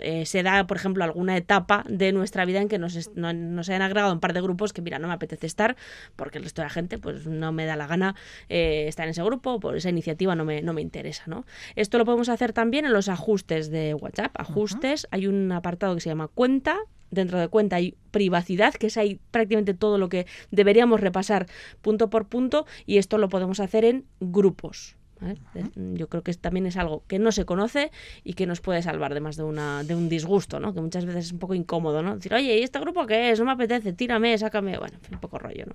eh, 0.00 0.24
se 0.26 0.42
da, 0.42 0.66
por 0.66 0.76
ejemplo, 0.76 1.04
alguna 1.04 1.36
etapa 1.36 1.84
de 1.88 2.12
nuestra 2.12 2.44
vida 2.44 2.60
en 2.60 2.68
que 2.68 2.78
nos, 2.78 3.10
nos 3.16 3.68
hayan 3.68 3.82
agregado 3.82 4.12
un 4.12 4.20
par 4.20 4.32
de 4.32 4.40
grupos 4.40 4.72
que, 4.72 4.82
mira, 4.82 4.98
no 4.98 5.08
me 5.08 5.14
apetece 5.14 5.46
estar 5.46 5.76
porque 6.14 6.38
el 6.38 6.44
resto 6.44 6.62
de 6.62 6.66
la 6.66 6.70
gente, 6.70 6.98
pues 6.98 7.26
no 7.26 7.52
me 7.52 7.66
da 7.66 7.76
la 7.76 7.86
gana 7.86 8.14
eh, 8.48 8.86
estar 8.88 9.04
en 9.04 9.10
ese 9.10 9.22
grupo, 9.22 9.58
por 9.60 9.76
esa 9.76 9.90
iniciativa 9.90 10.34
no 10.34 10.44
me, 10.44 10.62
no 10.62 10.72
me 10.72 10.82
interesa, 10.82 11.24
¿no? 11.26 11.44
Esto 11.74 11.98
lo 11.98 12.04
podemos 12.04 12.28
hacer 12.28 12.52
también 12.52 12.84
en 12.84 12.92
los 12.92 13.08
ajustes 13.08 13.70
de 13.70 13.94
WhatsApp. 13.94 14.32
Ajustes, 14.38 15.08
hay 15.10 15.26
un 15.26 15.50
apartado 15.52 15.94
que 15.94 16.00
se 16.00 16.08
llama 16.08 16.28
cuenta 16.28 16.78
dentro 17.16 17.40
de 17.40 17.48
cuenta 17.48 17.76
hay 17.76 17.96
privacidad, 18.12 18.74
que 18.74 18.86
es 18.86 18.96
ahí 18.96 19.18
prácticamente 19.30 19.74
todo 19.74 19.98
lo 19.98 20.08
que 20.08 20.26
deberíamos 20.50 21.00
repasar 21.00 21.46
punto 21.82 22.08
por 22.08 22.28
punto, 22.28 22.66
y 22.86 22.98
esto 22.98 23.18
lo 23.18 23.28
podemos 23.28 23.58
hacer 23.60 23.84
en 23.84 24.04
grupos. 24.20 24.96
Yo 25.74 26.08
creo 26.08 26.22
que 26.22 26.34
también 26.34 26.66
es 26.66 26.76
algo 26.76 27.02
que 27.06 27.18
no 27.18 27.32
se 27.32 27.46
conoce 27.46 27.90
y 28.22 28.34
que 28.34 28.46
nos 28.46 28.60
puede 28.60 28.82
salvar 28.82 29.14
de 29.14 29.20
más 29.20 29.36
de, 29.36 29.44
una, 29.44 29.82
de 29.82 29.94
un 29.94 30.08
disgusto, 30.08 30.60
¿no? 30.60 30.74
que 30.74 30.80
muchas 30.80 31.06
veces 31.06 31.26
es 31.26 31.32
un 31.32 31.38
poco 31.38 31.54
incómodo. 31.54 32.02
¿no? 32.02 32.16
Decir, 32.16 32.34
oye, 32.34 32.58
¿y 32.58 32.62
este 32.62 32.78
grupo 32.80 33.06
qué 33.06 33.30
es? 33.30 33.38
No 33.38 33.46
me 33.46 33.52
apetece, 33.52 33.94
tírame, 33.94 34.36
sácame. 34.36 34.78
Bueno, 34.78 34.98
un 35.10 35.18
poco 35.18 35.38
rollo. 35.38 35.64
¿no? 35.66 35.72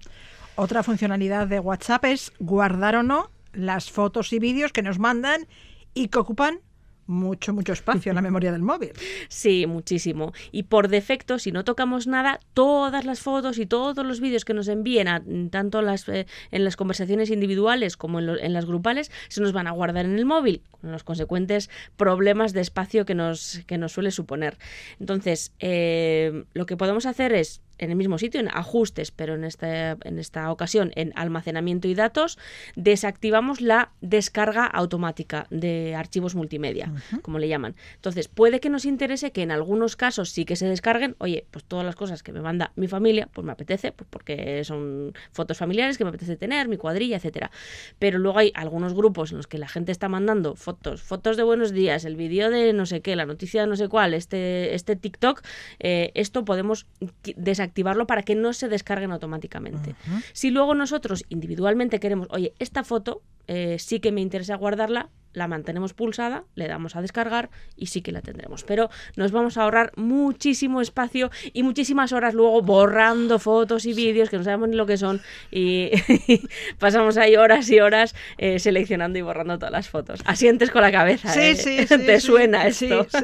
Otra 0.55 0.83
funcionalidad 0.83 1.47
de 1.47 1.59
WhatsApp 1.59 2.05
es 2.05 2.31
guardar 2.39 2.95
o 2.95 3.03
no 3.03 3.31
las 3.53 3.89
fotos 3.89 4.31
y 4.31 4.39
vídeos 4.39 4.71
que 4.71 4.83
nos 4.83 4.99
mandan 4.99 5.47
y 5.93 6.09
que 6.09 6.19
ocupan 6.19 6.59
mucho, 7.07 7.53
mucho 7.53 7.73
espacio 7.73 8.11
en 8.11 8.15
la 8.15 8.21
memoria 8.29 8.51
del 8.51 8.61
móvil. 8.61 8.91
Sí, 9.29 9.65
muchísimo. 9.67 10.33
Y 10.51 10.63
por 10.63 10.87
defecto, 10.87 11.39
si 11.39 11.51
no 11.51 11.63
tocamos 11.63 12.07
nada, 12.07 12.39
todas 12.53 13.05
las 13.05 13.19
fotos 13.19 13.57
y 13.57 13.65
todos 13.65 14.05
los 14.05 14.19
vídeos 14.19 14.45
que 14.45 14.53
nos 14.53 14.67
envíen, 14.67 15.07
a, 15.07 15.23
tanto 15.49 15.81
las, 15.81 16.07
eh, 16.09 16.27
en 16.51 16.63
las 16.63 16.75
conversaciones 16.75 17.29
individuales 17.29 17.97
como 17.97 18.19
en, 18.19 18.53
las 18.53 18.65
grupales, 18.65 19.11
se 19.29 19.41
nos 19.41 19.53
van 19.53 19.67
a 19.67 19.71
guardar 19.71 20.05
en 20.05 20.17
el 20.17 20.25
móvil, 20.25 20.61
con 20.79 20.91
los 20.91 21.03
consecuentes 21.03 21.69
problemas 21.97 22.53
de 22.53 22.61
espacio 22.61 23.05
que 23.05 23.15
nos, 23.15 23.61
que 23.67 23.77
nos 23.77 23.91
suele 23.91 24.11
suponer. 24.11 24.57
Entonces, 24.99 25.53
eh, 25.59 26.45
lo 26.53 26.65
que 26.65 26.77
podemos 26.77 27.05
hacer 27.05 27.33
es 27.33 27.61
en 27.81 27.89
el 27.89 27.95
mismo 27.97 28.17
sitio, 28.17 28.39
en 28.39 28.47
ajustes, 28.47 29.11
pero 29.11 29.33
en 29.33 29.43
esta, 29.43 29.97
en 30.03 30.19
esta 30.19 30.51
ocasión 30.51 30.91
en 30.95 31.11
almacenamiento 31.15 31.87
y 31.87 31.95
datos, 31.95 32.37
desactivamos 32.75 33.59
la 33.59 33.91
descarga 34.01 34.65
automática 34.65 35.47
de 35.49 35.95
archivos 35.95 36.35
multimedia, 36.35 36.93
como 37.23 37.39
le 37.39 37.47
llaman. 37.47 37.75
Entonces, 37.95 38.27
puede 38.27 38.59
que 38.59 38.69
nos 38.69 38.85
interese 38.85 39.31
que 39.31 39.41
en 39.41 39.51
algunos 39.51 39.95
casos 39.95 40.29
sí 40.29 40.45
que 40.45 40.55
se 40.55 40.67
descarguen, 40.67 41.15
oye, 41.17 41.45
pues 41.49 41.65
todas 41.65 41.83
las 41.83 41.95
cosas 41.95 42.21
que 42.21 42.31
me 42.31 42.41
manda 42.41 42.71
mi 42.75 42.87
familia, 42.87 43.27
pues 43.33 43.43
me 43.43 43.51
apetece, 43.51 43.91
pues 43.91 44.07
porque 44.09 44.63
son 44.63 45.13
fotos 45.31 45.57
familiares 45.57 45.97
que 45.97 46.03
me 46.03 46.09
apetece 46.09 46.37
tener, 46.37 46.67
mi 46.67 46.77
cuadrilla, 46.77 47.17
etcétera. 47.17 47.49
Pero 47.97 48.19
luego 48.19 48.37
hay 48.37 48.51
algunos 48.53 48.93
grupos 48.93 49.31
en 49.31 49.37
los 49.37 49.47
que 49.47 49.57
la 49.57 49.67
gente 49.67 49.91
está 49.91 50.07
mandando 50.07 50.55
fotos, 50.55 51.01
fotos 51.01 51.35
de 51.35 51.43
buenos 51.43 51.71
días, 51.71 52.05
el 52.05 52.15
vídeo 52.15 52.51
de 52.51 52.73
no 52.73 52.85
sé 52.85 53.01
qué, 53.01 53.15
la 53.15 53.25
noticia 53.25 53.61
de 53.61 53.67
no 53.67 53.75
sé 53.75 53.87
cuál, 53.87 54.13
este, 54.13 54.75
este 54.75 54.95
TikTok, 54.95 55.41
eh, 55.79 56.11
esto 56.13 56.45
podemos 56.45 56.85
desactivar 57.35 57.70
activarlo 57.71 58.05
para 58.05 58.21
que 58.21 58.35
no 58.35 58.53
se 58.53 58.67
descarguen 58.67 59.11
automáticamente. 59.11 59.95
Si 60.33 60.51
luego 60.51 60.75
nosotros 60.75 61.23
individualmente 61.29 61.99
queremos, 61.99 62.27
oye, 62.29 62.53
esta 62.59 62.83
foto 62.83 63.23
eh, 63.47 63.77
sí 63.79 63.99
que 63.99 64.11
me 64.11 64.21
interesa 64.21 64.55
guardarla, 64.55 65.09
la 65.33 65.47
mantenemos 65.47 65.93
pulsada, 65.93 66.43
le 66.55 66.67
damos 66.67 66.95
a 66.95 67.01
descargar 67.01 67.49
y 67.75 67.87
sí 67.87 68.01
que 68.01 68.11
la 68.11 68.21
tendremos. 68.21 68.63
Pero 68.63 68.89
nos 69.15 69.31
vamos 69.31 69.57
a 69.57 69.63
ahorrar 69.63 69.91
muchísimo 69.95 70.81
espacio 70.81 71.31
y 71.53 71.63
muchísimas 71.63 72.13
horas 72.13 72.33
luego 72.33 72.61
borrando 72.61 73.39
fotos 73.39 73.85
y 73.85 73.93
vídeos 73.93 74.29
que 74.29 74.37
no 74.37 74.43
sabemos 74.43 74.69
ni 74.69 74.75
lo 74.75 74.85
que 74.85 74.97
son 74.97 75.21
y 75.51 75.91
pasamos 76.79 77.17
ahí 77.17 77.35
horas 77.35 77.69
y 77.69 77.79
horas 77.79 78.15
eh, 78.37 78.59
seleccionando 78.59 79.19
y 79.19 79.21
borrando 79.21 79.57
todas 79.57 79.71
las 79.71 79.89
fotos. 79.89 80.21
Asientes 80.25 80.71
con 80.71 80.81
la 80.81 80.91
cabeza. 80.91 81.29
Sí, 81.29 81.39
¿eh? 81.39 81.55
sí, 81.55 81.77
sí, 81.87 81.97
Te 82.05 82.19
suena 82.19 82.67
esto. 82.67 83.07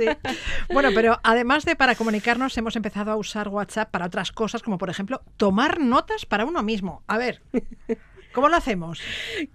Bueno, 0.69 0.89
pero 0.93 1.19
además 1.23 1.65
de 1.65 1.75
para 1.75 1.95
comunicarnos, 1.95 2.57
hemos 2.57 2.75
empezado 2.75 3.11
a 3.11 3.15
usar 3.15 3.47
WhatsApp 3.47 3.89
para 3.89 4.05
otras 4.05 4.31
cosas, 4.31 4.61
como 4.61 4.77
por 4.77 4.89
ejemplo 4.89 5.21
tomar 5.37 5.79
notas 5.79 6.25
para 6.25 6.45
uno 6.45 6.61
mismo. 6.63 7.03
A 7.07 7.17
ver. 7.17 7.41
¿Cómo 8.37 8.49
lo 8.49 8.55
hacemos? 8.55 9.01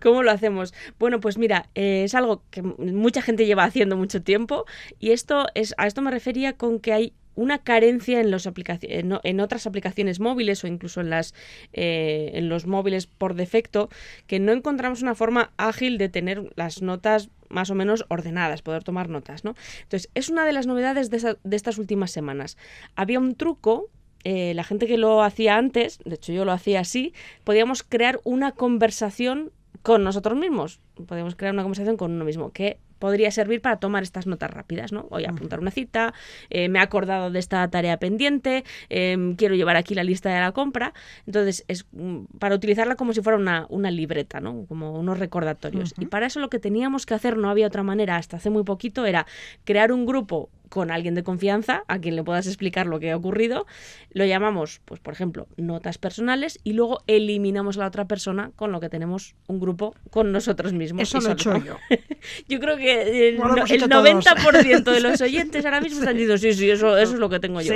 ¿Cómo 0.00 0.24
lo 0.24 0.32
hacemos? 0.32 0.74
Bueno, 0.98 1.20
pues 1.20 1.38
mira, 1.38 1.68
eh, 1.76 2.02
es 2.02 2.16
algo 2.16 2.42
que 2.50 2.62
mucha 2.62 3.22
gente 3.22 3.46
lleva 3.46 3.62
haciendo 3.62 3.96
mucho 3.96 4.24
tiempo 4.24 4.66
y 4.98 5.12
esto 5.12 5.46
es 5.54 5.72
a 5.78 5.86
esto 5.86 6.02
me 6.02 6.10
refería 6.10 6.54
con 6.54 6.80
que 6.80 6.92
hay 6.92 7.12
una 7.36 7.58
carencia 7.58 8.20
en, 8.20 8.32
los 8.32 8.44
en, 8.82 9.40
otras 9.40 9.66
aplicaciones 9.68 10.18
móviles 10.18 10.64
o 10.64 10.66
incluso 10.66 11.00
en, 11.00 11.10
las, 11.10 11.32
eh, 11.72 12.32
en 12.34 12.48
los 12.48 12.66
móviles 12.66 13.06
por 13.06 13.34
defecto, 13.34 13.88
que 14.26 14.40
no 14.40 14.50
encontramos 14.50 15.00
una 15.00 15.14
forma 15.14 15.52
ágil 15.58 15.96
de 15.96 16.08
tener 16.08 16.50
las 16.56 16.82
notas 16.82 17.30
más 17.48 17.70
o 17.70 17.76
menos 17.76 18.04
ordenadas, 18.08 18.62
poder 18.62 18.82
tomar 18.82 19.08
notas, 19.08 19.44
¿no? 19.44 19.54
Entonces, 19.82 20.10
es 20.14 20.28
una 20.28 20.44
de 20.44 20.54
las 20.54 20.66
novedades 20.66 21.08
de, 21.08 21.36
de 21.40 21.56
estas 21.56 21.78
últimas 21.78 22.10
semanas. 22.10 22.58
Había 22.96 23.20
un 23.20 23.36
truco 23.36 23.90
eh, 24.24 24.52
la 24.54 24.64
gente 24.64 24.86
que 24.86 24.98
lo 24.98 25.22
hacía 25.22 25.56
antes, 25.56 25.98
de 26.04 26.14
hecho 26.14 26.32
yo 26.32 26.44
lo 26.44 26.52
hacía 26.52 26.80
así, 26.80 27.12
podíamos 27.44 27.82
crear 27.82 28.20
una 28.24 28.52
conversación 28.52 29.50
con 29.82 30.04
nosotros 30.04 30.38
mismos. 30.38 30.80
Podíamos 31.06 31.34
crear 31.34 31.54
una 31.54 31.62
conversación 31.62 31.96
con 31.96 32.12
uno 32.12 32.24
mismo, 32.24 32.52
que 32.52 32.78
podría 33.02 33.32
servir 33.32 33.60
para 33.60 33.78
tomar 33.78 34.04
estas 34.04 34.28
notas 34.28 34.48
rápidas, 34.48 34.92
¿no? 34.92 35.08
Voy 35.10 35.24
a 35.24 35.30
apuntar 35.30 35.58
una 35.58 35.72
cita, 35.72 36.14
eh, 36.50 36.68
me 36.68 36.78
he 36.78 36.82
acordado 36.82 37.32
de 37.32 37.40
esta 37.40 37.68
tarea 37.68 37.96
pendiente, 37.96 38.62
em, 38.90 39.34
quiero 39.34 39.56
llevar 39.56 39.74
aquí 39.74 39.96
la 39.96 40.04
lista 40.04 40.32
de 40.32 40.38
la 40.38 40.52
compra. 40.52 40.94
Entonces, 41.26 41.64
es 41.66 41.84
mm, 41.90 42.26
para 42.38 42.54
utilizarla 42.54 42.94
como 42.94 43.12
si 43.12 43.20
fuera 43.20 43.36
una, 43.36 43.66
una 43.70 43.90
libreta, 43.90 44.38
¿no? 44.38 44.66
Como 44.66 44.92
unos 44.92 45.18
recordatorios. 45.18 45.94
Y 45.98 46.06
para 46.06 46.26
eso 46.26 46.38
lo 46.38 46.48
que 46.48 46.60
teníamos 46.60 47.04
que 47.04 47.14
hacer, 47.14 47.36
no 47.36 47.50
había 47.50 47.66
otra 47.66 47.82
manera 47.82 48.18
hasta 48.18 48.36
hace 48.36 48.50
muy 48.50 48.62
poquito, 48.62 49.04
era 49.04 49.26
crear 49.64 49.90
un 49.90 50.06
grupo 50.06 50.48
con 50.72 50.90
alguien 50.90 51.14
de 51.14 51.22
confianza 51.22 51.84
a 51.86 51.98
quien 51.98 52.16
le 52.16 52.24
puedas 52.24 52.46
explicar 52.46 52.86
lo 52.86 52.98
que 52.98 53.10
ha 53.10 53.16
ocurrido. 53.16 53.66
Lo 54.14 54.24
llamamos, 54.24 54.80
pues 54.86 55.00
por 55.00 55.12
ejemplo, 55.12 55.46
notas 55.58 55.98
personales 55.98 56.60
y 56.64 56.72
luego 56.72 57.00
eliminamos 57.06 57.76
a 57.76 57.80
la 57.80 57.88
otra 57.88 58.06
persera 58.06 58.52
con 58.56 58.72
lo 58.72 58.80
que 58.80 58.88
tenemos 58.88 59.34
un 59.48 59.60
grupo 59.60 59.94
con 60.08 60.32
nosotros 60.32 60.72
mismos. 60.72 61.02
Eso 61.02 61.20
lo 61.20 61.28
he 61.28 61.32
hecho 61.34 61.58
yo. 61.58 61.76
yo 62.48 62.58
creo 62.58 62.78
que 62.78 63.28
el, 63.28 63.38
90% 63.38 64.82
de 64.82 65.00
los 65.00 65.20
oyentes 65.20 65.62
ahora 65.66 65.82
mismo 65.82 65.98
están 65.98 66.14
diciendo, 66.16 66.38
sí, 66.38 66.54
sí, 66.54 66.70
eso, 66.70 66.96
eso 66.96 67.12
es 67.12 67.18
lo 67.18 67.28
que 67.28 67.38
tengo 67.38 67.60
yo. 67.60 67.74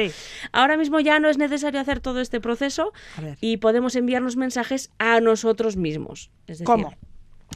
Ahora 0.53 0.79
mismo 0.79 0.99
ya 0.99 1.21
no 1.21 1.29
es 1.29 1.37
necesario 1.37 1.79
hacer 1.81 2.01
todo 2.01 2.23
este 2.23 2.41
proceso 2.41 2.95
y 3.43 3.59
podemos 3.59 3.95
enviarnos 3.95 4.37
mensajes 4.37 4.91
a 4.99 5.21
nosotros 5.21 5.77
mismos. 5.77 6.31
Es 6.47 6.61
decir, 6.61 6.65
¿Cómo? 6.65 6.95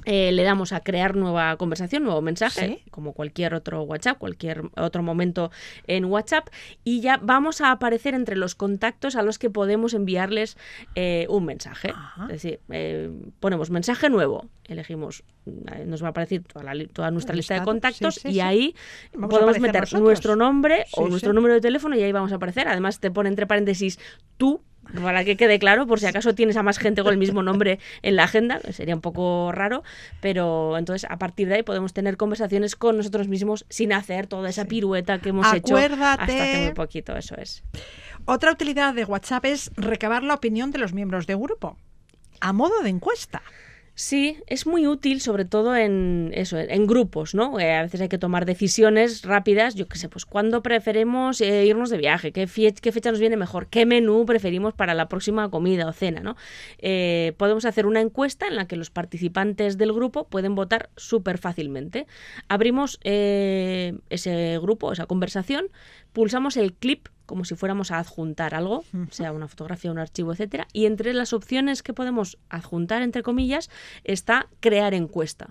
Eh, 0.05 0.33
le 0.33 0.43
damos 0.43 0.73
a 0.73 0.81
crear 0.81 1.17
nueva 1.17 1.57
conversación, 1.57 2.05
nuevo 2.05 2.23
mensaje, 2.23 2.83
como 2.91 3.13
cualquier 3.13 3.55
otro 3.55 3.83
WhatsApp, 3.83 4.19
cualquier 4.19 4.63
otro 4.77 5.03
momento 5.03 5.51
en 5.87 6.07
WhatsApp, 6.07 6.49
y 6.85 7.01
ya 7.01 7.19
vamos 7.23 7.61
a 7.61 7.71
aparecer 7.71 8.15
entre 8.15 8.37
los 8.37 8.55
contactos 8.55 9.17
a 9.17 9.23
los 9.23 9.39
que 9.39 9.51
podemos 9.51 9.95
enviarles 9.95 10.57
eh, 10.95 11.27
un 11.29 11.45
mensaje. 11.45 11.93
Es 12.23 12.43
decir, 12.43 12.61
eh, 12.71 13.11
ponemos 13.41 13.71
mensaje 13.71 14.09
nuevo, 14.09 14.49
elegimos, 14.65 15.25
nos 15.87 16.03
va 16.03 16.09
a 16.09 16.11
aparecer 16.11 16.43
toda, 16.93 17.11
nuestra 17.11 17.35
lista 17.35 17.55
de 17.55 17.63
contactos 17.63 18.25
y 18.25 18.41
ahí 18.41 18.75
podemos 19.13 19.59
meter 19.59 19.93
nuestro 19.95 20.37
nombre 20.37 20.87
o 20.93 21.09
nuestro 21.09 21.33
número 21.33 21.55
de 21.55 21.61
teléfono 21.61 21.97
y 21.97 22.03
ahí 22.03 22.13
vamos 22.13 22.33
a 22.33 22.37
aparecer. 22.37 22.69
Además 22.69 23.01
te 23.01 23.11
pone 23.11 23.29
entre 23.29 23.47
paréntesis 23.47 23.99
tú 24.37 24.63
para 25.03 25.25
que 25.25 25.37
quede 25.37 25.59
claro, 25.59 25.87
por 25.87 26.01
si 26.01 26.07
acaso 26.07 26.35
tienes 26.35 26.57
a 26.57 26.63
más 26.63 26.79
gente 26.79 27.03
con 27.03 27.13
el 27.13 27.19
mismo 27.19 27.43
nombre 27.43 27.79
en 28.03 28.17
la 28.17 28.25
agenda, 28.25 28.61
sería 28.73 28.95
un 28.95 29.01
poco 29.01 29.53
raro, 29.53 29.83
pero 30.21 30.77
entonces 30.79 31.09
a 31.11 31.19
partir 31.19 31.49
de 31.49 31.57
ahí 31.57 31.63
podemos 31.63 31.93
tener 31.93 32.17
conversaciones 32.17 32.77
con 32.77 32.97
nosotros 32.97 33.29
mismos 33.29 33.65
sin 33.69 33.93
hacer 33.93 34.27
toda 34.27 34.49
esa 34.49 34.65
pirueta 34.65 35.19
que 35.19 35.31
hemos 35.31 35.53
hecho 35.53 35.77
hasta 35.77 36.15
hace 36.15 36.65
muy 36.65 36.75
poquito, 36.75 37.17
eso 37.17 37.37
es. 37.37 37.63
Otra 38.25 38.53
utilidad 38.53 38.95
de 38.95 39.05
WhatsApp 39.05 39.45
es 39.47 39.71
recabar 39.77 40.23
la 40.23 40.35
opinión 40.35 40.71
de 40.71 40.79
los 40.79 40.93
miembros 40.93 41.27
de 41.27 41.35
grupo, 41.35 41.77
a 42.41 42.53
modo 42.53 42.83
de 42.83 42.91
encuesta. 42.91 43.43
Sí, 43.95 44.39
es 44.47 44.67
muy 44.67 44.87
útil, 44.87 45.21
sobre 45.21 45.45
todo 45.45 45.77
en 45.77 46.31
eso, 46.35 46.59
en 46.59 46.87
grupos, 46.87 47.35
¿no? 47.35 47.61
Eh, 47.61 47.75
a 47.75 47.83
veces 47.83 48.01
hay 48.01 48.09
que 48.09 48.19
tomar 48.19 48.47
decisiones 48.47 49.23
rápidas, 49.23 49.75
yo 49.75 49.89
qué 49.89 49.99
sé, 49.99 50.09
pues 50.09 50.25
cuándo 50.25 50.63
preferimos 50.63 51.41
eh, 51.41 51.67
irnos 51.67 51.91
de 51.91 51.99
viaje, 51.99 52.33
¿Qué, 52.33 52.47
fecha 52.47 53.11
nos 53.11 53.21
viene 53.21 53.37
mejor, 53.37 53.67
qué 53.67 53.85
menú 53.85 54.25
preferimos 54.25 54.73
para 54.73 54.95
la 54.95 55.09
próxima 55.09 55.51
comida 55.51 55.87
o 55.87 55.93
cena, 55.93 56.21
¿no? 56.21 56.37
Eh, 56.79 57.35
podemos 57.37 57.65
hacer 57.67 57.85
una 57.85 58.01
encuesta 58.01 58.47
en 58.47 58.57
la 58.57 58.67
que 58.67 58.77
los 58.77 58.91
participantes 58.91 59.77
del 59.77 59.93
grupo 59.93 60.29
pueden 60.29 60.55
votar 60.55 60.89
súper 60.97 61.37
fácilmente. 61.37 62.07
Abrimos 62.49 62.99
ese 63.03 64.59
grupo, 64.63 64.93
esa 64.93 65.07
conversación, 65.07 65.67
pulsamos 66.13 66.57
el 66.57 66.73
clip 66.73 67.09
como 67.31 67.45
si 67.45 67.55
fuéramos 67.55 67.93
a 67.93 68.01
adjuntar 68.01 68.57
algo, 68.57 68.83
sea 69.13 69.31
una 69.31 69.47
fotografía, 69.47 69.93
un 69.93 70.01
archivo, 70.01 70.33
etcétera, 70.33 70.67
y 70.73 70.87
entre 70.87 71.15
las 71.15 71.33
opciones 71.33 71.85
que 71.85 71.95
podemos 71.95 72.39
adjuntar 72.49 73.03
entre 73.03 73.23
comillas 73.23 73.71
está 74.03 74.49
crear 74.59 74.95
encuesta. 74.95 75.51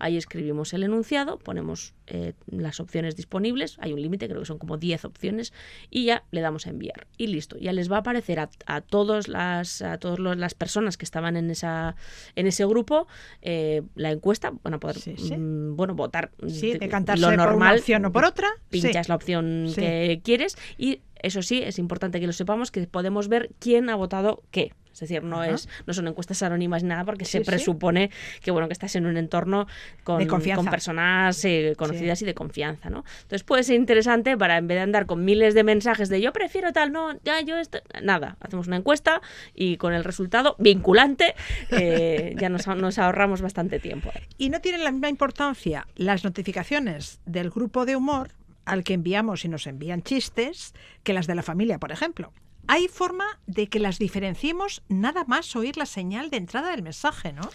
Ahí 0.00 0.16
escribimos 0.16 0.72
el 0.72 0.82
enunciado, 0.82 1.38
ponemos 1.38 1.94
eh, 2.06 2.32
las 2.46 2.80
opciones 2.80 3.16
disponibles, 3.16 3.76
hay 3.78 3.92
un 3.92 4.02
límite, 4.02 4.28
creo 4.28 4.40
que 4.40 4.46
son 4.46 4.58
como 4.58 4.76
10 4.76 5.04
opciones, 5.04 5.52
y 5.90 6.06
ya 6.06 6.24
le 6.30 6.40
damos 6.40 6.66
a 6.66 6.70
enviar. 6.70 7.06
Y 7.16 7.28
listo, 7.28 7.56
ya 7.58 7.72
les 7.72 7.90
va 7.90 7.96
a 7.96 8.00
aparecer 8.00 8.40
a, 8.40 8.50
a 8.66 8.80
todas 8.80 9.28
las, 9.28 9.82
a 9.82 9.98
todas 9.98 10.18
las 10.18 10.54
personas 10.54 10.96
que 10.96 11.04
estaban 11.04 11.36
en, 11.36 11.50
esa, 11.50 11.94
en 12.34 12.46
ese 12.46 12.64
grupo 12.66 13.06
eh, 13.42 13.82
la 13.94 14.10
encuesta, 14.10 14.52
van 14.62 14.74
a 14.74 14.80
poder 14.80 14.96
mm, 14.96 15.76
bueno, 15.76 15.94
votar 15.94 16.30
sí, 16.48 16.78
lo 17.16 17.30
normal, 17.36 17.48
por 17.48 17.56
una 17.56 17.74
opción 17.74 18.04
o 18.06 18.12
por 18.12 18.24
otra. 18.24 18.48
Pinchas 18.70 19.08
la 19.08 19.14
opción 19.14 19.70
que 19.74 20.20
quieres 20.24 20.56
y 20.78 21.00
eso 21.22 21.42
sí, 21.42 21.62
es 21.62 21.78
importante 21.78 22.20
que 22.20 22.26
lo 22.26 22.32
sepamos, 22.32 22.70
que 22.70 22.86
podemos 22.86 23.28
ver 23.28 23.50
quién 23.58 23.90
ha 23.90 23.94
votado 23.94 24.42
qué. 24.50 24.72
Es 24.92 25.00
decir, 25.00 25.22
no 25.22 25.44
es 25.44 25.68
no 25.86 25.92
son 25.92 26.08
encuestas 26.08 26.42
anónimas 26.42 26.82
ni 26.82 26.88
nada 26.88 27.04
porque 27.04 27.24
se 27.24 27.40
presupone 27.40 28.10
que 28.42 28.50
bueno 28.50 28.68
que 28.68 28.72
estás 28.72 28.96
en 28.96 29.06
un 29.06 29.16
entorno 29.16 29.66
con, 30.04 30.26
con 30.26 30.66
personas 30.66 31.44
eh, 31.44 31.74
conocidas 31.76 32.22
y 32.22 32.24
de 32.24 32.34
confianza, 32.34 32.90
¿no? 32.90 33.04
Entonces 33.22 33.44
puede 33.44 33.62
ser 33.62 33.76
interesante 33.76 34.36
para 34.36 34.58
en 34.58 34.66
vez 34.66 34.76
de 34.76 34.82
andar 34.82 35.06
con 35.06 35.24
miles 35.24 35.54
de 35.54 35.64
mensajes 35.64 36.08
de 36.08 36.20
yo 36.20 36.32
prefiero 36.32 36.72
tal, 36.72 36.92
no, 36.92 37.18
ya 37.22 37.40
yo 37.40 37.58
esto, 37.58 37.78
nada, 38.02 38.36
hacemos 38.40 38.66
una 38.66 38.76
encuesta 38.76 39.20
y 39.54 39.76
con 39.76 39.92
el 39.92 40.04
resultado 40.04 40.56
vinculante 40.58 41.34
eh, 41.70 42.34
ya 42.40 42.48
nos, 42.48 42.66
nos 42.66 42.98
ahorramos 42.98 43.42
bastante 43.42 43.78
tiempo. 43.78 44.10
Y 44.38 44.50
no 44.50 44.60
tienen 44.60 44.84
la 44.84 44.92
misma 44.92 45.08
importancia 45.08 45.86
las 45.96 46.24
notificaciones 46.24 47.20
del 47.26 47.50
grupo 47.50 47.86
de 47.86 47.96
humor 47.96 48.32
al 48.64 48.84
que 48.84 48.94
enviamos 48.94 49.44
y 49.44 49.48
nos 49.48 49.66
envían 49.66 50.02
chistes 50.02 50.74
que 51.02 51.12
las 51.12 51.26
de 51.26 51.34
la 51.34 51.42
familia, 51.42 51.78
por 51.78 51.92
ejemplo. 51.92 52.32
Hay 52.66 52.88
forma 52.88 53.24
de 53.46 53.68
que 53.68 53.80
las 53.80 53.98
diferenciemos 53.98 54.82
nada 54.88 55.24
más 55.24 55.54
oír 55.56 55.76
la 55.76 55.86
señal 55.86 56.30
de 56.30 56.36
entrada 56.36 56.70
del 56.70 56.82
mensaje, 56.82 57.32
¿no? 57.32 57.48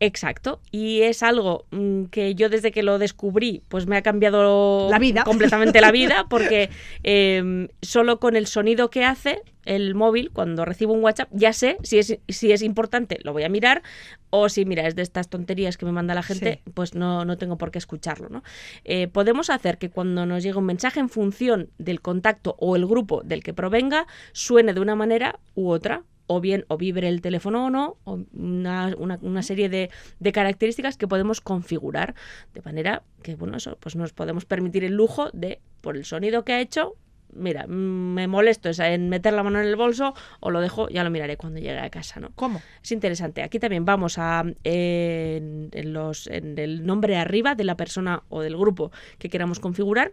Exacto, 0.00 0.60
y 0.70 1.02
es 1.02 1.22
algo 1.22 1.66
mm, 1.70 2.04
que 2.06 2.34
yo 2.34 2.48
desde 2.48 2.72
que 2.72 2.82
lo 2.82 2.98
descubrí, 2.98 3.62
pues 3.68 3.86
me 3.86 3.96
ha 3.96 4.02
cambiado 4.02 4.88
la 4.90 4.98
vida. 4.98 5.24
completamente 5.24 5.80
la 5.80 5.92
vida, 5.92 6.26
porque 6.30 6.70
em, 7.02 7.68
solo 7.82 8.18
con 8.18 8.36
el 8.36 8.46
sonido 8.46 8.90
que 8.90 9.04
hace 9.04 9.42
el 9.64 9.94
móvil, 9.94 10.30
cuando 10.30 10.64
recibo 10.64 10.92
un 10.92 11.02
WhatsApp, 11.02 11.28
ya 11.32 11.52
sé 11.52 11.76
si 11.82 11.98
es, 11.98 12.18
si 12.28 12.52
es 12.52 12.62
importante, 12.62 13.18
lo 13.24 13.32
voy 13.32 13.42
a 13.42 13.48
mirar, 13.48 13.82
o 14.30 14.48
si, 14.48 14.64
mira, 14.64 14.86
es 14.86 14.94
de 14.94 15.02
estas 15.02 15.28
tonterías 15.28 15.76
que 15.76 15.84
me 15.84 15.92
manda 15.92 16.14
la 16.14 16.22
gente, 16.22 16.62
pues 16.72 16.94
no, 16.94 17.24
no 17.24 17.36
tengo 17.36 17.58
por 17.58 17.70
qué 17.70 17.78
escucharlo. 17.78 18.28
¿no? 18.28 18.42
Eh, 18.84 19.08
podemos 19.08 19.50
hacer 19.50 19.78
que 19.78 19.90
cuando 19.90 20.24
nos 20.24 20.42
llegue 20.42 20.58
un 20.58 20.66
mensaje 20.66 21.00
en 21.00 21.08
función 21.08 21.70
del 21.78 22.00
contacto 22.00 22.54
o 22.58 22.76
el 22.76 22.86
grupo 22.86 23.22
del 23.24 23.42
que 23.42 23.52
provenga, 23.52 24.06
suene 24.32 24.72
de 24.72 24.80
una 24.80 24.94
manera 24.94 25.40
u 25.54 25.70
otra 25.70 26.04
o 26.26 26.40
bien 26.40 26.64
o 26.68 26.76
vibre 26.76 27.08
el 27.08 27.20
teléfono 27.20 27.66
o 27.66 27.70
no, 27.70 27.96
o 28.04 28.20
una, 28.32 28.94
una, 28.96 29.42
serie 29.42 29.68
de, 29.68 29.90
de, 30.18 30.32
características 30.32 30.96
que 30.96 31.08
podemos 31.08 31.40
configurar 31.40 32.14
de 32.54 32.62
manera 32.62 33.02
que, 33.22 33.34
bueno, 33.34 33.56
eso, 33.56 33.76
pues 33.80 33.96
nos 33.96 34.12
podemos 34.12 34.44
permitir 34.44 34.84
el 34.84 34.94
lujo 34.94 35.30
de, 35.32 35.60
por 35.80 35.96
el 35.96 36.04
sonido 36.04 36.44
que 36.44 36.52
ha 36.52 36.60
hecho, 36.60 36.96
mira, 37.32 37.66
me 37.66 38.26
molesto 38.26 38.70
en 38.82 39.08
meter 39.08 39.32
la 39.32 39.42
mano 39.42 39.60
en 39.60 39.66
el 39.66 39.76
bolso 39.76 40.14
o 40.40 40.50
lo 40.50 40.60
dejo, 40.60 40.88
ya 40.88 41.04
lo 41.04 41.10
miraré 41.10 41.36
cuando 41.36 41.58
llegue 41.58 41.78
a 41.78 41.90
casa, 41.90 42.20
¿no? 42.20 42.30
¿Cómo? 42.34 42.60
Es 42.82 42.92
interesante. 42.92 43.42
Aquí 43.42 43.58
también 43.58 43.84
vamos 43.84 44.18
a 44.18 44.44
en, 44.64 45.70
los, 45.92 46.26
en 46.26 46.58
el 46.58 46.86
nombre 46.86 47.16
arriba 47.16 47.54
de 47.54 47.64
la 47.64 47.76
persona 47.76 48.22
o 48.28 48.42
del 48.42 48.56
grupo 48.56 48.90
que 49.18 49.28
queramos 49.28 49.60
configurar 49.60 50.12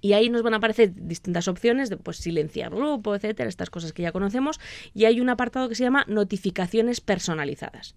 y 0.00 0.12
ahí 0.12 0.28
nos 0.28 0.42
van 0.42 0.54
a 0.54 0.58
aparecer 0.58 0.92
distintas 0.94 1.48
opciones 1.48 1.90
de 1.90 1.96
pues, 1.96 2.18
silenciar 2.18 2.74
grupo, 2.74 3.14
etcétera, 3.14 3.48
estas 3.48 3.70
cosas 3.70 3.92
que 3.92 4.02
ya 4.02 4.12
conocemos. 4.12 4.60
Y 4.94 5.04
hay 5.04 5.20
un 5.20 5.28
apartado 5.28 5.68
que 5.68 5.74
se 5.74 5.84
llama 5.84 6.04
notificaciones 6.08 7.00
personalizadas. 7.00 7.94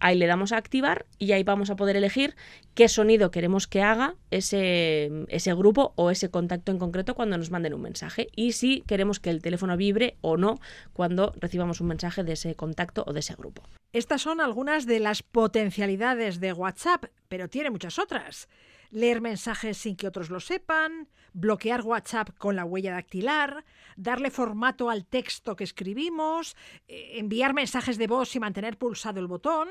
Ahí 0.00 0.16
le 0.16 0.26
damos 0.26 0.52
a 0.52 0.56
activar 0.56 1.06
y 1.18 1.32
ahí 1.32 1.42
vamos 1.42 1.70
a 1.70 1.76
poder 1.76 1.96
elegir 1.96 2.34
qué 2.74 2.88
sonido 2.88 3.30
queremos 3.30 3.66
que 3.66 3.82
haga 3.82 4.16
ese, 4.30 5.10
ese 5.28 5.54
grupo 5.54 5.92
o 5.96 6.10
ese 6.10 6.30
contacto 6.30 6.72
en 6.72 6.78
concreto 6.78 7.14
cuando 7.14 7.36
nos 7.38 7.50
manden 7.50 7.74
un 7.74 7.82
mensaje. 7.82 8.28
Y 8.34 8.52
si 8.52 8.82
queremos 8.82 9.20
que 9.20 9.30
el 9.30 9.42
teléfono 9.42 9.76
vibre 9.76 10.16
o 10.20 10.36
no 10.36 10.58
cuando 10.92 11.32
recibamos 11.38 11.80
un 11.80 11.88
mensaje 11.88 12.24
de 12.24 12.32
ese 12.32 12.54
contacto 12.54 13.04
o 13.06 13.12
de 13.12 13.20
ese 13.20 13.34
grupo. 13.34 13.62
Estas 13.92 14.22
son 14.22 14.40
algunas 14.40 14.86
de 14.86 15.00
las 15.00 15.22
potencialidades 15.22 16.40
de 16.40 16.52
WhatsApp, 16.52 17.04
pero 17.28 17.48
tiene 17.48 17.70
muchas 17.70 17.98
otras 17.98 18.48
leer 18.92 19.20
mensajes 19.20 19.78
sin 19.78 19.96
que 19.96 20.06
otros 20.06 20.30
lo 20.30 20.38
sepan, 20.38 21.08
bloquear 21.32 21.82
WhatsApp 21.82 22.30
con 22.38 22.54
la 22.54 22.64
huella 22.64 22.92
dactilar, 22.92 23.64
darle 23.96 24.30
formato 24.30 24.90
al 24.90 25.06
texto 25.06 25.56
que 25.56 25.64
escribimos, 25.64 26.56
eh, 26.86 27.14
enviar 27.16 27.54
mensajes 27.54 27.98
de 27.98 28.06
voz 28.06 28.36
y 28.36 28.40
mantener 28.40 28.78
pulsado 28.78 29.18
el 29.18 29.26
botón. 29.26 29.68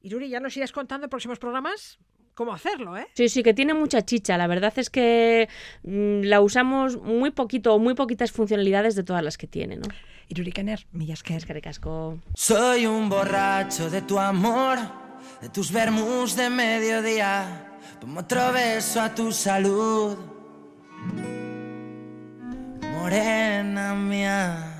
Iruri, 0.00 0.28
¿ya 0.28 0.40
nos 0.40 0.56
irás 0.56 0.72
contando 0.72 1.04
en 1.04 1.10
próximos 1.10 1.38
programas? 1.38 1.98
cómo 2.34 2.52
hacerlo, 2.52 2.98
¿eh? 2.98 3.06
Sí, 3.14 3.30
sí, 3.30 3.42
que 3.42 3.54
tiene 3.54 3.72
mucha 3.72 4.02
chicha. 4.02 4.36
La 4.36 4.46
verdad 4.46 4.70
es 4.76 4.90
que 4.90 5.48
mm, 5.84 6.20
la 6.24 6.42
usamos 6.42 6.98
muy 6.98 7.30
poquito 7.30 7.72
o 7.72 7.78
muy 7.78 7.94
poquitas 7.94 8.30
funcionalidades 8.30 8.94
de 8.94 9.04
todas 9.04 9.22
las 9.22 9.38
que 9.38 9.46
tiene, 9.46 9.76
¿no? 9.76 9.88
Millas 10.92 11.22
que 11.22 11.34
es 11.34 11.46
casco. 11.46 12.18
Soy 12.34 12.84
un 12.84 13.08
borracho 13.08 13.88
de 13.88 14.02
tu 14.02 14.18
amor, 14.18 14.78
de 15.40 15.48
tus 15.48 15.72
vermus 15.72 16.36
de 16.36 16.50
mediodía 16.50 17.75
Pongo 18.00 18.20
otro 18.20 18.52
beso 18.52 19.00
a 19.00 19.14
tu 19.14 19.32
salud, 19.32 20.16
morena 22.80 23.94
mía. 23.94 24.72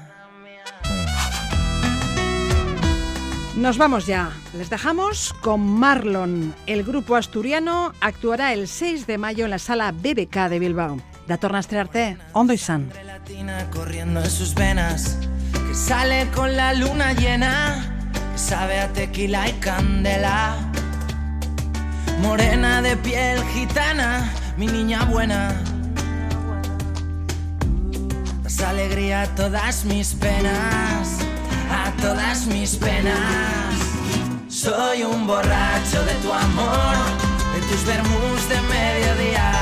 Nos 3.56 3.78
vamos 3.78 4.06
ya. 4.06 4.30
Les 4.52 4.68
dejamos 4.68 5.32
con 5.40 5.60
Marlon. 5.60 6.54
El 6.66 6.84
grupo 6.84 7.16
asturiano 7.16 7.92
actuará 8.00 8.52
el 8.52 8.68
6 8.68 9.06
de 9.06 9.16
mayo 9.16 9.46
en 9.46 9.50
la 9.50 9.58
sala 9.58 9.92
BBK 9.92 10.50
de 10.50 10.58
Bilbao. 10.58 11.00
Da 11.26 11.38
torna 11.38 11.58
a 11.58 11.60
estrearte, 11.60 12.18
Ondo 12.34 12.52
y 12.52 12.58
San. 12.58 12.92
corriendo 13.72 14.20
en 14.20 14.30
sus 14.30 14.54
venas, 14.54 15.18
que 15.52 15.74
sale 15.74 16.28
con 16.34 16.54
la 16.54 16.74
luna 16.74 17.14
llena, 17.14 18.08
que 18.32 18.38
sabe 18.38 18.78
a 18.78 18.92
tequila 18.92 19.48
y 19.48 19.52
candela 19.54 20.70
morena 22.18 22.82
de 22.82 22.96
piel 22.96 23.42
gitana, 23.52 24.32
mi 24.56 24.66
niña 24.66 25.04
buena. 25.04 25.54
Das 28.42 28.60
alegría 28.60 29.22
a 29.22 29.26
todas 29.34 29.84
mis 29.84 30.14
penas, 30.14 31.18
a 31.70 31.90
todas 32.00 32.46
mis 32.46 32.76
penas. 32.76 33.74
Soy 34.48 35.02
un 35.02 35.26
borracho 35.26 36.04
de 36.04 36.14
tu 36.22 36.32
amor, 36.32 36.96
de 37.54 37.60
tus 37.68 37.84
vermus 37.84 38.48
de 38.48 38.60
mediodía, 38.74 39.52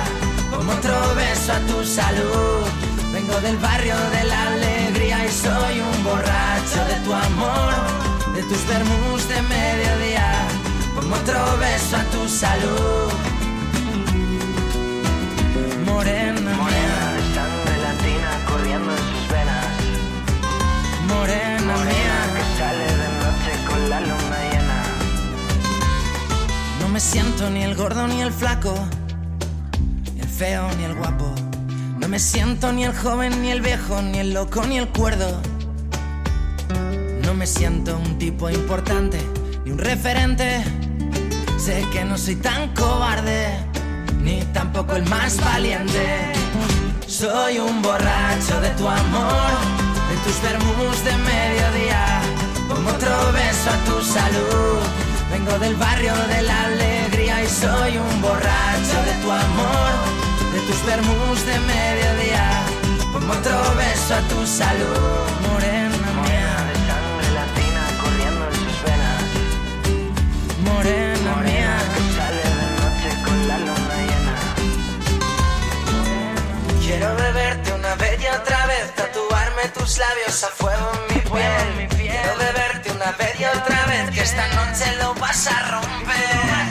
como 0.51 0.73
otro 0.73 0.97
beso 1.17 1.53
a 1.53 1.61
tu 1.61 1.85
salud. 1.85 2.65
Vengo 3.13 3.41
del 3.41 3.57
barrio 3.59 3.97
de 4.17 4.25
la 4.25 4.43
alegría 4.49 5.25
y 5.25 5.31
soy 5.31 5.81
un 5.81 6.05
borracho 6.05 6.81
de 6.91 6.97
tu 7.05 7.13
amor, 7.13 7.73
de 8.35 8.43
tus 8.43 8.67
vermus 8.67 9.29
de 9.29 9.43
mediodía 9.43 10.24
otro 11.21 11.59
beso 11.59 11.97
a 11.97 12.05
tu 12.05 12.29
salud. 12.29 13.13
Morena, 15.87 16.51
morena 16.63 17.01
de 17.15 17.23
sangre 17.35 17.77
latina 17.87 18.31
corriendo 18.49 18.91
en 18.91 18.99
sus 18.99 19.25
venas. 19.33 19.75
Morena, 21.09 21.77
morena 21.77 22.19
que 22.35 22.43
sale 22.59 22.87
de 23.03 23.09
noche 23.23 23.53
con 23.69 23.91
la 23.91 24.01
luna 24.01 24.39
llena. 24.51 24.83
No 26.81 26.89
me 26.89 27.01
siento 27.01 27.51
ni 27.51 27.63
el 27.63 27.75
gordo 27.75 28.07
ni 28.07 28.21
el 28.23 28.33
flaco, 28.33 28.75
ni 30.15 30.21
el 30.21 30.29
feo 30.29 30.69
ni 30.79 30.85
el 30.85 30.95
guapo. 30.95 31.35
No 31.99 32.09
me 32.09 32.19
siento 32.19 32.73
ni 32.73 32.85
el 32.85 32.95
joven 32.95 33.41
ni 33.43 33.51
el 33.51 33.61
viejo, 33.61 34.03
ni 34.03 34.19
el 34.19 34.35
loco 34.35 34.65
ni 34.67 34.79
el 34.79 34.89
cuerdo. 34.89 35.41
No 37.25 37.35
me 37.35 37.47
siento 37.47 37.97
un 37.97 38.19
tipo 38.19 38.51
importante 38.51 39.19
ni 39.65 39.73
un 39.73 39.79
referente 39.79 40.63
Sé 41.65 41.83
que 41.91 42.05
no 42.05 42.19
soy 42.19 42.37
tan 42.37 42.75
cobarde, 42.75 43.57
ni 44.21 44.43
tampoco 44.53 44.97
el 44.97 45.07
más 45.07 45.43
valiente. 45.43 46.35
Soy 47.07 47.59
un 47.59 47.81
borracho 47.81 48.61
de 48.61 48.69
tu 48.77 48.87
amor, 48.87 49.51
de 50.11 50.17
tus 50.25 50.43
vermus 50.43 51.05
de 51.07 51.17
mediodía. 51.17 52.21
Como 52.69 52.91
otro 52.91 53.17
beso 53.33 53.71
a 53.71 53.79
tu 53.87 54.05
salud. 54.05 54.79
Vengo 55.33 55.59
del 55.59 55.75
barrio 55.77 56.13
de 56.35 56.43
la 56.43 56.65
alegría 56.67 57.43
y 57.43 57.49
soy 57.49 57.97
un 57.97 58.21
borracho 58.21 58.99
de 59.09 59.15
tu 59.23 59.33
amor, 59.33 59.93
de 60.53 60.61
tus 60.67 60.85
vermus 60.85 61.47
de 61.47 61.61
mediodía. 61.61 62.47
Como 63.11 63.33
otro 63.33 63.57
beso 63.79 64.15
a 64.17 64.21
tu 64.29 64.47
salud, 64.47 65.44
Quiero 77.05 77.17
beberte 77.19 77.71
una 77.75 77.95
vez 77.97 78.19
y 78.19 78.27
otra 78.29 78.67
vez 78.67 78.95
a 80.43 80.49
fuego 80.49 80.91
en 80.95 81.15
mi 81.15 81.21
piel. 81.21 81.89
Quiero 81.97 82.37
beberte 82.39 82.91
una 82.93 83.13
vez 83.13 83.39
y 83.39 83.45
otra 83.45 83.85
vez, 83.87 84.11
que 84.11 84.21
esta 84.23 84.47
noche 84.49 84.85
lo 84.99 85.15
vas 85.15 85.47
a 85.47 85.59
romper. 85.71 86.65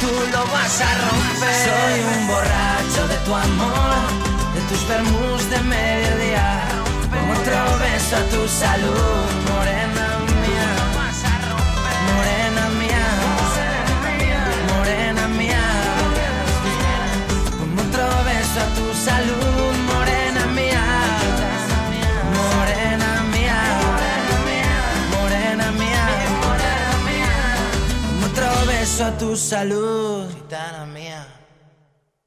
Tú 0.00 0.10
lo 0.32 0.46
vas 0.46 0.80
a 0.80 0.90
romper. 1.08 1.54
Soy 1.68 2.00
un 2.00 2.26
borracho 2.26 3.08
de 3.08 3.16
tu 3.26 3.34
amor, 3.34 3.96
de 4.54 4.60
tus 4.68 4.88
vermus 4.88 5.50
de 5.50 5.60
mediodía. 5.60 6.62
Como 7.10 7.32
otro 7.32 7.78
beso 7.78 8.16
a 8.16 8.24
tu 8.32 8.48
salud, 8.48 9.26
morena 9.52 10.06
mía. 10.42 10.70
Morena 12.14 12.64
mía. 12.80 13.04
Morena 14.74 15.28
mía. 15.28 15.64
Como 17.58 17.82
otro 17.82 18.06
beso 18.24 18.58
a 18.58 18.68
tu 18.74 18.86
salud, 19.08 19.45
a 29.00 29.10
tu 29.18 29.36
salud. 29.36 30.26